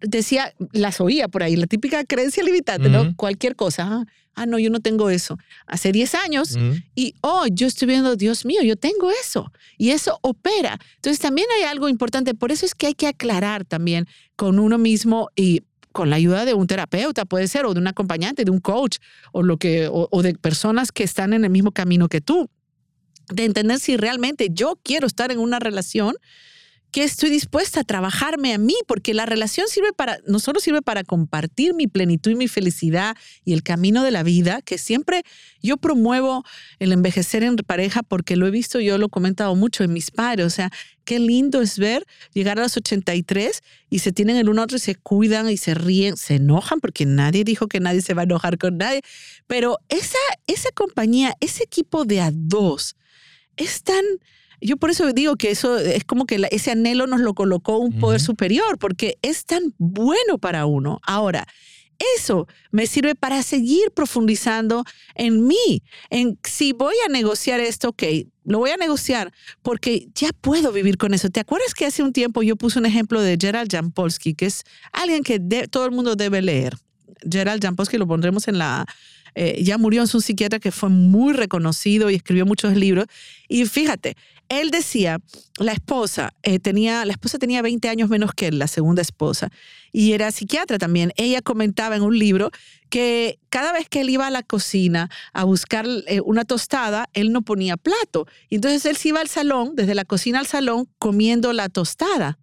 decía, 0.00 0.54
las 0.72 1.00
oía 1.00 1.28
por 1.28 1.42
ahí, 1.42 1.56
la 1.56 1.66
típica 1.66 2.04
creencia 2.04 2.42
limitante, 2.42 2.88
¿no? 2.88 3.14
Cualquier 3.16 3.56
cosa. 3.56 4.06
Ah, 4.38 4.46
no, 4.46 4.58
yo 4.58 4.70
no 4.70 4.80
tengo 4.80 5.10
eso. 5.10 5.38
Hace 5.66 5.92
10 5.92 6.14
años 6.14 6.56
y, 6.94 7.14
oh, 7.20 7.46
yo 7.50 7.66
estoy 7.66 7.88
viendo, 7.88 8.16
Dios 8.16 8.44
mío, 8.44 8.62
yo 8.62 8.76
tengo 8.76 9.10
eso. 9.10 9.52
Y 9.76 9.90
eso 9.90 10.18
opera. 10.22 10.78
Entonces 10.96 11.20
también 11.20 11.46
hay 11.56 11.64
algo 11.64 11.88
importante. 11.88 12.34
Por 12.34 12.52
eso 12.52 12.66
es 12.66 12.74
que 12.74 12.88
hay 12.88 12.94
que 12.94 13.06
aclarar 13.06 13.64
también 13.64 14.06
con 14.36 14.58
uno 14.58 14.78
mismo 14.78 15.28
y 15.36 15.62
con 15.92 16.10
la 16.10 16.16
ayuda 16.16 16.44
de 16.44 16.54
un 16.54 16.66
terapeuta, 16.66 17.24
puede 17.24 17.48
ser, 17.48 17.66
o 17.66 17.74
de 17.74 17.80
un 17.80 17.86
acompañante, 17.86 18.44
de 18.44 18.50
un 18.50 18.60
coach, 18.60 18.98
o, 19.32 19.42
lo 19.42 19.56
que, 19.56 19.88
o 19.90 20.22
de 20.22 20.34
personas 20.34 20.92
que 20.92 21.02
están 21.02 21.32
en 21.32 21.44
el 21.44 21.50
mismo 21.50 21.72
camino 21.72 22.08
que 22.08 22.20
tú 22.20 22.48
de 23.32 23.44
entender 23.44 23.78
si 23.78 23.96
realmente 23.96 24.48
yo 24.50 24.78
quiero 24.82 25.06
estar 25.06 25.30
en 25.30 25.38
una 25.38 25.58
relación 25.58 26.16
que 26.90 27.04
estoy 27.04 27.28
dispuesta 27.30 27.80
a 27.80 27.84
trabajarme 27.84 28.54
a 28.54 28.58
mí, 28.58 28.74
porque 28.86 29.12
la 29.12 29.26
relación 29.26 29.68
sirve 29.68 29.92
para, 29.92 30.18
no 30.26 30.38
solo 30.38 30.58
sirve 30.58 30.80
para 30.80 31.04
compartir 31.04 31.74
mi 31.74 31.86
plenitud 31.86 32.30
y 32.30 32.34
mi 32.34 32.48
felicidad 32.48 33.16
y 33.44 33.52
el 33.52 33.62
camino 33.62 34.02
de 34.02 34.10
la 34.10 34.22
vida, 34.22 34.62
que 34.62 34.78
siempre 34.78 35.22
yo 35.62 35.76
promuevo 35.76 36.44
el 36.78 36.92
envejecer 36.92 37.42
en 37.42 37.56
pareja 37.56 38.02
porque 38.02 38.36
lo 38.36 38.46
he 38.46 38.50
visto, 38.50 38.80
yo 38.80 38.96
lo 38.96 39.06
he 39.06 39.10
comentado 39.10 39.54
mucho 39.54 39.84
en 39.84 39.92
mis 39.92 40.10
padres, 40.10 40.46
o 40.46 40.50
sea, 40.50 40.70
qué 41.04 41.18
lindo 41.18 41.60
es 41.60 41.78
ver 41.78 42.04
llegar 42.32 42.58
a 42.58 42.62
los 42.62 42.76
83 42.76 43.62
y 43.90 43.98
se 43.98 44.12
tienen 44.12 44.36
el 44.36 44.48
uno 44.48 44.62
a 44.62 44.64
otro 44.64 44.76
y 44.76 44.80
se 44.80 44.94
cuidan 44.94 45.48
y 45.50 45.56
se 45.56 45.74
ríen, 45.74 46.16
se 46.16 46.36
enojan 46.36 46.80
porque 46.80 47.06
nadie 47.06 47.44
dijo 47.44 47.66
que 47.66 47.80
nadie 47.80 48.02
se 48.02 48.14
va 48.14 48.22
a 48.22 48.24
enojar 48.24 48.58
con 48.58 48.78
nadie, 48.78 49.02
pero 49.46 49.78
esa, 49.88 50.18
esa 50.46 50.70
compañía, 50.70 51.34
ese 51.40 51.64
equipo 51.64 52.04
de 52.04 52.20
a 52.20 52.30
dos, 52.32 52.96
es 53.56 53.82
tan 53.82 54.04
yo 54.60 54.76
por 54.76 54.90
eso 54.90 55.12
digo 55.12 55.36
que 55.36 55.50
eso 55.50 55.78
es 55.78 56.04
como 56.04 56.26
que 56.26 56.46
ese 56.50 56.70
anhelo 56.70 57.06
nos 57.06 57.20
lo 57.20 57.34
colocó 57.34 57.78
un 57.78 57.98
poder 57.98 58.20
superior, 58.20 58.78
porque 58.78 59.18
es 59.22 59.44
tan 59.44 59.74
bueno 59.78 60.38
para 60.38 60.66
uno. 60.66 61.00
Ahora, 61.04 61.46
eso 62.16 62.46
me 62.70 62.86
sirve 62.86 63.14
para 63.14 63.42
seguir 63.42 63.90
profundizando 63.90 64.84
en 65.14 65.46
mí, 65.46 65.82
en 66.10 66.38
si 66.44 66.72
voy 66.72 66.94
a 67.06 67.10
negociar 67.10 67.60
esto, 67.60 67.88
ok, 67.90 68.02
lo 68.44 68.58
voy 68.58 68.70
a 68.70 68.76
negociar 68.76 69.32
porque 69.62 70.08
ya 70.14 70.30
puedo 70.40 70.72
vivir 70.72 70.96
con 70.96 71.12
eso. 71.12 71.28
¿Te 71.28 71.40
acuerdas 71.40 71.74
que 71.74 71.86
hace 71.86 72.02
un 72.02 72.12
tiempo 72.12 72.42
yo 72.42 72.56
puse 72.56 72.78
un 72.78 72.86
ejemplo 72.86 73.20
de 73.20 73.36
Gerald 73.40 73.70
Jampolsky, 73.70 74.34
que 74.34 74.46
es 74.46 74.64
alguien 74.92 75.22
que 75.22 75.40
todo 75.68 75.84
el 75.86 75.90
mundo 75.90 76.14
debe 76.14 76.40
leer? 76.40 76.76
Gerald 77.28 77.62
Jampolsky 77.62 77.98
lo 77.98 78.06
pondremos 78.06 78.46
en 78.46 78.58
la, 78.58 78.86
eh, 79.34 79.62
ya 79.62 79.78
murió, 79.78 80.02
es 80.02 80.14
un 80.14 80.22
psiquiatra 80.22 80.58
que 80.58 80.72
fue 80.72 80.88
muy 80.88 81.32
reconocido 81.32 82.10
y 82.10 82.14
escribió 82.14 82.46
muchos 82.46 82.76
libros. 82.76 83.06
Y 83.48 83.64
fíjate, 83.66 84.16
él 84.48 84.70
decía, 84.70 85.18
la 85.58 85.72
esposa, 85.72 86.32
eh, 86.42 86.58
tenía, 86.58 87.04
la 87.04 87.12
esposa 87.12 87.38
tenía 87.38 87.60
20 87.60 87.88
años 87.88 88.08
menos 88.08 88.32
que 88.32 88.48
él, 88.48 88.58
la 88.58 88.66
segunda 88.66 89.02
esposa, 89.02 89.50
y 89.92 90.12
era 90.12 90.30
psiquiatra 90.30 90.78
también. 90.78 91.12
Ella 91.16 91.42
comentaba 91.42 91.96
en 91.96 92.02
un 92.02 92.18
libro 92.18 92.50
que 92.88 93.38
cada 93.50 93.72
vez 93.72 93.88
que 93.88 94.00
él 94.00 94.10
iba 94.10 94.26
a 94.26 94.30
la 94.30 94.42
cocina 94.42 95.10
a 95.34 95.44
buscar 95.44 95.86
eh, 96.06 96.20
una 96.22 96.44
tostada, 96.44 97.10
él 97.12 97.32
no 97.32 97.42
ponía 97.42 97.76
plato. 97.76 98.26
Y 98.48 98.56
entonces 98.56 98.86
él 98.86 98.96
se 98.96 99.08
iba 99.08 99.20
al 99.20 99.28
salón, 99.28 99.72
desde 99.74 99.94
la 99.94 100.04
cocina 100.04 100.38
al 100.38 100.46
salón, 100.46 100.88
comiendo 100.98 101.52
la 101.52 101.68
tostada. 101.68 102.38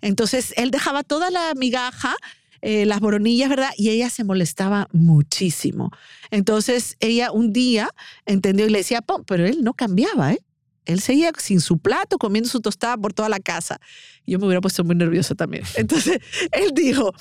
Entonces 0.00 0.54
él 0.56 0.70
dejaba 0.70 1.02
toda 1.02 1.30
la 1.30 1.52
migaja 1.54 2.16
eh, 2.62 2.86
las 2.86 3.00
boronillas, 3.00 3.48
¿verdad? 3.48 3.70
Y 3.76 3.90
ella 3.90 4.10
se 4.10 4.24
molestaba 4.24 4.88
muchísimo. 4.92 5.90
Entonces 6.30 6.96
ella 7.00 7.32
un 7.32 7.52
día 7.52 7.90
entendió 8.26 8.66
y 8.66 8.70
le 8.70 8.78
decía, 8.78 9.04
pero 9.26 9.46
él 9.46 9.62
no 9.62 9.74
cambiaba, 9.74 10.32
¿eh? 10.32 10.40
Él 10.86 11.00
seguía 11.00 11.30
sin 11.38 11.60
su 11.60 11.78
plato, 11.78 12.18
comiendo 12.18 12.48
su 12.48 12.60
tostada 12.60 12.96
por 12.96 13.12
toda 13.12 13.28
la 13.28 13.38
casa. 13.38 13.80
Yo 14.26 14.38
me 14.38 14.46
hubiera 14.46 14.60
puesto 14.60 14.82
muy 14.82 14.96
nervioso 14.96 15.34
también. 15.34 15.64
Entonces, 15.76 16.18
él 16.52 16.72
dijo, 16.74 17.12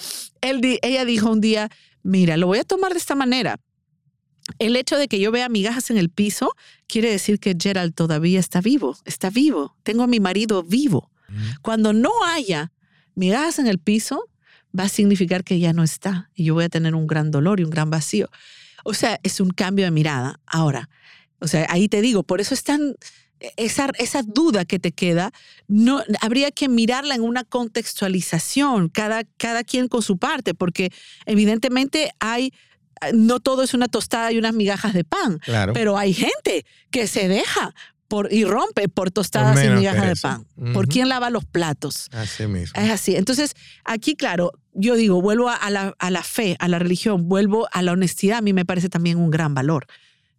él, 0.42 0.80
ella 0.82 1.06
dijo 1.06 1.30
un 1.30 1.42
día, 1.42 1.70
mira, 2.02 2.38
lo 2.38 2.48
voy 2.48 2.60
a 2.60 2.64
tomar 2.64 2.94
de 2.94 3.00
esta 3.00 3.16
manera. 3.16 3.60
El 4.58 4.76
hecho 4.76 4.98
de 4.98 5.08
que 5.08 5.20
yo 5.20 5.32
vea 5.32 5.50
migajas 5.50 5.92
en 5.92 5.98
el 5.98 6.10
piso 6.10 6.56
quiere 6.88 7.12
decir 7.12 7.40
que 7.40 7.56
Gerald 7.60 7.94
todavía 7.94 8.40
está 8.40 8.62
vivo, 8.62 8.98
está 9.06 9.30
vivo. 9.30 9.76
Tengo 9.84 10.04
a 10.04 10.08
mi 10.08 10.20
marido 10.20 10.64
vivo. 10.64 11.12
Cuando 11.62 11.94
no 11.94 12.10
haya 12.26 12.72
migajas 13.14 13.60
en 13.60 13.68
el 13.68 13.78
piso, 13.78 14.29
va 14.78 14.84
a 14.84 14.90
significar 14.90 15.44
que 15.44 15.60
ya 15.60 15.74
no 15.74 15.84
está 15.84 16.30
y 16.36 16.46
yo 16.46 16.54
voy 16.54 16.66
a 16.66 16.70
tener 16.70 16.96
un 16.96 17.08
gran 17.08 17.32
dolor 17.32 17.60
y 17.60 17.64
un 17.64 17.70
gran 17.70 17.90
vacío. 17.90 18.30
O 18.84 18.94
sea, 18.94 19.20
es 19.24 19.40
un 19.40 19.50
cambio 19.50 19.86
de 19.86 19.92
mirada. 19.92 20.40
Ahora, 20.46 20.90
o 21.40 21.48
sea, 21.48 21.66
ahí 21.70 21.88
te 21.88 22.02
digo, 22.02 22.24
por 22.24 22.42
eso 22.42 22.54
es 22.54 22.64
tan, 22.64 22.96
esa, 23.58 23.90
esa 23.98 24.22
duda 24.24 24.66
que 24.66 24.80
te 24.80 24.92
queda, 24.92 25.32
no, 25.68 26.04
habría 26.22 26.52
que 26.52 26.70
mirarla 26.70 27.16
en 27.16 27.22
una 27.22 27.44
contextualización, 27.44 28.90
cada, 28.90 29.24
cada 29.38 29.64
quien 29.64 29.88
con 29.88 30.02
su 30.02 30.18
parte, 30.18 30.54
porque 30.54 30.92
evidentemente 31.26 32.12
hay 32.20 32.54
no 33.14 33.40
todo 33.40 33.64
es 33.64 33.74
una 33.74 33.88
tostada 33.88 34.32
y 34.32 34.38
unas 34.38 34.54
migajas 34.54 34.94
de 34.94 35.06
pan, 35.06 35.40
pero 35.74 35.98
hay 35.98 36.14
gente 36.14 36.66
que 36.92 37.08
se 37.08 37.30
deja 37.30 37.74
por, 38.10 38.34
y 38.34 38.44
rompe 38.44 38.90
por 38.90 39.12
tostadas 39.12 39.64
y 39.64 39.70
migajas 39.70 40.08
de 40.08 40.16
pan. 40.16 40.46
¿Por 40.74 40.90
quién 40.90 41.08
lava 41.08 41.30
los 41.30 41.46
platos? 41.46 42.10
Así 42.12 42.48
mismo. 42.48 42.82
Es 42.82 42.92
así. 42.92 43.16
Entonces, 43.16 43.56
aquí, 43.86 44.16
claro, 44.16 44.52
yo 44.74 44.96
digo, 44.96 45.22
vuelvo 45.22 45.50
a 45.50 45.70
la, 45.70 45.96
a 45.98 46.12
la 46.12 46.24
fe, 46.24 46.58
a 46.60 46.68
la 46.68 46.80
religión, 46.80 47.30
vuelvo 47.30 47.70
a 47.72 47.82
la 47.82 47.94
honestidad. 47.94 48.40
A 48.40 48.42
mí 48.42 48.52
me 48.52 48.66
parece 48.66 48.90
también 48.90 49.18
un 49.18 49.30
gran 49.30 49.54
valor 49.54 49.86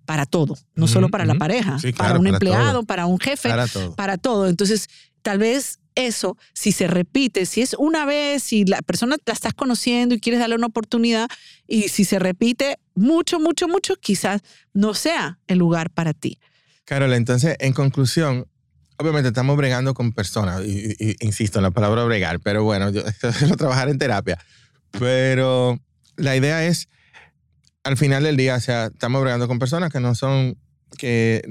para 0.04 0.26
todo, 0.26 0.58
no 0.74 0.88
solo 0.88 1.08
para 1.08 1.24
la 1.24 1.36
pareja, 1.36 1.78
para 1.96 2.18
un 2.18 2.26
empleado, 2.26 2.82
para 2.82 3.06
un 3.06 3.20
jefe, 3.20 3.48
para 3.48 3.68
todo. 3.68 3.94
para 3.94 4.18
todo. 4.18 4.48
Entonces, 4.48 4.88
tal 5.22 5.38
vez 5.38 5.78
eso, 5.94 6.36
si 6.52 6.72
se 6.72 6.88
repite, 6.88 7.46
si 7.46 7.60
es 7.60 7.74
una 7.78 8.04
vez, 8.04 8.42
si 8.42 8.64
la 8.64 8.82
persona 8.82 9.16
la 9.24 9.32
estás 9.32 9.54
conociendo 9.54 10.14
y 10.14 10.20
quieres 10.20 10.40
darle 10.40 10.56
una 10.56 10.66
oportunidad, 10.66 11.28
y 11.68 11.88
si 11.88 12.04
se 12.04 12.18
repite 12.18 12.78
mucho, 12.96 13.38
mucho, 13.38 13.68
mucho, 13.68 13.94
quizás 13.94 14.42
no 14.72 14.94
sea 14.94 15.38
el 15.46 15.58
lugar 15.58 15.90
para 15.90 16.12
ti. 16.12 16.40
Carol, 16.84 17.12
entonces, 17.14 17.56
en 17.60 17.72
conclusión, 17.72 18.46
obviamente 18.96 19.28
estamos 19.28 19.56
bregando 19.56 19.94
con 19.94 20.12
personas, 20.12 20.62
y, 20.64 21.16
insisto 21.20 21.58
en 21.58 21.62
la 21.62 21.70
palabra 21.70 22.04
bregar, 22.04 22.40
pero 22.40 22.64
bueno, 22.64 22.90
yo 22.90 23.02
quiero 23.38 23.56
trabajar 23.56 23.88
en 23.88 23.98
terapia. 23.98 24.38
Pero 24.90 25.80
la 26.16 26.36
idea 26.36 26.66
es, 26.66 26.88
al 27.84 27.96
final 27.96 28.24
del 28.24 28.36
día, 28.36 28.56
o 28.56 28.60
sea, 28.60 28.86
estamos 28.86 29.22
bregando 29.22 29.48
con 29.48 29.58
personas 29.58 29.90
que 29.90 30.00
no 30.00 30.14
son, 30.14 30.58
que, 30.98 31.42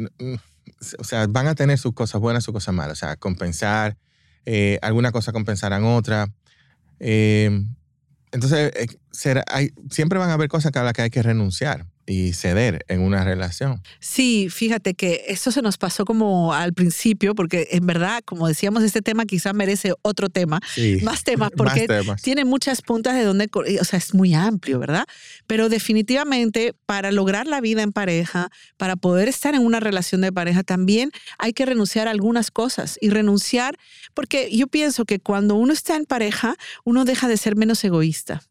o 0.98 1.04
sea, 1.04 1.26
van 1.28 1.48
a 1.48 1.56
tener 1.56 1.78
sus 1.78 1.94
cosas 1.94 2.22
buenas, 2.22 2.44
sus 2.44 2.54
cosas 2.54 2.74
malas, 2.76 2.98
o 2.98 3.00
sea, 3.06 3.15
compensar, 3.15 3.98
eh, 4.46 4.78
alguna 4.82 5.12
cosa 5.12 5.32
compensarán 5.32 5.84
otra. 5.84 6.28
Eh, 7.00 7.65
entonces, 8.32 8.72
eh, 8.76 9.44
hay, 9.48 9.72
siempre 9.89 10.20
van 10.20 10.30
a 10.30 10.34
haber 10.34 10.50
cosas 10.50 10.76
a 10.76 10.84
las 10.84 10.94
que 10.94 11.02
hay 11.02 11.10
que 11.10 11.24
renunciar 11.24 11.88
y 12.10 12.34
ceder 12.34 12.84
en 12.88 13.02
una 13.02 13.24
relación. 13.24 13.84
Sí, 14.00 14.48
fíjate 14.50 14.95
que 14.95 15.26
eso 15.28 15.52
se 15.52 15.62
nos 15.62 15.78
pasó 15.78 16.06
como 16.06 16.54
al 16.54 16.74
principio, 16.74 17.36
porque 17.36 17.67
en 17.72 17.86
verdad, 17.86 18.22
como 18.26 18.48
decíamos, 18.48 18.84
este 18.84 19.04
tema 19.04 19.26
quizá 19.26 19.54
merece 19.54 19.93
otro 20.02 20.28
tema, 20.30 20.60
más 21.04 21.24
temas, 21.24 21.52
porque 21.56 21.88
tiene 22.24 22.45
muchas 22.45 22.82
puntas 22.82 23.13
de 23.13 23.24
donde, 23.24 23.48
o 23.80 23.84
sea, 23.84 24.00
es 24.00 24.15
muy 24.15 24.34
amplio, 24.34 24.80
¿verdad? 24.80 25.06
Pero 25.45 25.69
definitivamente 25.69 26.74
para 26.88 27.12
lograr 27.12 27.45
la 27.45 27.62
vida 27.62 27.84
en 27.84 27.91
pareja, 27.91 28.50
para 28.78 28.95
poder 28.95 29.28
estar 29.28 29.54
en 29.54 29.63
una 29.63 29.80
relación 29.80 30.22
de 30.22 30.34
pareja, 30.34 30.63
también 30.63 31.12
hay 31.38 31.54
que 31.54 31.67
renunciar 31.67 32.08
a 32.08 32.12
algunas 32.12 32.50
cosas 32.50 32.98
y 33.00 33.12
renunciar, 33.12 33.78
porque 34.15 34.50
yo 34.52 34.65
pienso 34.65 35.06
que 35.06 35.19
cuando 35.19 35.54
uno 35.54 35.74
está 35.74 35.95
en 35.95 36.06
pareja, 36.06 36.56
uno 36.86 37.06
deja 37.06 37.28
de 37.28 37.38
ser 37.38 37.56
menos 37.56 37.84
egoísta. 37.84 38.41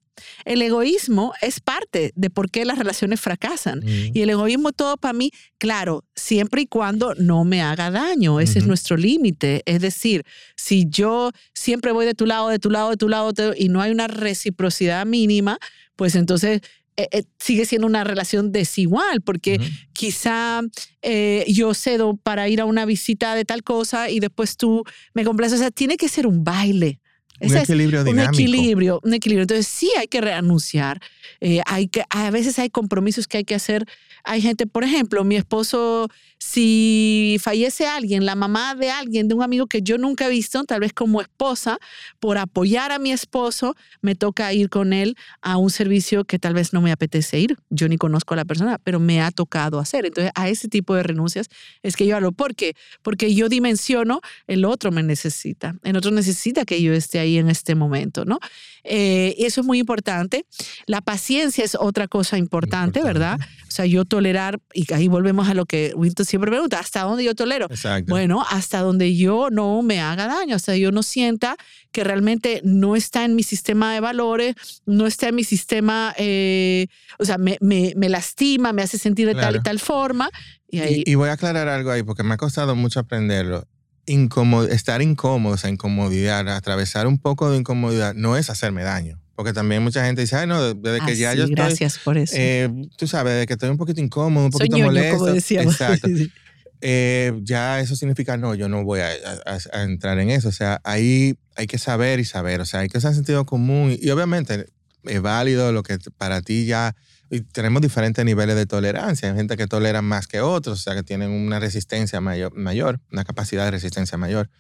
El 0.45 0.63
egoísmo 0.63 1.33
es 1.41 1.61
parte 1.61 2.13
de 2.15 2.31
por 2.31 2.51
qué 2.51 2.65
las 2.65 2.79
relaciones 2.79 3.21
fracasan. 3.21 3.83
Y 3.87 4.23
el 4.23 4.31
egoísmo 4.31 4.73
todo 4.73 4.97
para 4.97 5.13
mí, 5.13 5.31
claro, 5.59 6.05
siempre 6.15 6.63
y 6.63 6.67
cuando 6.67 7.15
no 7.15 7.45
me 7.45 7.63
haga 7.63 7.91
daño. 7.91 8.41
Ese 8.41 8.59
es 8.59 8.67
nuestro 8.67 8.97
límite. 8.97 9.63
Es 9.67 9.81
decir, 9.81 10.25
si 10.57 10.87
yo 10.89 11.31
siempre 11.55 11.93
voy 11.93 12.07
de 12.07 12.15
tu 12.15 12.27
lado, 12.27 12.49
de 12.49 12.59
tu 12.59 12.71
lado, 12.71 12.91
de 12.91 12.97
tu 12.97 13.09
lado, 13.09 13.33
y 13.57 13.69
no 13.69 13.81
hay 13.81 13.91
una 13.91 14.07
reciprocidad 14.07 15.07
mínima, 15.07 15.59
pues 15.97 16.15
entonces 16.15 16.63
eh, 16.97 17.09
eh, 17.13 17.25
sigue 17.39 17.65
siendo 17.65 17.87
una 17.87 18.03
relación 18.03 18.51
desigual, 18.51 19.23
porque 19.23 19.61
quizá 19.93 20.63
eh, 21.03 21.45
yo 21.47 21.73
cedo 21.73 22.17
para 22.17 22.49
ir 22.49 22.61
a 22.61 22.65
una 22.65 22.87
visita 22.87 23.37
de 23.37 23.45
tal 23.45 23.63
cosa 23.63 24.11
y 24.11 24.19
después 24.19 24.57
tú 24.57 24.83
me 25.15 25.25
complaces. 25.25 25.61
O 25.61 25.63
sea, 25.63 25.71
tiene 25.71 25.97
que 25.97 26.09
ser 26.09 26.27
un 26.27 26.43
baile. 26.43 27.01
Un 27.41 27.57
equilibrio 27.57 28.05
dinámico. 28.05 28.31
Un 28.31 28.35
equilibrio, 28.35 29.01
un 29.03 29.15
equilibrio. 29.15 29.43
Entonces 29.43 29.67
sí 29.67 29.91
hay 29.99 30.09
que 30.09 30.21
reanunciar. 30.21 31.01
Eh, 31.41 31.61
hay 31.67 31.89
que, 31.89 32.05
a 32.11 32.31
veces 32.31 32.59
hay 32.59 32.71
compromisos 32.71 33.27
que 33.27 33.39
hay 33.39 33.45
que 33.45 33.55
hacer. 33.55 33.85
Hay 34.25 34.43
gente, 34.43 34.67
por 34.67 34.85
ejemplo, 34.85 35.25
mi 35.25 35.37
esposo 35.37 36.09
si 36.51 37.37
fallece 37.43 37.87
alguien, 37.87 38.25
la 38.25 38.35
mamá 38.35 38.75
de 38.75 38.89
alguien, 38.91 39.29
de 39.29 39.35
un 39.35 39.43
amigo 39.43 39.67
que 39.67 39.83
yo 39.83 39.99
nunca 39.99 40.27
he 40.27 40.31
visto, 40.31 40.65
tal 40.65 40.81
vez 40.81 40.95
como 40.95 41.21
esposa, 41.21 41.77
por 42.21 42.39
apoyar 42.39 42.91
a 42.91 42.99
mi 42.99 43.13
esposo, 43.13 43.77
me 44.01 44.15
toca 44.15 44.51
ir 44.55 44.71
con 44.71 44.95
él 44.95 45.15
a 45.43 45.59
un 45.59 45.69
servicio 45.69 46.25
que 46.25 46.39
tal 46.39 46.55
vez 46.55 46.73
no 46.73 46.81
me 46.81 46.91
apetece 46.91 47.39
ir. 47.39 47.59
Yo 47.69 47.87
ni 47.87 47.99
conozco 47.99 48.33
a 48.33 48.39
la 48.39 48.47
persona, 48.47 48.79
pero 48.83 48.99
me 48.99 49.21
ha 49.21 49.31
tocado 49.31 49.79
hacer. 49.79 50.07
Entonces, 50.07 50.33
a 50.35 50.49
ese 50.49 50.69
tipo 50.69 50.95
de 50.95 51.03
renuncias 51.03 51.49
es 51.83 51.97
que 51.97 52.07
yo 52.07 52.17
hablo. 52.17 52.33
¿Por 52.33 52.55
qué? 52.55 52.75
Porque 53.03 53.35
yo 53.35 53.51
dimensiono, 53.51 54.23
el 54.47 54.65
otro 54.65 54.91
me 54.91 55.03
necesita, 55.03 55.75
el 55.83 55.99
otro 55.99 56.13
necesita 56.13 56.65
que 56.65 56.81
yo 56.81 56.95
esté 56.95 57.19
ahí 57.19 57.37
en 57.37 57.51
este 57.51 57.75
momento, 57.75 58.25
¿no? 58.25 58.39
Eh, 58.85 59.35
eso 59.37 59.61
es 59.61 59.67
muy 59.67 59.81
importante. 59.81 60.47
La 60.87 61.03
paciencia 61.03 61.63
es 61.63 61.77
otra 61.79 62.09
cosa 62.09 62.39
importante, 62.39 63.03
¿verdad? 63.03 63.39
O 63.69 63.71
sea, 63.71 63.85
yo 63.85 64.07
tolerar, 64.07 64.61
y 64.73 64.91
ahí 64.95 65.09
volvemos 65.09 65.49
a 65.49 65.53
lo 65.55 65.67
que 65.67 65.93
Winton 65.95 66.25
siempre 66.25 66.38
siempre 66.39 66.51
pregunta, 66.53 66.79
¿hasta 66.79 67.03
dónde 67.03 67.25
yo 67.25 67.35
tolero? 67.35 67.67
Exacto. 67.71 68.11
Bueno, 68.11 68.45
hasta 68.49 68.81
donde 68.81 69.17
yo 69.17 69.49
no 69.51 69.83
me 69.83 70.01
haga 70.01 70.27
daño, 70.27 70.57
hasta 70.57 70.77
yo 70.77 70.93
no 70.93 71.03
sienta 71.03 71.57
que 71.91 72.05
realmente 72.05 72.61
no 72.65 72.97
está 72.97 73.25
en 73.25 73.35
mi 73.35 73.43
sistema 73.43 73.93
de 73.93 74.01
valores, 74.01 74.55
no 74.87 75.07
está 75.07 75.29
en 75.29 75.35
mi 75.35 75.45
sistema, 75.45 76.15
eh, 76.17 76.87
o 77.19 77.25
sea, 77.25 77.39
me, 77.39 77.59
me, 77.61 77.93
me, 77.97 78.09
lastima, 78.09 78.73
me 78.73 78.83
hace 78.83 78.99
sentir 78.99 79.27
de 79.27 79.35
tal 79.35 79.57
y 79.57 79.61
tal 79.61 79.79
forma. 79.81 80.31
Y, 80.69 80.81
ahí... 80.81 81.03
y, 81.05 81.13
y 81.13 81.15
voy 81.17 81.29
a 81.29 81.33
aclarar 81.33 81.69
algo 81.69 81.91
ahí 81.91 82.03
porque 82.03 82.23
me 82.23 82.35
ha 82.35 82.37
costado 82.37 82.77
mucho 82.77 83.01
aprenderlo. 83.01 83.67
Incomod 84.07 84.71
estar 84.71 85.03
incómodo, 85.03 85.55
o 85.55 85.59
sea, 85.59 85.69
incomodidad, 85.69 86.49
atravesar 86.49 87.07
un 87.07 87.19
poco 87.19 87.51
de 87.51 87.59
incomodidad, 87.59 88.15
no 88.15 88.37
es 88.37 88.49
hacerme 88.49 88.83
daño. 88.83 89.21
Porque 89.39 89.53
también 89.53 89.85
mucha 89.85 90.05
gente 90.05 90.21
dice, 90.23 90.35
ay, 90.35 90.49
no, 90.49 90.75
desde 90.75 90.99
que 90.99 91.13
Ah, 91.13 91.15
ya 91.15 91.31
sí, 91.31 91.39
yo 91.39 91.45
estoy. 91.45 91.55
Gracias 91.55 91.99
por 92.01 92.19
eso. 92.19 92.35
eh, 92.37 92.69
tú 92.97 93.07
sabes, 93.07 93.35
desde 93.35 93.47
que 93.47 93.53
estoy 93.53 93.69
un 93.69 93.77
poquito 93.77 94.01
incómodo, 94.01 94.47
un 94.47 94.51
Soy 94.51 94.59
poquito 94.67 94.79
ñoño, 94.79 94.87
molesto. 94.89 95.19
como 95.19 95.33
decíamos. 95.33 95.75
Exacto. 95.75 96.09
eh, 96.81 97.33
ya 97.43 97.79
eso 97.81 97.95
significa, 97.95 98.37
no, 98.37 98.57
yo 98.57 98.69
no 98.69 98.83
voy 98.83 98.99
a, 98.99 99.11
a- 99.47 99.79
a 99.79 99.83
entrar 99.85 100.19
en 100.19 100.31
eso. 100.31 100.49
O 100.49 100.53
sea, 100.53 100.81
ahí 100.83 101.37
hay 101.55 101.69
que 101.69 101.79
saber 101.79 102.19
y 102.19 102.25
saber. 102.25 102.61
O 102.61 102.65
sea, 102.65 102.81
hay 102.81 102.89
que 102.89 102.99
usar 102.99 103.15
sentido 103.15 103.47
común. 103.47 103.97
Y, 104.01 104.11
obviamente 104.11 104.67
es 105.05 105.23
válido 105.23 105.71
lo 105.73 105.85
que 105.85 105.99
para 106.17 106.43
ti 106.43 106.67
ya... 106.67 106.97
Y 107.31 107.43
tenemos 107.43 107.81
diferentes 107.81 108.25
niveles 108.25 108.57
de 108.57 108.67
tolerancia. 108.67 109.31
Hay 109.31 109.37
gente 109.37 109.57
que 109.57 109.69
tolera 109.69 110.03
más 110.03 110.27
que 110.27 110.41
otros, 110.41 110.81
o 110.81 110.83
sea, 110.83 110.95
que 110.97 111.05
tienen 111.05 111.31
una 111.31 111.61
resistencia 111.61 112.21
mayor, 112.21 112.53
mayor 112.57 112.99
una 113.13 113.23
capacidad 113.23 113.67
de 113.67 113.71
resistencia 113.71 114.19
mayor. 114.19 114.51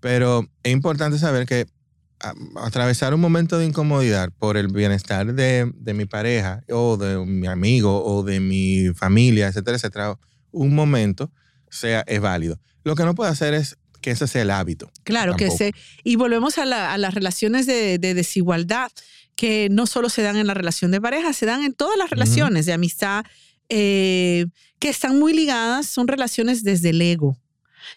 Pero 0.00 0.48
es 0.62 0.72
importante 0.72 1.18
saber 1.18 1.44
que 1.44 1.66
atravesar 2.56 3.14
un 3.14 3.20
momento 3.20 3.58
de 3.58 3.66
incomodidad 3.66 4.30
por 4.38 4.56
el 4.56 4.68
bienestar 4.68 5.34
de, 5.34 5.70
de 5.74 5.94
mi 5.94 6.06
pareja 6.06 6.62
o 6.70 6.96
de 6.96 7.18
mi 7.26 7.46
amigo 7.46 8.04
o 8.04 8.22
de 8.22 8.40
mi 8.40 8.88
familia, 8.94 9.48
etcétera, 9.48 9.76
etcétera, 9.76 10.18
un 10.50 10.74
momento 10.74 11.30
sea 11.70 12.04
es 12.06 12.20
válido. 12.20 12.58
Lo 12.84 12.94
que 12.94 13.04
no 13.04 13.14
puede 13.14 13.30
hacer 13.30 13.54
es 13.54 13.76
que 14.00 14.10
ese 14.12 14.26
sea 14.28 14.42
el 14.42 14.50
hábito. 14.50 14.90
Claro 15.02 15.34
que 15.36 15.48
se. 15.56 15.72
Y 16.04 16.16
volvemos 16.16 16.58
a, 16.58 16.64
la- 16.66 16.92
a 16.92 16.98
las 16.98 17.14
relaciones 17.14 17.66
de, 17.66 17.98
de 17.98 18.14
desigualdad, 18.14 18.90
que 19.34 19.68
no 19.70 19.86
solo 19.86 20.08
se 20.10 20.22
dan 20.22 20.36
en 20.36 20.46
la 20.46 20.54
relación 20.54 20.90
de 20.90 21.00
pareja, 21.00 21.32
se 21.32 21.46
dan 21.46 21.64
en 21.64 21.72
todas 21.74 21.96
las 21.98 22.10
relaciones 22.10 22.66
de 22.66 22.72
amistad, 22.74 23.24
eh, 23.68 24.46
que 24.78 24.90
están 24.90 25.18
muy 25.18 25.32
ligadas, 25.32 25.86
son 25.86 26.06
relaciones 26.06 26.62
desde 26.62 26.90
el 26.90 27.00
ego. 27.02 27.36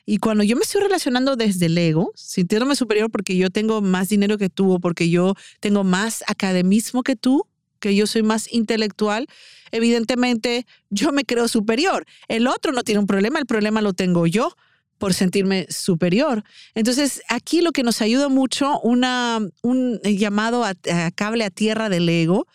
Y 0.06 0.18
cuando 0.18 0.44
yo 0.44 0.56
me 0.56 0.64
estoy 0.64 0.82
relacionando 0.82 1.36
desde 1.36 1.68
el 1.68 1.78
ego, 1.78 2.12
sintiéndome 2.16 2.76
superior 2.76 3.10
porque 3.12 3.38
yo 3.38 3.50
tengo 3.50 3.82
más 3.82 4.10
dinero 4.10 4.38
que 4.38 4.50
tú 4.50 4.74
o 4.74 4.80
porque 4.80 5.10
yo 5.10 5.34
tengo 5.60 5.84
más 5.84 6.24
academismo 6.28 7.04
que 7.04 7.16
tú, 7.16 7.46
que 7.80 7.96
yo 7.96 8.08
soy 8.08 8.24
más 8.24 8.52
intelectual, 8.52 9.28
evidentemente 9.72 10.66
yo 10.90 11.12
me 11.12 11.26
creo 11.26 11.48
superior. 11.48 12.06
El 12.28 12.48
otro 12.48 12.72
no 12.72 12.84
tiene 12.84 13.00
un 13.00 13.08
problema, 13.08 13.40
el 13.40 13.46
problema 13.46 13.82
lo 13.82 13.94
tengo 13.94 14.28
yo 14.28 14.56
por 14.98 15.14
sentirme 15.14 15.68
superior. 15.70 16.44
Entonces, 16.74 17.22
aquí 17.30 17.62
lo 17.62 17.72
que 17.72 17.84
nos 17.84 18.02
ayuda 18.02 18.30
mucho, 18.30 18.80
una, 18.82 19.40
un 19.62 20.00
llamado 20.02 20.64
a, 20.64 20.74
cable 21.16 21.44
a 21.44 21.50
tierra 21.50 21.90
del 21.90 22.10
ego, 22.10 22.48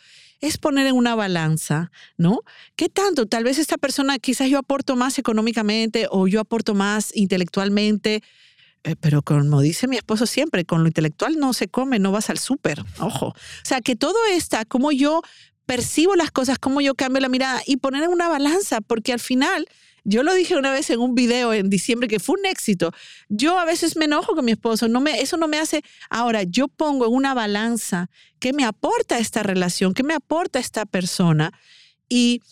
es 0.43 0.59
poner 0.59 0.87
en 0.89 0.97
una 0.97 1.15
balanza, 1.15 1.91
¿no? 2.19 2.41
¿Qué 2.77 2.91
tanto? 2.91 3.27
Tal 3.27 3.45
vez 3.45 3.59
esta 3.59 3.79
persona, 3.79 4.19
quizás 4.19 4.51
yo 4.51 4.59
aporto 4.59 4.97
más 4.97 5.19
económicamente 5.19 6.09
o 6.11 6.27
yo 6.27 6.41
aporto 6.41 6.75
más 6.75 7.17
intelectualmente, 7.17 8.23
eh, 8.85 8.97
pero 9.01 9.23
como 9.23 9.61
dice 9.61 9.87
mi 9.87 9.97
esposo 9.97 10.27
siempre, 10.27 10.65
con 10.65 10.83
lo 10.83 10.89
intelectual 10.89 11.39
no 11.39 11.53
se 11.53 11.69
come, 11.69 12.01
no 12.01 12.11
vas 12.11 12.29
al 12.29 12.39
súper, 12.39 12.83
ojo. 12.99 13.29
O 13.29 13.35
sea, 13.63 13.81
que 13.81 13.95
todo 13.95 14.19
está, 14.33 14.65
como 14.65 14.91
yo 14.91 15.23
percibo 15.65 16.17
las 16.17 16.33
cosas, 16.33 16.59
cómo 16.59 16.81
yo 16.81 16.97
cambio 16.97 17.21
la 17.21 17.29
mirada 17.29 17.63
y 17.65 17.77
poner 17.77 18.03
en 18.03 18.11
una 18.11 18.29
balanza, 18.29 18.81
porque 18.81 19.13
al 19.13 19.21
final, 19.21 19.67
yo 20.05 20.23
lo 20.23 20.35
dije 20.35 20.57
una 20.57 20.73
vez 20.73 20.91
en 20.91 21.01
un 21.01 21.15
video 21.15 21.53
en 21.53 21.71
diciembre 21.71 22.09
que 22.09 22.21
fue 22.21 22.37
un 22.39 22.47
éxito. 22.47 22.93
Yo 23.29 23.59
a 23.59 23.65
veces 23.65 23.97
me 23.97 24.07
enojo 24.07 24.35
con 24.35 24.45
mi 24.45 24.53
esposo, 24.53 24.89
no 24.89 25.01
me, 25.01 25.21
eso 25.21 25.37
no 25.37 25.49
me 25.49 25.59
hace. 25.59 25.83
Ahora, 26.11 26.43
yo 26.43 26.69
pongo 26.69 27.07
en 27.07 27.13
una 27.13 27.35
balanza 27.35 28.11
qué 28.39 28.53
me 28.53 28.65
aporta 28.65 29.19
esta 29.19 29.43
relación, 29.43 29.95
qué 29.95 30.03
me 30.03 30.15
aporta 30.15 30.59
esta 30.59 30.87
persona 30.87 31.53
y 32.09 32.43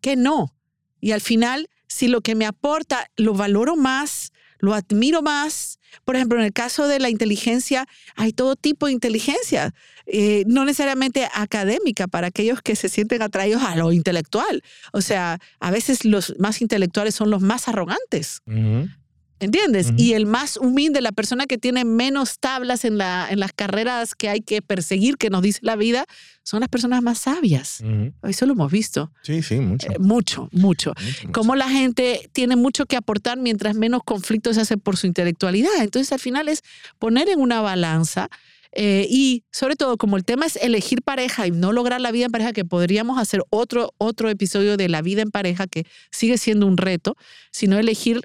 qué 0.00 0.16
no. 0.16 0.56
Y 1.00 1.12
al 1.12 1.20
final, 1.20 1.68
si 1.86 2.08
lo 2.08 2.20
que 2.20 2.34
me 2.34 2.46
aporta 2.46 3.10
lo 3.16 3.34
valoro 3.34 3.76
más, 3.76 4.32
lo 4.64 4.74
admiro 4.74 5.22
más. 5.22 5.78
Por 6.04 6.16
ejemplo, 6.16 6.38
en 6.38 6.44
el 6.44 6.52
caso 6.52 6.88
de 6.88 6.98
la 6.98 7.08
inteligencia, 7.08 7.86
hay 8.16 8.32
todo 8.32 8.56
tipo 8.56 8.86
de 8.86 8.92
inteligencia, 8.92 9.74
eh, 10.06 10.44
no 10.46 10.64
necesariamente 10.64 11.28
académica 11.32 12.08
para 12.08 12.28
aquellos 12.28 12.60
que 12.62 12.74
se 12.74 12.88
sienten 12.88 13.22
atraídos 13.22 13.62
a 13.62 13.76
lo 13.76 13.92
intelectual. 13.92 14.62
O 14.92 15.00
sea, 15.00 15.38
a 15.60 15.70
veces 15.70 16.04
los 16.04 16.34
más 16.38 16.60
intelectuales 16.62 17.14
son 17.14 17.30
los 17.30 17.42
más 17.42 17.68
arrogantes. 17.68 18.40
¿Entiendes? 19.40 19.88
Ujú. 19.88 19.96
Y 19.98 20.12
el 20.12 20.26
más 20.26 20.56
humilde, 20.56 21.00
la 21.00 21.12
persona 21.12 21.46
que 21.46 21.58
tiene 21.58 21.84
menos 21.84 22.38
tablas 22.38 22.84
en, 22.84 22.98
la, 22.98 23.26
en 23.30 23.40
las 23.40 23.52
carreras 23.52 24.14
que 24.14 24.28
hay 24.28 24.40
que 24.40 24.62
perseguir, 24.62 25.16
que 25.16 25.28
nos 25.28 25.42
dice 25.42 25.58
la 25.62 25.76
vida, 25.76 26.06
son 26.44 26.60
las 26.60 26.68
personas 26.68 27.02
más 27.02 27.18
sabias. 27.18 27.80
Ujú. 27.80 28.12
Eso 28.28 28.46
lo 28.46 28.52
hemos 28.52 28.70
visto. 28.70 29.12
Sí, 29.22 29.42
sí, 29.42 29.56
mucho. 29.56 29.90
Eh, 29.90 29.98
mucho, 29.98 30.48
mucho. 30.52 30.94
mucho, 30.94 30.94
mucho. 31.22 31.32
Cómo 31.32 31.56
la 31.56 31.68
gente 31.68 32.30
tiene 32.32 32.56
mucho 32.56 32.86
que 32.86 32.96
aportar 32.96 33.38
mientras 33.38 33.76
menos 33.76 34.02
conflictos 34.04 34.54
se 34.54 34.62
hace 34.62 34.76
por 34.76 34.96
su 34.96 35.06
intelectualidad. 35.06 35.72
Entonces, 35.80 36.12
al 36.12 36.20
final 36.20 36.48
es 36.48 36.62
poner 36.98 37.28
en 37.28 37.40
una 37.40 37.60
balanza 37.60 38.28
eh, 38.76 39.06
y, 39.08 39.44
sobre 39.52 39.76
todo, 39.76 39.96
como 39.96 40.16
el 40.16 40.24
tema 40.24 40.46
es 40.46 40.56
elegir 40.56 41.02
pareja 41.02 41.46
y 41.46 41.52
no 41.52 41.72
lograr 41.72 42.00
la 42.00 42.10
vida 42.10 42.26
en 42.26 42.32
pareja, 42.32 42.52
que 42.52 42.64
podríamos 42.64 43.18
hacer 43.18 43.42
otro, 43.50 43.94
otro 43.98 44.28
episodio 44.28 44.76
de 44.76 44.88
la 44.88 45.00
vida 45.00 45.22
en 45.22 45.30
pareja, 45.30 45.66
que 45.66 45.86
sigue 46.10 46.38
siendo 46.38 46.66
un 46.66 46.76
reto, 46.76 47.16
sino 47.52 47.78
elegir, 47.78 48.22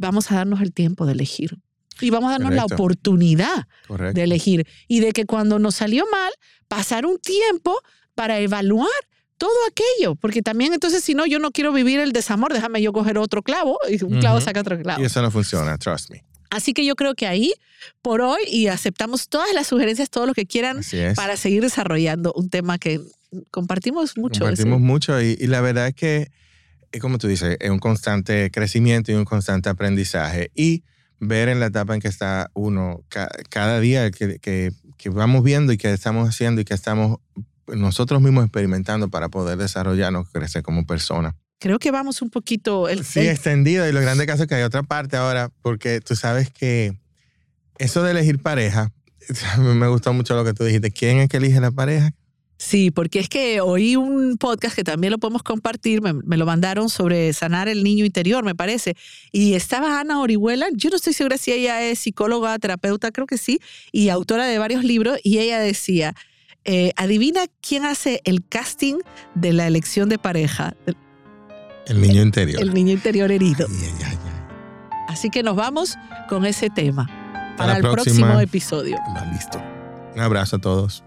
vamos 0.00 0.32
a 0.32 0.36
darnos 0.36 0.60
el 0.62 0.72
tiempo 0.72 1.06
de 1.06 1.12
elegir. 1.12 1.58
Y 2.00 2.08
vamos 2.10 2.28
a 2.28 2.32
darnos 2.32 2.50
la 2.54 2.62
Correcto. 2.62 2.74
oportunidad 2.82 3.66
Correcto. 3.86 4.14
de 4.14 4.22
elegir. 4.24 4.66
Y 4.88 5.00
de 5.00 5.12
que 5.12 5.26
cuando 5.26 5.58
nos 5.58 5.74
salió 5.74 6.04
mal, 6.10 6.32
pasar 6.66 7.04
un 7.04 7.18
tiempo 7.18 7.76
para 8.14 8.40
evaluar 8.40 8.88
todo 9.36 9.50
aquello. 9.70 10.14
Porque 10.14 10.40
también, 10.40 10.72
entonces, 10.72 11.04
si 11.04 11.12
no, 11.14 11.26
yo 11.26 11.38
no 11.38 11.50
quiero 11.50 11.72
vivir 11.72 12.00
el 12.00 12.12
desamor, 12.12 12.52
déjame 12.54 12.80
yo 12.80 12.92
coger 12.92 13.18
otro 13.18 13.42
clavo 13.42 13.78
y 13.88 14.02
un 14.02 14.18
clavo 14.20 14.38
Ujú. 14.38 14.44
saca 14.46 14.60
otro 14.60 14.78
clavo. 14.80 15.02
Y 15.02 15.04
eso 15.04 15.20
no 15.20 15.30
funciona, 15.30 15.76
trust 15.76 16.10
me. 16.10 16.24
Así 16.48 16.72
que 16.72 16.84
yo 16.84 16.96
creo 16.96 17.14
que 17.14 17.26
ahí, 17.26 17.52
por 18.02 18.22
hoy, 18.22 18.40
y 18.48 18.66
aceptamos 18.68 19.28
todas 19.28 19.52
las 19.54 19.66
sugerencias, 19.68 20.10
todo 20.10 20.26
lo 20.26 20.32
que 20.34 20.46
quieran, 20.46 20.80
para 21.14 21.36
seguir 21.36 21.62
desarrollando 21.62 22.32
un 22.34 22.48
tema 22.48 22.78
que 22.78 23.00
compartimos 23.50 24.16
mucho. 24.16 24.40
Compartimos 24.40 24.80
mucho 24.80 25.20
y, 25.22 25.36
y 25.38 25.46
la 25.46 25.60
verdad 25.60 25.88
es 25.88 25.94
que, 25.94 26.30
es 26.92 27.00
como 27.00 27.18
tú 27.18 27.28
dices, 27.28 27.56
es 27.60 27.70
un 27.70 27.78
constante 27.78 28.50
crecimiento 28.50 29.12
y 29.12 29.14
un 29.14 29.24
constante 29.24 29.68
aprendizaje. 29.68 30.50
Y 30.54 30.84
ver 31.20 31.48
en 31.48 31.60
la 31.60 31.66
etapa 31.66 31.94
en 31.94 32.00
que 32.00 32.08
está 32.08 32.50
uno 32.54 33.04
ca- 33.08 33.30
cada 33.48 33.78
día 33.80 34.10
que, 34.10 34.38
que, 34.38 34.72
que 34.96 35.08
vamos 35.10 35.44
viendo 35.44 35.72
y 35.72 35.76
que 35.78 35.92
estamos 35.92 36.28
haciendo 36.28 36.60
y 36.60 36.64
que 36.64 36.74
estamos 36.74 37.18
nosotros 37.66 38.20
mismos 38.20 38.44
experimentando 38.44 39.08
para 39.10 39.28
poder 39.28 39.56
desarrollarnos, 39.58 40.28
crecer 40.30 40.62
como 40.62 40.84
persona. 40.86 41.36
Creo 41.60 41.78
que 41.78 41.90
vamos 41.90 42.22
un 42.22 42.30
poquito. 42.30 42.88
El, 42.88 43.04
Sí, 43.04 43.20
el- 43.20 43.28
extendido. 43.28 43.86
Y 43.88 43.92
lo 43.92 44.00
grande 44.00 44.26
caso 44.26 44.44
es 44.44 44.48
que 44.48 44.54
hay 44.56 44.62
otra 44.62 44.82
parte 44.82 45.16
ahora, 45.16 45.50
porque 45.62 46.00
tú 46.00 46.16
sabes 46.16 46.50
que 46.50 46.98
eso 47.78 48.02
de 48.02 48.10
elegir 48.12 48.40
pareja, 48.40 48.90
a 49.52 49.56
mí 49.58 49.74
me 49.74 49.86
gustó 49.88 50.12
mucho 50.12 50.34
lo 50.34 50.44
que 50.44 50.54
tú 50.54 50.64
dijiste. 50.64 50.90
¿Quién 50.90 51.18
es 51.18 51.28
que 51.28 51.36
elige 51.36 51.60
la 51.60 51.70
pareja? 51.70 52.12
Sí, 52.60 52.90
porque 52.90 53.20
es 53.20 53.30
que 53.30 53.62
oí 53.62 53.96
un 53.96 54.36
podcast 54.36 54.76
que 54.76 54.84
también 54.84 55.12
lo 55.12 55.16
podemos 55.16 55.42
compartir, 55.42 56.02
me, 56.02 56.12
me 56.12 56.36
lo 56.36 56.44
mandaron 56.44 56.90
sobre 56.90 57.32
sanar 57.32 57.68
el 57.68 57.82
niño 57.82 58.04
interior, 58.04 58.44
me 58.44 58.54
parece. 58.54 58.96
Y 59.32 59.54
estaba 59.54 59.98
Ana 59.98 60.20
Orihuela, 60.20 60.66
yo 60.74 60.90
no 60.90 60.96
estoy 60.96 61.14
segura 61.14 61.38
si 61.38 61.52
ella 61.52 61.82
es 61.82 62.00
psicóloga, 62.00 62.58
terapeuta, 62.58 63.12
creo 63.12 63.26
que 63.26 63.38
sí, 63.38 63.60
y 63.92 64.10
autora 64.10 64.44
de 64.44 64.58
varios 64.58 64.84
libros, 64.84 65.18
y 65.24 65.38
ella 65.38 65.58
decía, 65.58 66.14
eh, 66.66 66.92
adivina 66.96 67.40
quién 67.62 67.86
hace 67.86 68.20
el 68.24 68.46
casting 68.46 68.96
de 69.34 69.54
la 69.54 69.66
elección 69.66 70.10
de 70.10 70.18
pareja, 70.18 70.76
el, 71.86 71.98
niño 71.98 72.20
interior. 72.20 72.60
el 72.60 72.74
niño 72.74 72.92
interior 72.92 73.32
herido. 73.32 73.66
Ay, 73.70 73.88
ay, 74.04 74.04
ay. 74.04 74.18
Así 75.08 75.30
que 75.30 75.42
nos 75.42 75.56
vamos 75.56 75.96
con 76.28 76.44
ese 76.44 76.68
tema 76.68 77.08
para 77.56 77.76
el 77.76 77.80
próxima. 77.80 78.26
próximo 78.26 78.40
episodio. 78.40 78.98
Va, 79.16 79.24
listo. 79.32 79.62
Un 80.14 80.20
abrazo 80.20 80.56
a 80.56 80.58
todos. 80.58 81.02